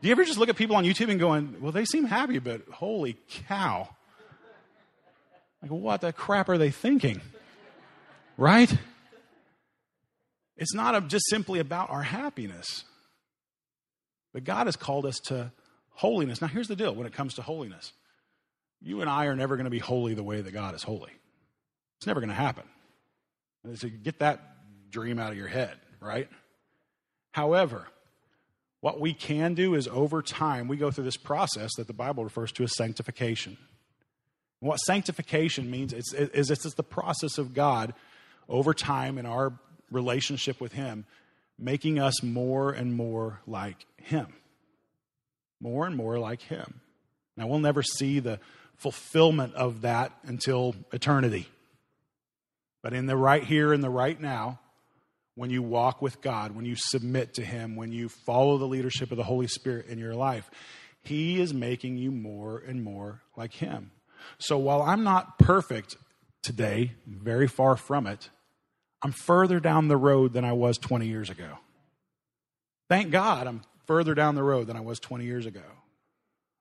Do 0.00 0.06
you 0.06 0.12
ever 0.12 0.24
just 0.24 0.38
look 0.38 0.48
at 0.48 0.54
people 0.54 0.76
on 0.76 0.84
YouTube 0.84 1.10
and 1.10 1.18
going, 1.18 1.56
well, 1.60 1.72
they 1.72 1.84
seem 1.84 2.04
happy, 2.04 2.38
but 2.38 2.68
holy 2.68 3.18
cow. 3.48 3.88
Like, 5.60 5.72
what 5.72 6.00
the 6.00 6.12
crap 6.12 6.48
are 6.48 6.58
they 6.58 6.70
thinking? 6.70 7.20
Right? 8.36 8.72
It's 10.56 10.74
not 10.74 11.08
just 11.08 11.28
simply 11.28 11.58
about 11.58 11.90
our 11.90 12.04
happiness. 12.04 12.84
But 14.34 14.44
God 14.44 14.66
has 14.66 14.76
called 14.76 15.06
us 15.06 15.18
to 15.26 15.52
holiness. 15.92 16.42
Now, 16.42 16.48
here's 16.48 16.68
the 16.68 16.76
deal 16.76 16.94
when 16.94 17.06
it 17.06 17.14
comes 17.14 17.34
to 17.34 17.42
holiness 17.42 17.92
you 18.82 19.00
and 19.00 19.08
I 19.08 19.26
are 19.26 19.36
never 19.36 19.56
going 19.56 19.64
to 19.64 19.70
be 19.70 19.78
holy 19.78 20.12
the 20.12 20.22
way 20.22 20.42
that 20.42 20.50
God 20.50 20.74
is 20.74 20.82
holy. 20.82 21.12
It's 21.96 22.06
never 22.06 22.20
going 22.20 22.28
to 22.28 22.34
happen. 22.34 22.64
So 23.76 23.88
get 23.88 24.18
that 24.18 24.90
dream 24.90 25.18
out 25.18 25.32
of 25.32 25.38
your 25.38 25.48
head, 25.48 25.78
right? 26.00 26.28
However, 27.30 27.86
what 28.80 29.00
we 29.00 29.14
can 29.14 29.54
do 29.54 29.74
is 29.74 29.88
over 29.88 30.20
time, 30.20 30.68
we 30.68 30.76
go 30.76 30.90
through 30.90 31.04
this 31.04 31.16
process 31.16 31.70
that 31.78 31.86
the 31.86 31.94
Bible 31.94 32.24
refers 32.24 32.52
to 32.52 32.64
as 32.64 32.76
sanctification. 32.76 33.56
And 34.60 34.68
what 34.68 34.76
sanctification 34.80 35.70
means 35.70 35.94
is, 35.94 36.12
is 36.12 36.50
it's 36.50 36.74
the 36.74 36.82
process 36.82 37.38
of 37.38 37.54
God 37.54 37.94
over 38.50 38.74
time 38.74 39.16
in 39.16 39.24
our 39.24 39.58
relationship 39.90 40.60
with 40.60 40.74
Him, 40.74 41.06
making 41.58 41.98
us 41.98 42.22
more 42.22 42.72
and 42.72 42.94
more 42.94 43.40
like 43.46 43.86
Him. 43.96 44.28
More 45.60 45.86
and 45.86 45.96
more 45.96 46.18
like 46.18 46.42
Him. 46.42 46.80
Now, 47.36 47.46
we'll 47.46 47.58
never 47.58 47.82
see 47.82 48.20
the 48.20 48.40
fulfillment 48.76 49.54
of 49.54 49.82
that 49.82 50.12
until 50.24 50.74
eternity. 50.92 51.48
But 52.82 52.92
in 52.92 53.06
the 53.06 53.16
right 53.16 53.42
here 53.42 53.72
and 53.72 53.82
the 53.82 53.90
right 53.90 54.20
now, 54.20 54.60
when 55.36 55.50
you 55.50 55.62
walk 55.62 56.00
with 56.02 56.20
God, 56.20 56.54
when 56.54 56.64
you 56.64 56.76
submit 56.76 57.34
to 57.34 57.44
Him, 57.44 57.76
when 57.76 57.92
you 57.92 58.08
follow 58.08 58.58
the 58.58 58.66
leadership 58.66 59.10
of 59.10 59.16
the 59.16 59.24
Holy 59.24 59.48
Spirit 59.48 59.86
in 59.86 59.98
your 59.98 60.14
life, 60.14 60.50
He 61.02 61.40
is 61.40 61.52
making 61.52 61.96
you 61.96 62.10
more 62.10 62.58
and 62.58 62.84
more 62.84 63.22
like 63.36 63.54
Him. 63.54 63.90
So 64.38 64.58
while 64.58 64.82
I'm 64.82 65.02
not 65.02 65.38
perfect 65.38 65.96
today, 66.42 66.92
very 67.06 67.48
far 67.48 67.76
from 67.76 68.06
it, 68.06 68.30
I'm 69.04 69.12
further 69.12 69.60
down 69.60 69.88
the 69.88 69.98
road 69.98 70.32
than 70.32 70.44
I 70.44 70.54
was 70.54 70.78
20 70.78 71.06
years 71.06 71.28
ago. 71.28 71.58
Thank 72.88 73.10
God 73.10 73.46
I'm 73.46 73.62
further 73.86 74.14
down 74.14 74.34
the 74.34 74.42
road 74.42 74.66
than 74.66 74.76
I 74.76 74.80
was 74.80 74.98
20 74.98 75.26
years 75.26 75.44
ago. 75.44 75.60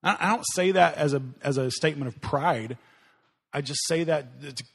I 0.03 0.31
don't 0.31 0.45
say 0.53 0.71
that 0.71 0.97
as 0.97 1.13
a, 1.13 1.21
as 1.41 1.57
a 1.57 1.71
statement 1.71 2.13
of 2.13 2.19
pride. 2.21 2.77
I 3.53 3.61
just 3.61 3.87
say 3.87 4.03
that 4.03 4.25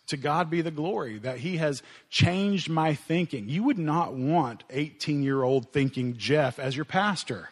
to 0.09 0.17
God 0.17 0.49
be 0.49 0.63
the 0.63 0.71
glory, 0.71 1.19
that 1.19 1.39
He 1.39 1.59
has 1.59 1.83
changed 2.09 2.71
my 2.71 2.95
thinking. 2.95 3.51
You 3.51 3.65
would 3.65 3.79
not 3.79 4.15
want 4.15 4.65
18 4.71 5.23
year 5.23 5.43
old 5.43 5.71
thinking 5.71 6.17
Jeff 6.17 6.59
as 6.59 6.75
your 6.75 6.87
pastor. 6.87 7.51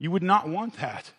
You 0.00 0.10
would 0.10 0.24
not 0.24 0.48
want 0.48 0.78
that. 0.78 1.12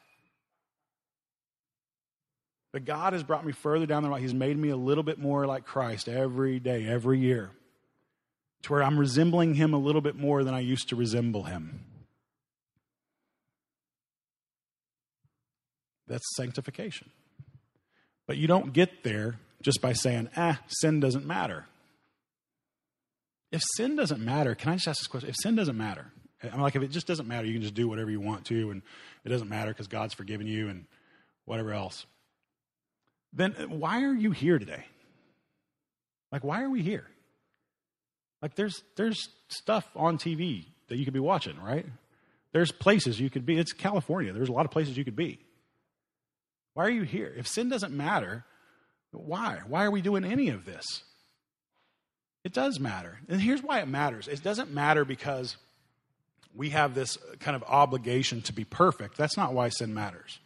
But 2.74 2.84
God 2.84 3.14
has 3.14 3.24
brought 3.24 3.46
me 3.46 3.54
further 3.54 3.86
down 3.86 4.04
the 4.04 4.10
road. 4.10 4.20
He's 4.20 4.34
made 4.34 4.58
me 4.58 4.70
a 4.70 4.76
little 4.76 5.04
bit 5.04 5.20
more 5.20 5.48
like 5.48 5.66
Christ 5.66 6.10
every 6.10 6.60
day, 6.60 6.86
every 6.86 7.20
year, 7.20 7.52
to 8.64 8.74
where 8.74 8.84
I'm 8.84 9.00
resembling 9.00 9.56
Him 9.56 9.74
a 9.74 9.78
little 9.78 10.02
bit 10.02 10.16
more 10.16 10.44
than 10.44 10.54
I 10.54 10.60
used 10.60 10.90
to 10.90 10.96
resemble 10.96 11.44
Him. 11.44 11.84
That's 16.08 16.26
sanctification. 16.36 17.10
But 18.28 18.38
you 18.38 18.48
don't 18.48 18.74
get 18.74 19.04
there 19.04 19.40
just 19.62 19.82
by 19.82 19.94
saying, 19.94 20.30
ah, 20.38 20.60
sin 20.68 21.00
doesn't 21.00 21.26
matter. 21.26 21.66
If 23.52 23.62
sin 23.76 23.96
doesn't 23.96 24.24
matter, 24.24 24.56
can 24.56 24.72
I 24.72 24.76
just 24.76 24.88
ask 24.88 25.00
this 25.00 25.08
question? 25.08 25.30
If 25.30 25.36
sin 25.42 25.56
doesn't 25.56 25.78
matter, 25.78 26.12
I'm 26.44 26.62
like, 26.62 26.76
if 26.76 26.84
it 26.84 26.92
just 26.92 27.08
doesn't 27.08 27.28
matter, 27.28 27.48
you 27.48 27.54
can 27.54 27.62
just 27.62 27.74
do 27.74 27.88
whatever 27.88 28.12
you 28.12 28.20
want 28.20 28.46
to, 28.46 28.72
and 28.72 28.82
it 29.24 29.30
doesn't 29.30 29.50
matter 29.50 29.72
because 29.72 29.88
God's 29.88 30.14
forgiven 30.14 30.48
you 30.48 30.70
and 30.70 30.86
whatever 31.46 31.74
else, 31.74 32.06
then 33.34 33.54
why 33.70 34.04
are 34.04 34.14
you 34.14 34.32
here 34.32 34.60
today? 34.60 34.86
Like, 36.32 36.44
why 36.44 36.62
are 36.64 36.70
we 36.70 36.82
here? 36.82 37.08
Like, 38.42 38.56
there's, 38.56 38.84
there's 38.96 39.30
stuff 39.50 39.90
on 39.96 40.18
TV 40.18 40.66
that 40.90 40.98
you 40.98 41.06
could 41.06 41.14
be 41.14 41.20
watching, 41.20 41.60
right? 41.60 41.86
There's 42.52 42.72
places 42.72 43.20
you 43.20 43.30
could 43.30 43.46
be. 43.46 43.58
It's 43.58 43.74
California. 43.74 44.34
There's 44.34 44.50
a 44.50 44.54
lot 44.54 44.66
of 44.66 44.72
places 44.72 44.98
you 44.98 45.04
could 45.04 45.16
be. 45.16 45.40
Why 46.74 46.86
are 46.86 46.92
you 46.92 47.04
here? 47.04 47.34
If 47.36 47.48
sin 47.48 47.70
doesn't 47.70 47.94
matter, 47.94 48.46
why? 49.12 49.62
Why 49.68 49.86
are 49.86 49.92
we 49.92 50.02
doing 50.02 50.24
any 50.24 50.50
of 50.50 50.66
this? 50.66 50.86
It 52.44 52.54
does 52.54 52.80
matter. 52.80 53.18
And 53.28 53.42
here's 53.42 53.64
why 53.64 53.80
it 53.80 53.88
matters 53.88 54.28
it 54.28 54.44
doesn't 54.44 54.72
matter 54.72 55.04
because 55.04 55.58
we 56.56 56.70
have 56.70 56.96
this 56.96 57.18
kind 57.40 57.56
of 57.56 57.64
obligation 57.64 58.42
to 58.44 58.54
be 58.54 58.64
perfect. 58.64 59.18
That's 59.18 59.38
not 59.38 59.54
why 59.54 59.70
sin 59.70 59.94
matters. 59.94 60.40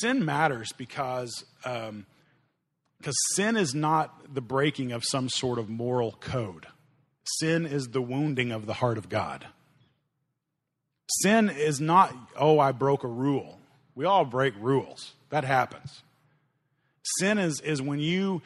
Sin 0.00 0.24
matters 0.24 0.72
because 0.72 1.44
um, 1.64 2.06
because 3.00 3.16
sin 3.34 3.56
is 3.56 3.74
not 3.74 4.34
the 4.34 4.42
breaking 4.42 4.92
of 4.92 5.04
some 5.04 5.30
sort 5.30 5.58
of 5.58 5.70
moral 5.70 6.12
code. 6.20 6.66
Sin 7.38 7.64
is 7.64 7.88
the 7.88 8.02
wounding 8.02 8.52
of 8.52 8.66
the 8.66 8.74
heart 8.74 8.98
of 8.98 9.08
God. 9.08 9.46
Sin 11.22 11.48
is 11.48 11.80
not, 11.80 12.14
oh, 12.36 12.58
I 12.58 12.72
broke 12.72 13.02
a 13.02 13.08
rule. 13.08 13.58
We 13.94 14.04
all 14.04 14.26
break 14.26 14.52
rules. 14.60 15.14
That 15.30 15.44
happens. 15.44 16.02
Sin 17.18 17.38
is, 17.38 17.60
is 17.62 17.80
when 17.80 18.00
you 18.00 18.42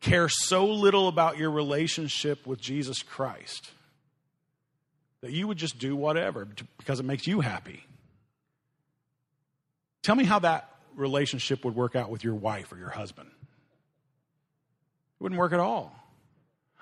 care 0.00 0.28
so 0.28 0.66
little 0.66 1.06
about 1.06 1.38
your 1.38 1.52
relationship 1.52 2.44
with 2.44 2.60
Jesus 2.60 3.02
Christ 3.02 3.70
that 5.20 5.30
you 5.30 5.46
would 5.46 5.58
just 5.58 5.78
do 5.78 5.94
whatever 5.94 6.48
because 6.78 6.98
it 6.98 7.04
makes 7.04 7.28
you 7.28 7.40
happy. 7.40 7.84
Tell 10.02 10.16
me 10.16 10.24
how 10.24 10.40
that 10.40 10.68
relationship 10.96 11.64
would 11.64 11.76
work 11.76 11.94
out 11.94 12.10
with 12.10 12.24
your 12.24 12.34
wife 12.34 12.72
or 12.72 12.78
your 12.78 12.90
husband. 12.90 13.30
It 15.22 15.26
wouldn't 15.26 15.38
work 15.38 15.52
at 15.52 15.60
all. 15.60 15.94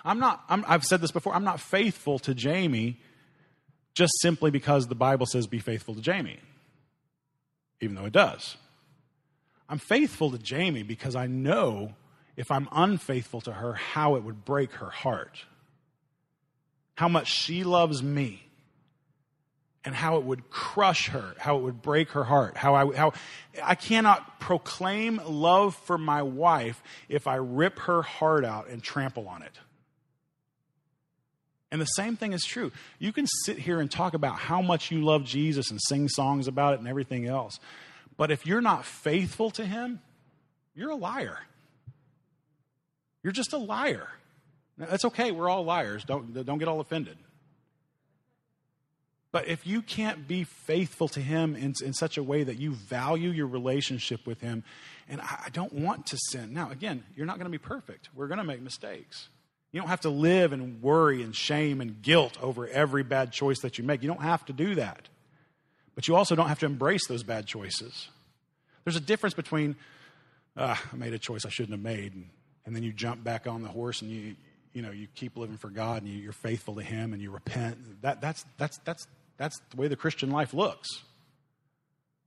I'm 0.02 0.18
not, 0.18 0.42
i 0.48 0.56
have 0.72 0.84
said 0.84 1.02
this 1.02 1.10
before, 1.10 1.34
I'm 1.34 1.44
not 1.44 1.60
faithful 1.60 2.18
to 2.20 2.34
Jamie 2.34 2.98
just 3.92 4.12
simply 4.22 4.50
because 4.50 4.86
the 4.86 4.94
Bible 4.94 5.26
says 5.26 5.46
be 5.46 5.58
faithful 5.58 5.94
to 5.94 6.00
Jamie 6.00 6.40
even 7.80 7.96
though 7.96 8.06
it 8.06 8.12
does. 8.12 8.56
I'm 9.68 9.78
faithful 9.78 10.30
to 10.30 10.38
Jamie 10.38 10.82
because 10.82 11.16
I 11.16 11.26
know 11.26 11.94
if 12.36 12.50
I'm 12.50 12.68
unfaithful 12.72 13.40
to 13.42 13.52
her, 13.52 13.74
how 13.74 14.16
it 14.16 14.24
would 14.24 14.44
break 14.44 14.72
her 14.72 14.90
heart. 14.90 15.44
How 16.94 17.08
much 17.08 17.28
she 17.28 17.64
loves 17.64 18.02
me 18.02 18.42
and 19.84 19.94
how 19.94 20.16
it 20.16 20.24
would 20.24 20.50
crush 20.50 21.08
her, 21.08 21.34
how 21.38 21.56
it 21.56 21.62
would 21.62 21.80
break 21.80 22.10
her 22.10 22.24
heart, 22.24 22.56
how 22.56 22.74
I, 22.74 22.94
how 22.94 23.12
I 23.62 23.74
cannot 23.74 24.38
proclaim 24.38 25.20
love 25.26 25.74
for 25.74 25.96
my 25.96 26.22
wife 26.22 26.82
if 27.08 27.26
I 27.26 27.36
rip 27.36 27.78
her 27.80 28.02
heart 28.02 28.44
out 28.44 28.68
and 28.68 28.82
trample 28.82 29.26
on 29.28 29.42
it. 29.42 29.58
And 31.72 31.80
the 31.80 31.86
same 31.86 32.16
thing 32.16 32.32
is 32.32 32.44
true. 32.44 32.72
You 32.98 33.12
can 33.12 33.26
sit 33.44 33.58
here 33.58 33.80
and 33.80 33.90
talk 33.90 34.14
about 34.14 34.36
how 34.36 34.60
much 34.60 34.90
you 34.90 35.02
love 35.02 35.24
Jesus 35.24 35.70
and 35.70 35.80
sing 35.80 36.08
songs 36.08 36.48
about 36.48 36.74
it 36.74 36.80
and 36.80 36.88
everything 36.88 37.26
else. 37.26 37.60
But 38.16 38.30
if 38.30 38.44
you're 38.44 38.60
not 38.60 38.84
faithful 38.84 39.50
to 39.52 39.64
him, 39.64 40.00
you're 40.74 40.90
a 40.90 40.96
liar. 40.96 41.38
You're 43.22 43.32
just 43.32 43.52
a 43.52 43.58
liar. 43.58 44.08
That's 44.76 45.04
okay. 45.06 45.30
We're 45.30 45.48
all 45.48 45.64
liars. 45.64 46.04
Don't, 46.04 46.44
don't 46.44 46.58
get 46.58 46.68
all 46.68 46.80
offended. 46.80 47.16
But 49.32 49.46
if 49.46 49.66
you 49.66 49.80
can't 49.82 50.26
be 50.26 50.44
faithful 50.44 51.08
to 51.08 51.20
Him 51.20 51.54
in, 51.54 51.74
in 51.84 51.92
such 51.92 52.16
a 52.18 52.22
way 52.22 52.42
that 52.42 52.58
you 52.58 52.72
value 52.72 53.30
your 53.30 53.46
relationship 53.46 54.26
with 54.26 54.40
Him, 54.40 54.64
and 55.08 55.20
I, 55.20 55.44
I 55.46 55.48
don't 55.50 55.72
want 55.72 56.06
to 56.06 56.18
sin. 56.30 56.52
Now, 56.52 56.70
again, 56.70 57.04
you're 57.14 57.26
not 57.26 57.36
going 57.36 57.44
to 57.44 57.50
be 57.50 57.58
perfect. 57.58 58.08
We're 58.14 58.26
going 58.26 58.38
to 58.38 58.44
make 58.44 58.60
mistakes. 58.60 59.28
You 59.72 59.80
don't 59.80 59.88
have 59.88 60.00
to 60.00 60.10
live 60.10 60.52
and 60.52 60.82
worry 60.82 61.22
and 61.22 61.34
shame 61.34 61.80
and 61.80 62.02
guilt 62.02 62.36
over 62.42 62.66
every 62.66 63.04
bad 63.04 63.30
choice 63.30 63.60
that 63.60 63.78
you 63.78 63.84
make. 63.84 64.02
You 64.02 64.08
don't 64.08 64.22
have 64.22 64.44
to 64.46 64.52
do 64.52 64.74
that. 64.74 65.08
But 65.94 66.08
you 66.08 66.16
also 66.16 66.34
don't 66.34 66.48
have 66.48 66.58
to 66.60 66.66
embrace 66.66 67.06
those 67.06 67.22
bad 67.22 67.46
choices. 67.46 68.08
There's 68.84 68.96
a 68.96 69.00
difference 69.00 69.34
between, 69.34 69.76
ah, 70.56 70.82
I 70.92 70.96
made 70.96 71.12
a 71.12 71.18
choice 71.18 71.44
I 71.44 71.50
shouldn't 71.50 71.72
have 71.72 71.82
made, 71.82 72.14
and, 72.14 72.30
and 72.66 72.74
then 72.74 72.82
you 72.82 72.92
jump 72.92 73.22
back 73.22 73.46
on 73.46 73.62
the 73.62 73.68
horse 73.68 74.02
and 74.02 74.10
you, 74.10 74.34
you 74.72 74.82
know, 74.82 74.90
you 74.90 75.06
keep 75.14 75.36
living 75.36 75.56
for 75.56 75.68
God 75.68 76.02
and 76.02 76.10
you, 76.10 76.28
are 76.30 76.32
faithful 76.32 76.74
to 76.76 76.82
Him 76.82 77.12
and 77.12 77.22
you 77.22 77.30
repent. 77.30 78.02
That, 78.02 78.20
that's, 78.20 78.44
that's, 78.56 78.78
that's, 78.78 79.06
that's 79.40 79.58
the 79.70 79.78
way 79.78 79.88
the 79.88 79.96
Christian 79.96 80.30
life 80.30 80.52
looks. 80.52 80.86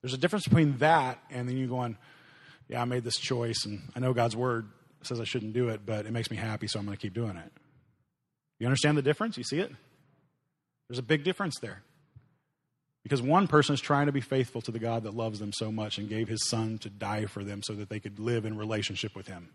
There's 0.02 0.16
a 0.16 0.18
difference 0.18 0.46
between 0.46 0.80
that 0.80 1.20
and 1.30 1.48
then 1.48 1.56
you 1.58 1.68
going, 1.68 1.96
yeah, 2.68 2.82
I 2.82 2.86
made 2.86 3.04
this 3.04 3.18
choice 3.18 3.66
and 3.66 3.84
I 3.96 4.00
know 4.00 4.14
God's 4.14 4.36
word 4.36 4.68
says 5.04 5.20
I 5.20 5.24
shouldn't 5.24 5.54
do 5.54 5.70
it, 5.70 5.86
but 5.86 6.08
it 6.08 6.12
makes 6.12 6.32
me 6.32 6.38
happy, 6.38 6.66
so 6.66 6.80
I'm 6.80 6.86
going 6.86 6.98
to 6.98 7.02
keep 7.02 7.14
doing 7.14 7.38
it. 7.38 7.52
You 8.58 8.66
understand 8.66 8.98
the 8.98 9.04
difference? 9.04 9.38
You 9.38 9.44
see 9.44 9.60
it? 9.60 9.72
There's 10.88 10.98
a 10.98 11.04
big 11.04 11.24
difference 11.24 11.60
there. 11.62 11.84
Because 13.04 13.22
one 13.22 13.48
person 13.48 13.76
is 13.76 13.82
trying 13.82 14.08
to 14.08 14.12
be 14.12 14.22
faithful 14.22 14.62
to 14.62 14.72
the 14.72 14.80
God 14.80 15.04
that 15.04 15.14
loves 15.14 15.38
them 15.38 15.54
so 15.54 15.72
much 15.72 16.00
and 16.00 16.10
gave 16.10 16.28
his 16.28 16.48
son 16.50 16.80
to 16.80 16.90
die 16.90 17.28
for 17.28 17.44
them 17.44 17.62
so 17.62 17.74
that 17.74 17.90
they 17.90 18.00
could 18.00 18.18
live 18.18 18.46
in 18.46 18.58
relationship 18.58 19.16
with 19.16 19.28
him. 19.28 19.50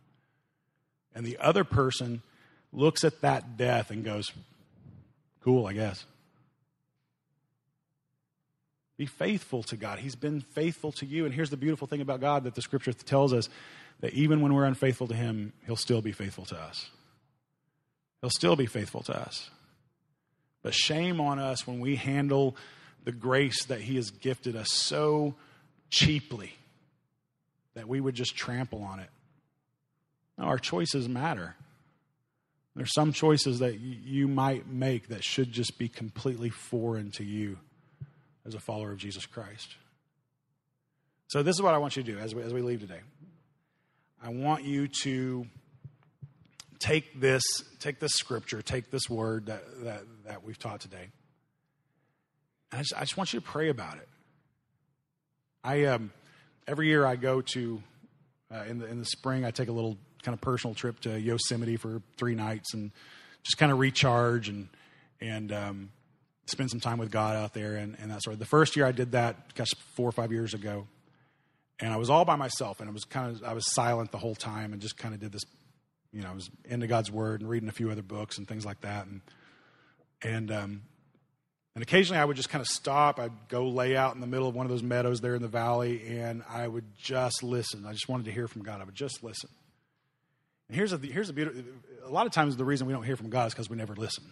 And 1.12 1.26
the 1.26 1.38
other 1.38 1.64
person 1.64 2.22
looks 2.72 3.02
at 3.02 3.20
that 3.22 3.56
death 3.56 3.90
and 3.90 4.04
goes, 4.04 4.30
Cool, 5.42 5.66
I 5.66 5.72
guess. 5.72 6.04
Be 8.98 9.06
faithful 9.06 9.62
to 9.62 9.76
God. 9.76 10.00
He's 10.00 10.16
been 10.16 10.40
faithful 10.40 10.90
to 10.92 11.06
you. 11.06 11.24
And 11.24 11.32
here's 11.32 11.50
the 11.50 11.56
beautiful 11.56 11.86
thing 11.86 12.00
about 12.00 12.20
God 12.20 12.44
that 12.44 12.56
the 12.56 12.62
scripture 12.62 12.92
tells 12.92 13.32
us 13.32 13.48
that 14.00 14.12
even 14.12 14.40
when 14.40 14.52
we're 14.52 14.64
unfaithful 14.64 15.06
to 15.06 15.14
Him, 15.14 15.52
He'll 15.64 15.76
still 15.76 16.02
be 16.02 16.12
faithful 16.12 16.44
to 16.46 16.58
us. 16.58 16.90
He'll 18.20 18.30
still 18.30 18.56
be 18.56 18.66
faithful 18.66 19.02
to 19.04 19.16
us. 19.16 19.50
But 20.62 20.74
shame 20.74 21.20
on 21.20 21.38
us 21.38 21.64
when 21.64 21.78
we 21.78 21.94
handle 21.94 22.56
the 23.04 23.12
grace 23.12 23.64
that 23.66 23.80
He 23.80 23.94
has 23.94 24.10
gifted 24.10 24.56
us 24.56 24.72
so 24.72 25.36
cheaply 25.90 26.52
that 27.74 27.86
we 27.86 28.00
would 28.00 28.16
just 28.16 28.36
trample 28.36 28.82
on 28.82 28.98
it. 28.98 29.10
No, 30.36 30.44
our 30.44 30.58
choices 30.58 31.08
matter. 31.08 31.54
There's 32.74 32.92
some 32.92 33.12
choices 33.12 33.60
that 33.60 33.78
you 33.78 34.26
might 34.26 34.66
make 34.66 35.08
that 35.08 35.22
should 35.22 35.52
just 35.52 35.78
be 35.78 35.88
completely 35.88 36.50
foreign 36.50 37.12
to 37.12 37.24
you 37.24 37.58
as 38.48 38.54
a 38.54 38.60
follower 38.60 38.90
of 38.90 38.98
Jesus 38.98 39.26
Christ. 39.26 39.76
So, 41.28 41.42
this 41.42 41.54
is 41.54 41.62
what 41.62 41.74
I 41.74 41.78
want 41.78 41.96
you 41.96 42.02
to 42.02 42.12
do 42.12 42.18
as 42.18 42.34
we, 42.34 42.42
as 42.42 42.52
we 42.52 42.62
leave 42.62 42.80
today. 42.80 43.00
I 44.22 44.30
want 44.30 44.64
you 44.64 44.88
to 45.02 45.46
take 46.80 47.20
this, 47.20 47.42
take 47.78 48.00
this 48.00 48.12
scripture, 48.14 48.62
take 48.62 48.90
this 48.90 49.08
word 49.08 49.46
that, 49.46 49.62
that, 49.84 50.02
that 50.26 50.44
we've 50.44 50.58
taught 50.58 50.80
today. 50.80 51.08
And 52.72 52.78
I 52.78 52.82
just, 52.82 52.94
I 52.96 53.00
just 53.00 53.16
want 53.16 53.32
you 53.32 53.40
to 53.40 53.46
pray 53.46 53.68
about 53.68 53.98
it. 53.98 54.08
I 55.62 55.84
um, 55.84 56.12
every 56.66 56.88
year 56.88 57.04
I 57.04 57.16
go 57.16 57.40
to 57.40 57.82
uh, 58.52 58.64
in 58.68 58.78
the 58.78 58.86
in 58.86 58.98
the 58.98 59.04
spring 59.04 59.44
I 59.44 59.50
take 59.50 59.68
a 59.68 59.72
little 59.72 59.98
kind 60.22 60.34
of 60.34 60.40
personal 60.40 60.74
trip 60.74 61.00
to 61.00 61.18
Yosemite 61.18 61.76
for 61.76 62.00
three 62.16 62.34
nights 62.34 62.74
and 62.74 62.90
just 63.42 63.58
kind 63.58 63.72
of 63.72 63.78
recharge 63.78 64.48
and 64.48 64.68
and 65.20 65.52
um, 65.52 65.90
spend 66.48 66.70
some 66.70 66.80
time 66.80 66.98
with 66.98 67.10
God 67.10 67.36
out 67.36 67.54
there 67.54 67.76
and, 67.76 67.96
and 68.00 68.10
that 68.10 68.22
sort 68.22 68.34
of. 68.34 68.40
The 68.40 68.46
first 68.46 68.76
year 68.76 68.86
I 68.86 68.92
did 68.92 69.12
that, 69.12 69.54
gosh, 69.54 69.68
four 69.94 70.08
or 70.08 70.12
five 70.12 70.32
years 70.32 70.54
ago, 70.54 70.86
and 71.80 71.92
I 71.92 71.96
was 71.96 72.10
all 72.10 72.24
by 72.24 72.36
myself, 72.36 72.80
and 72.80 72.88
I 72.88 72.92
was 72.92 73.04
kind 73.04 73.30
of 73.30 73.44
I 73.44 73.52
was 73.52 73.72
silent 73.74 74.10
the 74.10 74.18
whole 74.18 74.34
time, 74.34 74.72
and 74.72 74.82
just 74.82 74.96
kind 74.96 75.14
of 75.14 75.20
did 75.20 75.32
this, 75.32 75.44
you 76.12 76.22
know, 76.22 76.30
I 76.30 76.34
was 76.34 76.50
into 76.64 76.86
God's 76.86 77.10
Word 77.10 77.40
and 77.40 77.48
reading 77.48 77.68
a 77.68 77.72
few 77.72 77.90
other 77.90 78.02
books 78.02 78.38
and 78.38 78.48
things 78.48 78.66
like 78.66 78.80
that, 78.80 79.06
and 79.06 79.20
and 80.22 80.50
um, 80.50 80.82
and 81.74 81.82
occasionally 81.82 82.20
I 82.20 82.24
would 82.24 82.36
just 82.36 82.48
kind 82.48 82.60
of 82.60 82.68
stop. 82.68 83.20
I'd 83.20 83.48
go 83.48 83.68
lay 83.68 83.96
out 83.96 84.14
in 84.14 84.20
the 84.20 84.26
middle 84.26 84.48
of 84.48 84.54
one 84.54 84.66
of 84.66 84.70
those 84.70 84.82
meadows 84.82 85.20
there 85.20 85.36
in 85.36 85.42
the 85.42 85.48
valley, 85.48 86.18
and 86.18 86.42
I 86.48 86.66
would 86.66 86.96
just 86.96 87.42
listen. 87.42 87.86
I 87.86 87.92
just 87.92 88.08
wanted 88.08 88.26
to 88.26 88.32
hear 88.32 88.48
from 88.48 88.62
God. 88.62 88.80
I 88.80 88.84
would 88.84 88.96
just 88.96 89.22
listen. 89.22 89.50
And 90.68 90.76
here's 90.76 90.92
a 90.92 90.98
here's 90.98 91.28
a 91.28 91.32
beautiful. 91.32 91.62
A 92.04 92.10
lot 92.10 92.26
of 92.26 92.32
times 92.32 92.56
the 92.56 92.64
reason 92.64 92.86
we 92.86 92.92
don't 92.92 93.04
hear 93.04 93.16
from 93.16 93.30
God 93.30 93.46
is 93.46 93.54
because 93.54 93.70
we 93.70 93.76
never 93.76 93.94
listen. 93.94 94.24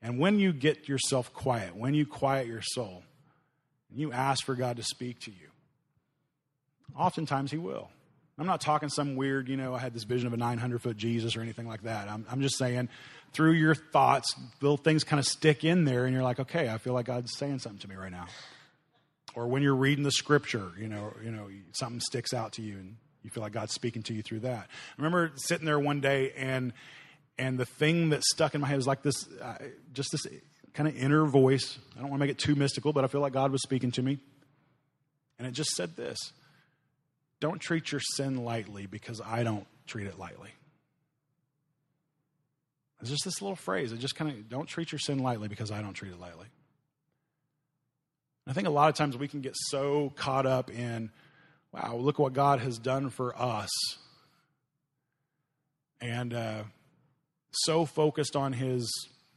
And 0.00 0.18
when 0.18 0.38
you 0.38 0.52
get 0.52 0.88
yourself 0.88 1.32
quiet, 1.32 1.74
when 1.76 1.94
you 1.94 2.06
quiet 2.06 2.46
your 2.46 2.62
soul, 2.62 3.02
and 3.90 3.98
you 3.98 4.12
ask 4.12 4.44
for 4.44 4.54
God 4.54 4.76
to 4.76 4.82
speak 4.82 5.20
to 5.20 5.30
you 5.30 5.48
Oftentimes 6.96 7.50
he 7.50 7.58
will. 7.58 7.88
I'm 8.38 8.46
not 8.46 8.60
talking 8.60 8.88
some 8.88 9.16
weird, 9.16 9.48
you 9.48 9.56
know, 9.56 9.74
I 9.74 9.78
had 9.78 9.92
this 9.92 10.04
vision 10.04 10.28
of 10.28 10.32
a 10.32 10.36
900 10.36 10.80
foot 10.80 10.96
Jesus 10.96 11.36
or 11.36 11.40
anything 11.40 11.66
like 11.66 11.82
that. 11.82 12.08
I'm, 12.08 12.24
I'm 12.30 12.40
just 12.40 12.56
saying, 12.56 12.88
through 13.32 13.52
your 13.52 13.74
thoughts, 13.74 14.32
little 14.60 14.76
things 14.76 15.02
kind 15.02 15.18
of 15.18 15.26
stick 15.26 15.64
in 15.64 15.84
there, 15.84 16.04
and 16.04 16.14
you're 16.14 16.22
like, 16.22 16.38
okay, 16.38 16.68
I 16.68 16.78
feel 16.78 16.92
like 16.92 17.06
God's 17.06 17.36
saying 17.36 17.58
something 17.58 17.80
to 17.80 17.88
me 17.88 17.96
right 17.96 18.12
now. 18.12 18.26
Or 19.34 19.48
when 19.48 19.62
you're 19.62 19.74
reading 19.74 20.04
the 20.04 20.12
scripture, 20.12 20.70
you 20.78 20.88
know, 20.88 21.12
you 21.24 21.32
know, 21.32 21.48
something 21.72 22.00
sticks 22.00 22.32
out 22.32 22.52
to 22.54 22.62
you, 22.62 22.74
and 22.74 22.96
you 23.24 23.30
feel 23.30 23.42
like 23.42 23.52
God's 23.52 23.74
speaking 23.74 24.02
to 24.04 24.14
you 24.14 24.22
through 24.22 24.40
that. 24.40 24.68
I 24.68 24.94
remember 24.96 25.32
sitting 25.34 25.66
there 25.66 25.78
one 25.78 26.00
day, 26.00 26.32
and 26.36 26.72
and 27.38 27.58
the 27.58 27.66
thing 27.66 28.10
that 28.10 28.24
stuck 28.24 28.54
in 28.54 28.60
my 28.60 28.68
head 28.68 28.76
was 28.76 28.86
like 28.86 29.02
this, 29.02 29.28
uh, 29.40 29.54
just 29.92 30.10
this 30.12 30.26
kind 30.74 30.88
of 30.88 30.96
inner 30.96 31.24
voice. 31.24 31.78
I 31.96 32.00
don't 32.00 32.10
want 32.10 32.20
to 32.20 32.26
make 32.26 32.30
it 32.30 32.38
too 32.38 32.54
mystical, 32.54 32.92
but 32.92 33.04
I 33.04 33.06
feel 33.06 33.20
like 33.20 33.32
God 33.32 33.52
was 33.52 33.62
speaking 33.62 33.92
to 33.92 34.02
me, 34.02 34.18
and 35.38 35.46
it 35.46 35.52
just 35.52 35.70
said 35.70 35.96
this 35.96 36.18
don't 37.40 37.60
treat 37.60 37.92
your 37.92 38.00
sin 38.00 38.44
lightly 38.44 38.86
because 38.86 39.20
I 39.24 39.42
don't 39.44 39.66
treat 39.86 40.06
it 40.06 40.18
lightly. 40.18 40.50
It's 43.00 43.10
just 43.10 43.24
this 43.24 43.40
little 43.40 43.56
phrase. 43.56 43.92
It 43.92 43.98
just 43.98 44.16
kind 44.16 44.30
of 44.30 44.48
don't 44.48 44.66
treat 44.66 44.90
your 44.90 44.98
sin 44.98 45.18
lightly 45.18 45.46
because 45.46 45.70
I 45.70 45.82
don't 45.82 45.94
treat 45.94 46.12
it 46.12 46.18
lightly. 46.18 46.46
I 48.46 48.54
think 48.54 48.66
a 48.66 48.70
lot 48.70 48.88
of 48.88 48.96
times 48.96 49.16
we 49.16 49.28
can 49.28 49.40
get 49.40 49.54
so 49.56 50.12
caught 50.16 50.46
up 50.46 50.70
in, 50.70 51.10
wow, 51.70 51.96
look 51.96 52.18
what 52.18 52.32
God 52.32 52.60
has 52.60 52.78
done 52.78 53.10
for 53.10 53.40
us. 53.40 53.68
And 56.00 56.32
uh, 56.32 56.62
so 57.50 57.84
focused 57.84 58.36
on 58.36 58.52
his 58.52 58.90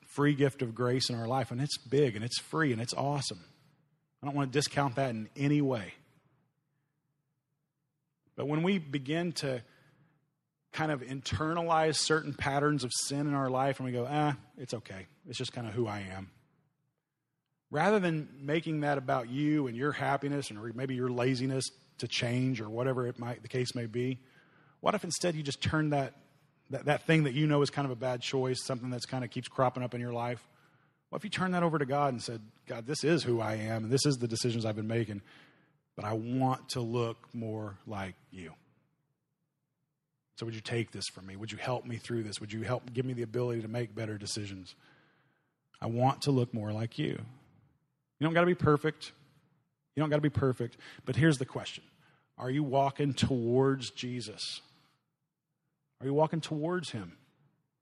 free 0.07 0.33
gift 0.33 0.61
of 0.61 0.75
grace 0.75 1.09
in 1.09 1.15
our 1.15 1.27
life. 1.27 1.51
And 1.51 1.61
it's 1.61 1.77
big 1.77 2.15
and 2.15 2.25
it's 2.25 2.39
free 2.39 2.71
and 2.73 2.81
it's 2.81 2.93
awesome. 2.93 3.43
I 4.21 4.27
don't 4.27 4.35
want 4.35 4.51
to 4.51 4.57
discount 4.57 4.95
that 4.95 5.11
in 5.11 5.29
any 5.35 5.61
way. 5.61 5.93
But 8.35 8.47
when 8.47 8.63
we 8.63 8.77
begin 8.77 9.31
to 9.33 9.63
kind 10.73 10.91
of 10.91 11.01
internalize 11.01 11.95
certain 11.95 12.33
patterns 12.33 12.83
of 12.83 12.91
sin 12.93 13.27
in 13.27 13.33
our 13.33 13.49
life 13.49 13.79
and 13.79 13.85
we 13.85 13.91
go, 13.91 14.07
ah, 14.09 14.35
it's 14.57 14.73
okay. 14.73 15.07
It's 15.27 15.37
just 15.37 15.53
kind 15.53 15.67
of 15.67 15.73
who 15.73 15.87
I 15.87 16.05
am. 16.13 16.29
Rather 17.69 17.99
than 17.99 18.27
making 18.41 18.81
that 18.81 18.97
about 18.97 19.29
you 19.29 19.67
and 19.67 19.77
your 19.77 19.91
happiness 19.91 20.49
and 20.49 20.75
maybe 20.75 20.95
your 20.95 21.09
laziness 21.09 21.69
to 21.99 22.07
change 22.07 22.59
or 22.61 22.69
whatever 22.69 23.07
it 23.07 23.17
might 23.17 23.41
the 23.41 23.47
case 23.47 23.75
may 23.75 23.85
be, 23.85 24.19
what 24.81 24.95
if 24.95 25.03
instead 25.03 25.35
you 25.35 25.43
just 25.43 25.61
turn 25.61 25.91
that, 25.91 26.13
that, 26.71 26.85
that 26.85 27.03
thing 27.03 27.23
that 27.23 27.33
you 27.33 27.47
know 27.47 27.61
is 27.61 27.69
kind 27.69 27.85
of 27.85 27.91
a 27.91 27.95
bad 27.95 28.21
choice, 28.21 28.63
something 28.65 28.89
that's 28.89 29.05
kind 29.05 29.23
of 29.23 29.29
keeps 29.29 29.47
cropping 29.47 29.83
up 29.83 29.93
in 29.93 30.01
your 30.01 30.13
life? 30.13 30.45
What 31.09 31.17
if 31.17 31.23
you 31.23 31.29
turn 31.29 31.51
that 31.51 31.63
over 31.63 31.77
to 31.77 31.85
God 31.85 32.13
and 32.13 32.21
said, 32.21 32.41
God, 32.67 32.87
this 32.87 33.03
is 33.03 33.23
who 33.23 33.41
I 33.41 33.55
am, 33.55 33.83
and 33.83 33.91
this 33.91 34.05
is 34.05 34.17
the 34.17 34.27
decisions 34.27 34.65
I've 34.65 34.75
been 34.75 34.87
making 34.87 35.21
but 35.95 36.05
I 36.05 36.13
want 36.13 36.69
to 36.69 36.81
look 36.81 37.27
more 37.33 37.77
like 37.85 38.15
you. 38.31 38.53
So, 40.37 40.45
would 40.45 40.55
you 40.55 40.61
take 40.61 40.91
this 40.91 41.05
from 41.13 41.27
me? 41.27 41.35
Would 41.35 41.51
you 41.51 41.57
help 41.57 41.85
me 41.85 41.97
through 41.97 42.23
this? 42.23 42.39
Would 42.39 42.51
you 42.51 42.63
help 42.63 42.91
give 42.93 43.05
me 43.05 43.13
the 43.13 43.21
ability 43.21 43.61
to 43.61 43.67
make 43.67 43.93
better 43.93 44.17
decisions? 44.17 44.75
I 45.79 45.87
want 45.87 46.23
to 46.23 46.31
look 46.31 46.53
more 46.53 46.71
like 46.71 46.97
you. 46.97 47.19
You 48.19 48.25
don't 48.25 48.33
got 48.33 48.41
to 48.41 48.47
be 48.47 48.55
perfect. 48.55 49.11
You 49.95 50.01
don't 50.01 50.09
got 50.09 50.15
to 50.15 50.21
be 50.21 50.29
perfect. 50.29 50.77
But 51.05 51.15
here's 51.15 51.37
the 51.37 51.45
question 51.45 51.83
Are 52.37 52.49
you 52.49 52.63
walking 52.63 53.13
towards 53.13 53.91
Jesus? 53.91 54.61
Are 56.01 56.05
you 56.05 56.13
walking 56.13 56.41
towards 56.41 56.89
Him? 56.89 57.13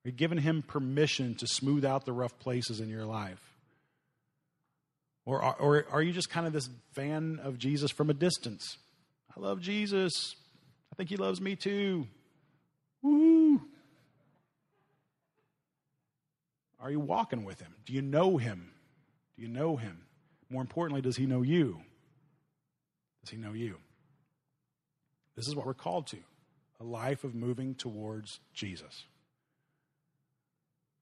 Are 0.05 0.09
you 0.09 0.11
giving 0.11 0.37
Him 0.37 0.61
permission 0.61 1.35
to 1.35 1.47
smooth 1.47 1.85
out 1.85 2.05
the 2.05 2.13
rough 2.13 2.37
places 2.39 2.79
in 2.81 2.89
your 2.89 3.05
life? 3.05 3.41
Or, 5.25 5.43
or 5.59 5.85
are 5.91 6.01
you 6.01 6.11
just 6.11 6.29
kind 6.29 6.47
of 6.47 6.53
this 6.53 6.69
fan 6.93 7.39
of 7.43 7.57
Jesus 7.57 7.91
from 7.91 8.09
a 8.09 8.13
distance? 8.13 8.77
I 9.35 9.39
love 9.39 9.61
Jesus. 9.61 10.35
I 10.91 10.95
think 10.95 11.09
he 11.09 11.17
loves 11.17 11.39
me 11.39 11.55
too. 11.55 12.07
Woo! 13.01 13.61
Are 16.81 16.89
you 16.89 16.99
walking 16.99 17.45
with 17.45 17.59
him? 17.59 17.75
Do 17.85 17.93
you 17.93 18.01
know 18.01 18.37
him? 18.37 18.71
Do 19.35 19.43
you 19.43 19.47
know 19.47 19.75
him? 19.75 20.01
More 20.49 20.61
importantly, 20.61 21.01
does 21.01 21.15
he 21.15 21.25
know 21.25 21.43
you? 21.43 21.79
Does 23.21 23.29
he 23.29 23.37
know 23.37 23.53
you? 23.53 23.77
This 25.35 25.47
is 25.47 25.55
what 25.55 25.65
we're 25.65 25.73
called 25.73 26.07
to 26.07 26.17
a 26.79 26.83
life 26.83 27.23
of 27.23 27.35
moving 27.35 27.75
towards 27.75 28.39
Jesus. 28.53 29.05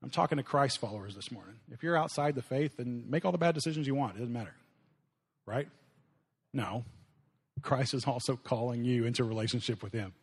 I'm 0.03 0.09
talking 0.09 0.37
to 0.37 0.43
Christ 0.43 0.79
followers 0.79 1.15
this 1.15 1.31
morning. 1.31 1.55
If 1.71 1.83
you're 1.83 1.97
outside 1.97 2.35
the 2.35 2.41
faith, 2.41 2.77
then 2.77 3.05
make 3.07 3.25
all 3.25 3.31
the 3.31 3.37
bad 3.37 3.55
decisions 3.55 3.87
you 3.87 3.95
want. 3.95 4.15
It 4.15 4.19
doesn't 4.19 4.33
matter. 4.33 4.53
Right? 5.45 5.67
No. 6.53 6.85
Christ 7.61 7.93
is 7.93 8.05
also 8.05 8.35
calling 8.35 8.83
you 8.83 9.05
into 9.05 9.23
a 9.23 9.25
relationship 9.25 9.81
with 9.81 9.93
Him. 9.93 10.13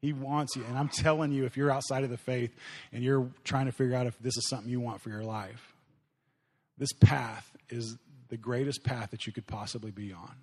He 0.00 0.12
wants 0.12 0.56
you. 0.56 0.64
And 0.68 0.76
I'm 0.76 0.88
telling 0.88 1.30
you, 1.30 1.44
if 1.44 1.56
you're 1.56 1.70
outside 1.70 2.04
of 2.04 2.10
the 2.10 2.16
faith 2.16 2.54
and 2.92 3.04
you're 3.04 3.30
trying 3.44 3.66
to 3.66 3.72
figure 3.72 3.94
out 3.94 4.06
if 4.06 4.18
this 4.18 4.36
is 4.36 4.48
something 4.48 4.70
you 4.70 4.80
want 4.80 5.00
for 5.00 5.10
your 5.10 5.24
life, 5.24 5.74
this 6.78 6.92
path 6.92 7.48
is 7.68 7.96
the 8.28 8.36
greatest 8.36 8.82
path 8.82 9.10
that 9.10 9.26
you 9.26 9.32
could 9.32 9.46
possibly 9.46 9.90
be 9.90 10.12
on. 10.12 10.34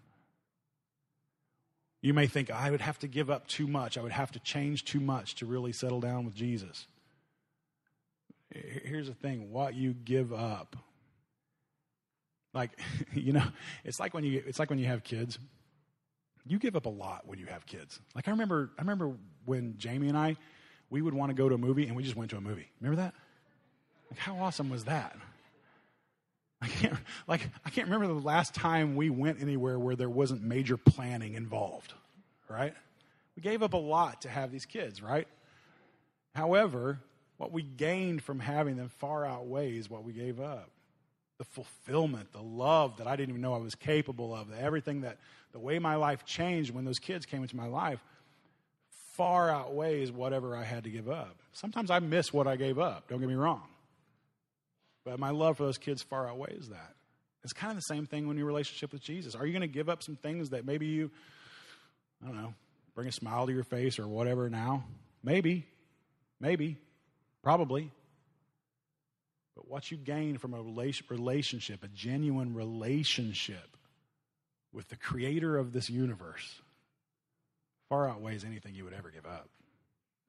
You 2.02 2.14
may 2.14 2.28
think, 2.28 2.52
I 2.52 2.70
would 2.70 2.82
have 2.82 3.00
to 3.00 3.08
give 3.08 3.30
up 3.30 3.48
too 3.48 3.68
much. 3.68 3.98
I 3.98 4.02
would 4.02 4.12
have 4.12 4.32
to 4.34 4.40
change 4.40 4.86
too 4.86 5.00
much 5.00 5.36
to 5.36 5.46
really 5.46 5.74
settle 5.74 6.00
down 6.00 6.26
with 6.26 6.36
Jesus. 6.36 6.88
Here's 8.52 9.08
the 9.08 9.14
thing 9.14 9.52
what 9.52 9.74
you 9.76 9.94
give 9.94 10.32
up. 10.32 10.76
Like, 12.54 12.72
you 13.14 13.34
know, 13.34 13.46
it's 13.84 14.00
like 14.00 14.14
when 14.14 14.24
you 14.24 14.44
it's 14.46 14.60
like 14.60 14.70
when 14.70 14.80
you 14.80 14.86
have 14.86 15.04
kids. 15.04 15.38
You 16.46 16.60
give 16.60 16.78
up 16.78 16.86
a 16.86 16.90
lot 16.90 17.28
when 17.28 17.40
you 17.40 17.46
have 17.48 17.66
kids. 17.66 18.00
Like 18.16 18.28
I 18.28 18.32
remember 18.32 18.72
I 18.78 18.82
remember 18.82 19.12
when 19.46 19.76
Jamie 19.78 20.08
and 20.08 20.18
I 20.18 20.38
we 20.90 21.02
would 21.02 21.14
want 21.14 21.30
to 21.30 21.34
go 21.34 21.50
to 21.50 21.56
a 21.56 21.58
movie 21.58 21.88
and 21.88 21.96
we 21.96 22.04
just 22.04 22.16
went 22.16 22.30
to 22.32 22.38
a 22.38 22.42
movie. 22.42 22.70
Remember 22.80 23.02
that? 23.02 23.14
Like 24.10 24.20
how 24.20 24.38
awesome 24.38 24.70
was 24.70 24.86
that? 24.86 25.18
I 26.62 26.68
can't 26.68 26.96
like 27.28 27.42
I 27.66 27.70
can't 27.70 27.88
remember 27.88 28.08
the 28.08 28.26
last 28.26 28.56
time 28.56 28.96
we 28.96 29.10
went 29.10 29.42
anywhere 29.42 29.78
where 29.78 29.96
there 29.96 30.10
wasn't 30.10 30.44
major 30.44 30.78
planning 30.78 31.36
involved, 31.36 31.94
right? 32.50 32.74
We 33.36 33.44
gave 33.44 33.62
up 33.62 33.74
a 33.74 33.78
lot 33.78 34.24
to 34.24 34.30
have 34.30 34.52
these 34.52 34.66
kids, 34.66 35.02
right? 35.02 35.28
However, 36.34 37.00
what 37.38 37.52
we 37.52 37.62
gained 37.62 38.24
from 38.24 38.40
having 38.40 38.78
them 38.78 38.90
far 38.90 39.26
outweighs 39.26 39.90
what 39.90 40.04
we 40.04 40.14
gave 40.14 40.40
up. 40.40 40.70
The 41.38 41.46
fulfillment, 41.46 42.34
the 42.34 42.42
love 42.42 42.98
that 42.98 43.06
I 43.06 43.16
didn't 43.16 43.30
even 43.30 43.42
know 43.42 43.54
I 43.54 43.60
was 43.60 43.76
capable 43.76 44.34
of, 44.34 44.52
everything 44.52 45.02
that 45.02 45.20
the 45.52 45.60
way 45.60 45.78
my 45.78 45.96
life 45.96 46.26
changed 46.26 46.74
when 46.74 46.84
those 46.84 46.98
kids 46.98 47.28
came 47.28 47.44
into 47.44 47.56
my 47.56 47.68
life 47.68 48.04
far 49.14 49.50
outweighs 49.50 50.12
whatever 50.12 50.56
I 50.56 50.64
had 50.64 50.84
to 50.84 50.90
give 50.90 51.10
up. 51.10 51.36
Sometimes 51.52 51.90
I 51.92 52.00
miss 52.00 52.34
what 52.34 52.48
I 52.48 52.56
gave 52.56 52.80
up, 52.80 53.08
don't 53.08 53.20
get 53.20 53.30
me 53.30 53.36
wrong. 53.36 53.64
But 55.08 55.20
my 55.20 55.30
love 55.30 55.56
for 55.56 55.64
those 55.64 55.78
kids 55.78 56.02
far 56.02 56.28
outweighs 56.28 56.68
that. 56.68 56.94
It's 57.42 57.54
kind 57.54 57.72
of 57.72 57.78
the 57.78 57.82
same 57.84 58.06
thing 58.06 58.28
when 58.28 58.36
your 58.36 58.46
relationship 58.46 58.92
with 58.92 59.02
Jesus. 59.02 59.36
Are 59.36 59.46
you 59.46 59.54
going 59.54 59.62
to 59.62 59.68
give 59.74 59.88
up 59.88 60.04
some 60.04 60.18
things 60.18 60.50
that 60.50 60.66
maybe 60.66 60.86
you, 60.86 61.10
I 62.22 62.28
don't 62.28 62.36
know, 62.36 62.54
bring 62.94 63.08
a 63.08 63.12
smile 63.14 63.48
to 63.48 63.54
your 63.54 63.64
face 63.64 64.00
or 64.00 64.08
whatever 64.08 64.50
now? 64.50 64.84
Maybe. 65.24 65.66
Maybe. 66.42 66.76
Probably. 67.42 67.90
But 69.56 69.70
what 69.70 69.90
you 69.90 69.96
gain 69.96 70.40
from 70.40 70.54
a 70.54 70.62
relationship, 70.62 71.86
a 71.86 71.88
genuine 71.88 72.54
relationship 72.54 73.78
with 74.74 74.90
the 74.90 74.98
creator 74.98 75.58
of 75.58 75.72
this 75.72 75.90
universe, 75.90 76.60
far 77.88 78.10
outweighs 78.10 78.44
anything 78.44 78.76
you 78.76 78.84
would 78.84 78.94
ever 78.94 79.10
give 79.10 79.26
up. 79.26 79.48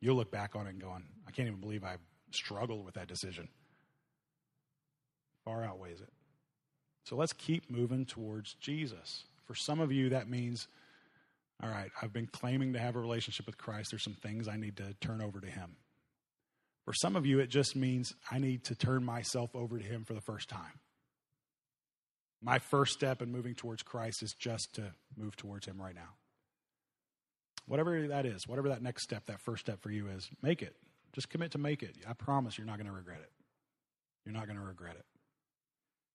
You'll 0.00 0.14
look 0.14 0.30
back 0.30 0.54
on 0.54 0.68
it 0.68 0.70
and 0.70 0.80
going, 0.80 1.02
I 1.26 1.32
can't 1.32 1.48
even 1.48 1.60
believe 1.60 1.82
I 1.82 1.96
struggled 2.30 2.84
with 2.84 2.94
that 2.94 3.08
decision 3.08 3.48
far 5.48 5.64
outweighs 5.64 6.00
it. 6.00 6.12
So 7.04 7.16
let's 7.16 7.32
keep 7.32 7.70
moving 7.70 8.04
towards 8.04 8.54
Jesus. 8.54 9.24
For 9.46 9.54
some 9.54 9.80
of 9.80 9.90
you, 9.90 10.10
that 10.10 10.28
means, 10.28 10.68
all 11.62 11.70
right, 11.70 11.90
I've 12.02 12.12
been 12.12 12.26
claiming 12.26 12.74
to 12.74 12.78
have 12.78 12.96
a 12.96 13.00
relationship 13.00 13.46
with 13.46 13.56
Christ. 13.56 13.90
There's 13.90 14.04
some 14.04 14.16
things 14.22 14.46
I 14.46 14.56
need 14.56 14.76
to 14.76 14.92
turn 15.00 15.22
over 15.22 15.40
to 15.40 15.46
Him. 15.46 15.76
For 16.84 16.92
some 16.92 17.16
of 17.16 17.24
you, 17.24 17.38
it 17.38 17.48
just 17.48 17.76
means 17.76 18.12
I 18.30 18.38
need 18.38 18.64
to 18.64 18.74
turn 18.74 19.04
myself 19.04 19.54
over 19.54 19.78
to 19.78 19.84
Him 19.84 20.04
for 20.04 20.12
the 20.12 20.20
first 20.20 20.50
time. 20.50 20.80
My 22.42 22.58
first 22.58 22.92
step 22.92 23.22
in 23.22 23.32
moving 23.32 23.54
towards 23.54 23.82
Christ 23.82 24.22
is 24.22 24.34
just 24.38 24.74
to 24.74 24.92
move 25.16 25.34
towards 25.34 25.66
Him 25.66 25.80
right 25.80 25.94
now. 25.94 26.10
Whatever 27.66 28.06
that 28.08 28.26
is, 28.26 28.46
whatever 28.46 28.68
that 28.68 28.82
next 28.82 29.04
step, 29.04 29.26
that 29.26 29.40
first 29.40 29.64
step 29.64 29.80
for 29.80 29.90
you 29.90 30.08
is, 30.08 30.28
make 30.42 30.60
it. 30.60 30.76
Just 31.14 31.30
commit 31.30 31.52
to 31.52 31.58
make 31.58 31.82
it. 31.82 31.96
I 32.06 32.12
promise 32.12 32.58
you're 32.58 32.66
not 32.66 32.76
going 32.76 32.86
to 32.86 32.92
regret 32.92 33.20
it. 33.22 33.32
You're 34.26 34.34
not 34.34 34.46
going 34.46 34.58
to 34.58 34.64
regret 34.64 34.94
it. 34.98 35.06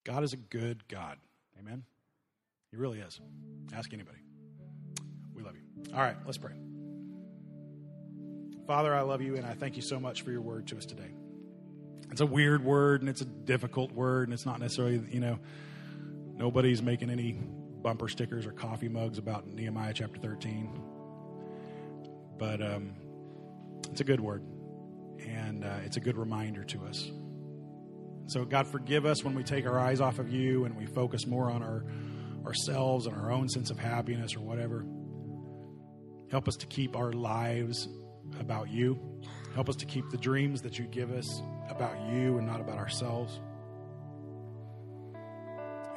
God 0.03 0.23
is 0.23 0.33
a 0.33 0.37
good 0.37 0.87
God. 0.87 1.17
Amen? 1.59 1.83
He 2.71 2.77
really 2.77 2.99
is. 2.99 3.19
Ask 3.73 3.93
anybody. 3.93 4.17
We 5.33 5.43
love 5.43 5.55
you. 5.55 5.93
All 5.93 6.01
right, 6.01 6.17
let's 6.25 6.37
pray. 6.37 6.53
Father, 8.67 8.93
I 8.95 9.01
love 9.01 9.21
you 9.21 9.35
and 9.35 9.45
I 9.45 9.53
thank 9.53 9.75
you 9.75 9.81
so 9.81 9.99
much 9.99 10.21
for 10.21 10.31
your 10.31 10.41
word 10.41 10.67
to 10.67 10.77
us 10.77 10.85
today. 10.85 11.11
It's 12.11 12.21
a 12.21 12.25
weird 12.25 12.63
word 12.63 13.01
and 13.01 13.09
it's 13.09 13.21
a 13.21 13.25
difficult 13.25 13.91
word 13.91 14.27
and 14.27 14.33
it's 14.33 14.45
not 14.45 14.59
necessarily, 14.59 15.01
you 15.11 15.19
know, 15.19 15.39
nobody's 16.35 16.81
making 16.81 17.09
any 17.09 17.33
bumper 17.81 18.07
stickers 18.07 18.45
or 18.45 18.51
coffee 18.51 18.87
mugs 18.87 19.17
about 19.17 19.47
Nehemiah 19.47 19.93
chapter 19.93 20.19
13. 20.19 20.81
But 22.37 22.61
um, 22.61 22.93
it's 23.91 24.01
a 24.01 24.05
good 24.05 24.21
word 24.21 24.43
and 25.25 25.63
uh, 25.63 25.77
it's 25.85 25.97
a 25.97 25.99
good 25.99 26.17
reminder 26.17 26.63
to 26.63 26.85
us. 26.85 27.11
So, 28.27 28.45
God, 28.45 28.67
forgive 28.67 29.05
us 29.05 29.23
when 29.23 29.35
we 29.35 29.43
take 29.43 29.65
our 29.65 29.79
eyes 29.79 29.99
off 29.99 30.19
of 30.19 30.31
you 30.31 30.65
and 30.65 30.77
we 30.77 30.85
focus 30.85 31.27
more 31.27 31.51
on 31.51 31.61
our 31.61 31.85
ourselves 32.45 33.05
and 33.05 33.15
our 33.15 33.31
own 33.31 33.47
sense 33.47 33.69
of 33.69 33.79
happiness 33.79 34.35
or 34.35 34.41
whatever. 34.41 34.85
Help 36.29 36.47
us 36.47 36.55
to 36.57 36.67
keep 36.67 36.95
our 36.95 37.13
lives 37.13 37.87
about 38.39 38.69
you. 38.69 38.99
Help 39.53 39.69
us 39.69 39.75
to 39.77 39.85
keep 39.85 40.09
the 40.09 40.17
dreams 40.17 40.61
that 40.61 40.79
you 40.79 40.85
give 40.85 41.11
us 41.11 41.41
about 41.69 41.95
you 42.11 42.37
and 42.37 42.47
not 42.47 42.59
about 42.59 42.77
ourselves. 42.77 43.39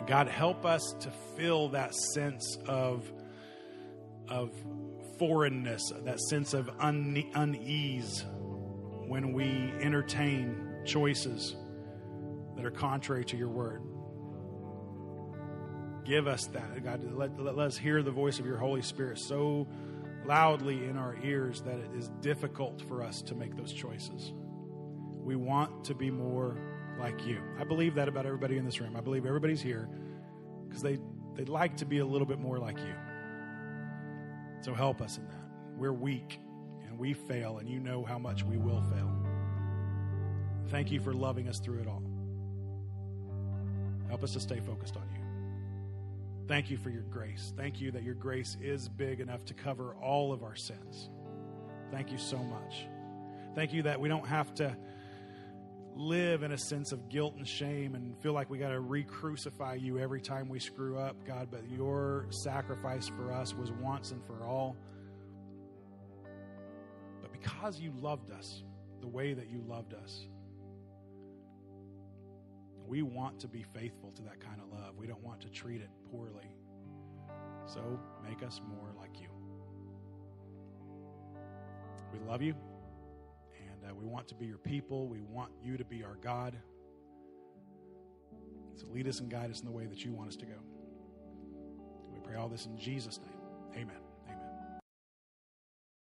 God, 0.06 0.28
help 0.28 0.64
us 0.64 0.94
to 1.00 1.10
feel 1.36 1.70
that 1.70 1.94
sense 1.94 2.58
of, 2.66 3.10
of 4.28 4.52
foreignness, 5.18 5.82
that 6.04 6.20
sense 6.20 6.54
of 6.54 6.70
une- 6.80 7.30
unease 7.34 8.24
when 9.08 9.32
we 9.32 9.72
entertain 9.80 10.82
choices 10.84 11.56
that 12.57 12.64
are 12.64 12.70
contrary 12.70 13.24
to 13.26 13.36
your 13.36 13.48
word. 13.48 13.82
Give 16.04 16.26
us 16.26 16.46
that, 16.48 16.84
God. 16.84 17.02
Let, 17.12 17.38
let, 17.38 17.57
let 17.57 17.66
us 17.66 17.76
hear 17.76 18.02
the 18.02 18.11
voice 18.11 18.38
of 18.38 18.46
your 18.46 18.59
Holy 18.59 18.82
Spirit 18.82 19.18
so 19.18 19.66
loudly 20.24 20.84
in 20.84 20.96
our 20.96 21.16
ears 21.22 21.61
that 21.62 21.78
it 21.78 21.90
is 21.96 22.09
difficult 22.20 22.80
for 22.82 23.02
us 23.02 23.22
to 23.22 23.34
make 23.34 23.57
those 23.57 23.72
choices. 23.72 24.32
We 25.16 25.36
want 25.36 25.84
to 25.84 25.94
be 25.94 26.11
more 26.11 26.57
like 26.98 27.26
you. 27.26 27.40
I 27.59 27.64
believe 27.64 27.96
that 27.96 28.09
about 28.09 28.26
everybody 28.26 28.57
in 28.57 28.64
this 28.64 28.80
room. 28.80 28.96
I 28.96 29.00
believe 29.00 29.26
everybody's 29.26 29.61
here 29.61 29.88
because 30.68 30.82
they, 30.82 30.98
they'd 31.34 31.48
like 31.48 31.76
to 31.78 31.84
be 31.84 31.98
a 31.98 32.07
little 32.07 32.26
bit 32.26 32.38
more 32.38 32.59
like 32.59 32.78
you. 32.78 32.94
So 34.61 34.74
help 34.74 35.00
us 35.00 35.18
in 35.18 35.26
that. 35.26 35.44
We're 35.76 35.92
weak 35.92 36.40
and 36.86 36.98
we 36.98 37.12
fail, 37.12 37.59
and 37.59 37.68
you 37.68 37.80
know 37.80 38.04
how 38.04 38.18
much 38.18 38.44
we 38.44 38.57
will 38.57 38.82
fail. 38.82 39.12
Thank 40.68 40.90
you 40.90 41.00
for 41.00 41.12
loving 41.12 41.48
us 41.48 41.59
through 41.59 41.80
it 41.80 41.88
all. 41.88 42.02
Help 44.09 44.22
us 44.22 44.32
to 44.32 44.40
stay 44.40 44.61
focused 44.61 44.96
on 44.96 45.09
you. 45.14 45.20
Thank 46.48 46.70
you 46.70 46.76
for 46.76 46.90
your 46.90 47.02
grace. 47.02 47.52
Thank 47.57 47.80
you 47.80 47.90
that 47.90 48.04
your 48.04 48.14
grace 48.14 48.57
is 48.61 48.88
big 48.88 49.20
enough 49.20 49.44
to 49.46 49.54
cover 49.54 49.94
all 50.00 50.32
of 50.32 50.44
our 50.44 50.54
sins. 50.54 51.11
Thank 51.90 52.12
you 52.12 52.18
so 52.18 52.38
much. 52.38 52.86
Thank 53.54 53.72
you 53.72 53.82
that 53.82 54.00
we 54.00 54.09
don't 54.09 54.26
have 54.26 54.54
to 54.57 54.76
live 55.96 56.42
in 56.42 56.52
a 56.52 56.59
sense 56.59 56.92
of 56.92 57.09
guilt 57.09 57.34
and 57.36 57.48
shame 57.48 57.94
and 57.94 58.16
feel 58.18 58.32
like 58.32 58.50
we 58.50 58.59
got 58.59 58.68
to 58.68 58.80
re 58.80 59.02
crucify 59.02 59.74
you 59.74 59.98
every 59.98 60.20
time 60.20 60.48
we 60.48 60.61
screw 60.61 60.98
up, 60.98 61.16
God, 61.26 61.48
but 61.50 61.68
your 61.70 62.26
sacrifice 62.30 63.09
for 63.09 63.32
us 63.32 63.54
was 63.54 63.72
once 63.72 64.12
and 64.12 64.22
for 64.24 64.44
all. 64.44 64.76
But 67.22 67.32
because 67.32 67.80
you 67.80 67.92
loved 68.00 68.30
us 68.30 68.62
the 69.00 69.09
way 69.09 69.32
that 69.32 69.50
you 69.50 69.64
loved 69.66 69.94
us, 69.94 70.26
we 72.87 73.03
want 73.03 73.41
to 73.41 73.49
be 73.49 73.62
faithful 73.62 74.12
to 74.12 74.22
that 74.22 74.41
kind 74.41 74.61
of 74.61 74.78
love. 74.78 74.97
We 74.97 75.07
don't 75.07 75.22
want 75.22 75.41
to 75.43 75.49
treat 75.49 75.80
it 75.80 75.91
poorly. 76.11 76.51
So 77.66 77.99
make 78.26 78.43
us 78.43 78.61
more 78.68 78.93
like 78.99 79.20
you. 79.20 79.28
We 82.12 82.20
love 82.20 82.41
you, 82.41 82.55
and 83.59 83.91
uh, 83.91 83.95
we 83.95 84.07
want 84.07 84.28
to 84.28 84.34
be 84.34 84.47
your 84.47 84.59
people. 84.59 85.09
We 85.09 85.20
want 85.20 85.51
you 85.62 85.76
to 85.76 85.84
be 85.84 86.05
our 86.05 86.16
God. 86.22 86.57
So 88.76 88.87
lead 88.93 89.09
us 89.09 89.20
and 89.20 89.30
guide 89.30 89.51
us 89.51 89.61
in 89.61 89.66
the 89.66 89.72
way 89.72 89.87
that 89.87 90.05
you 90.05 90.12
want 90.12 90.28
us 90.28 90.37
to 90.37 90.47
go. 90.47 90.59
We 92.12 92.20
pray 92.20 92.37
all 92.37 92.49
this 92.49 92.66
in 92.66 92.78
Jesus' 92.78 93.18
name. 93.18 93.82
Amen. 93.82 94.05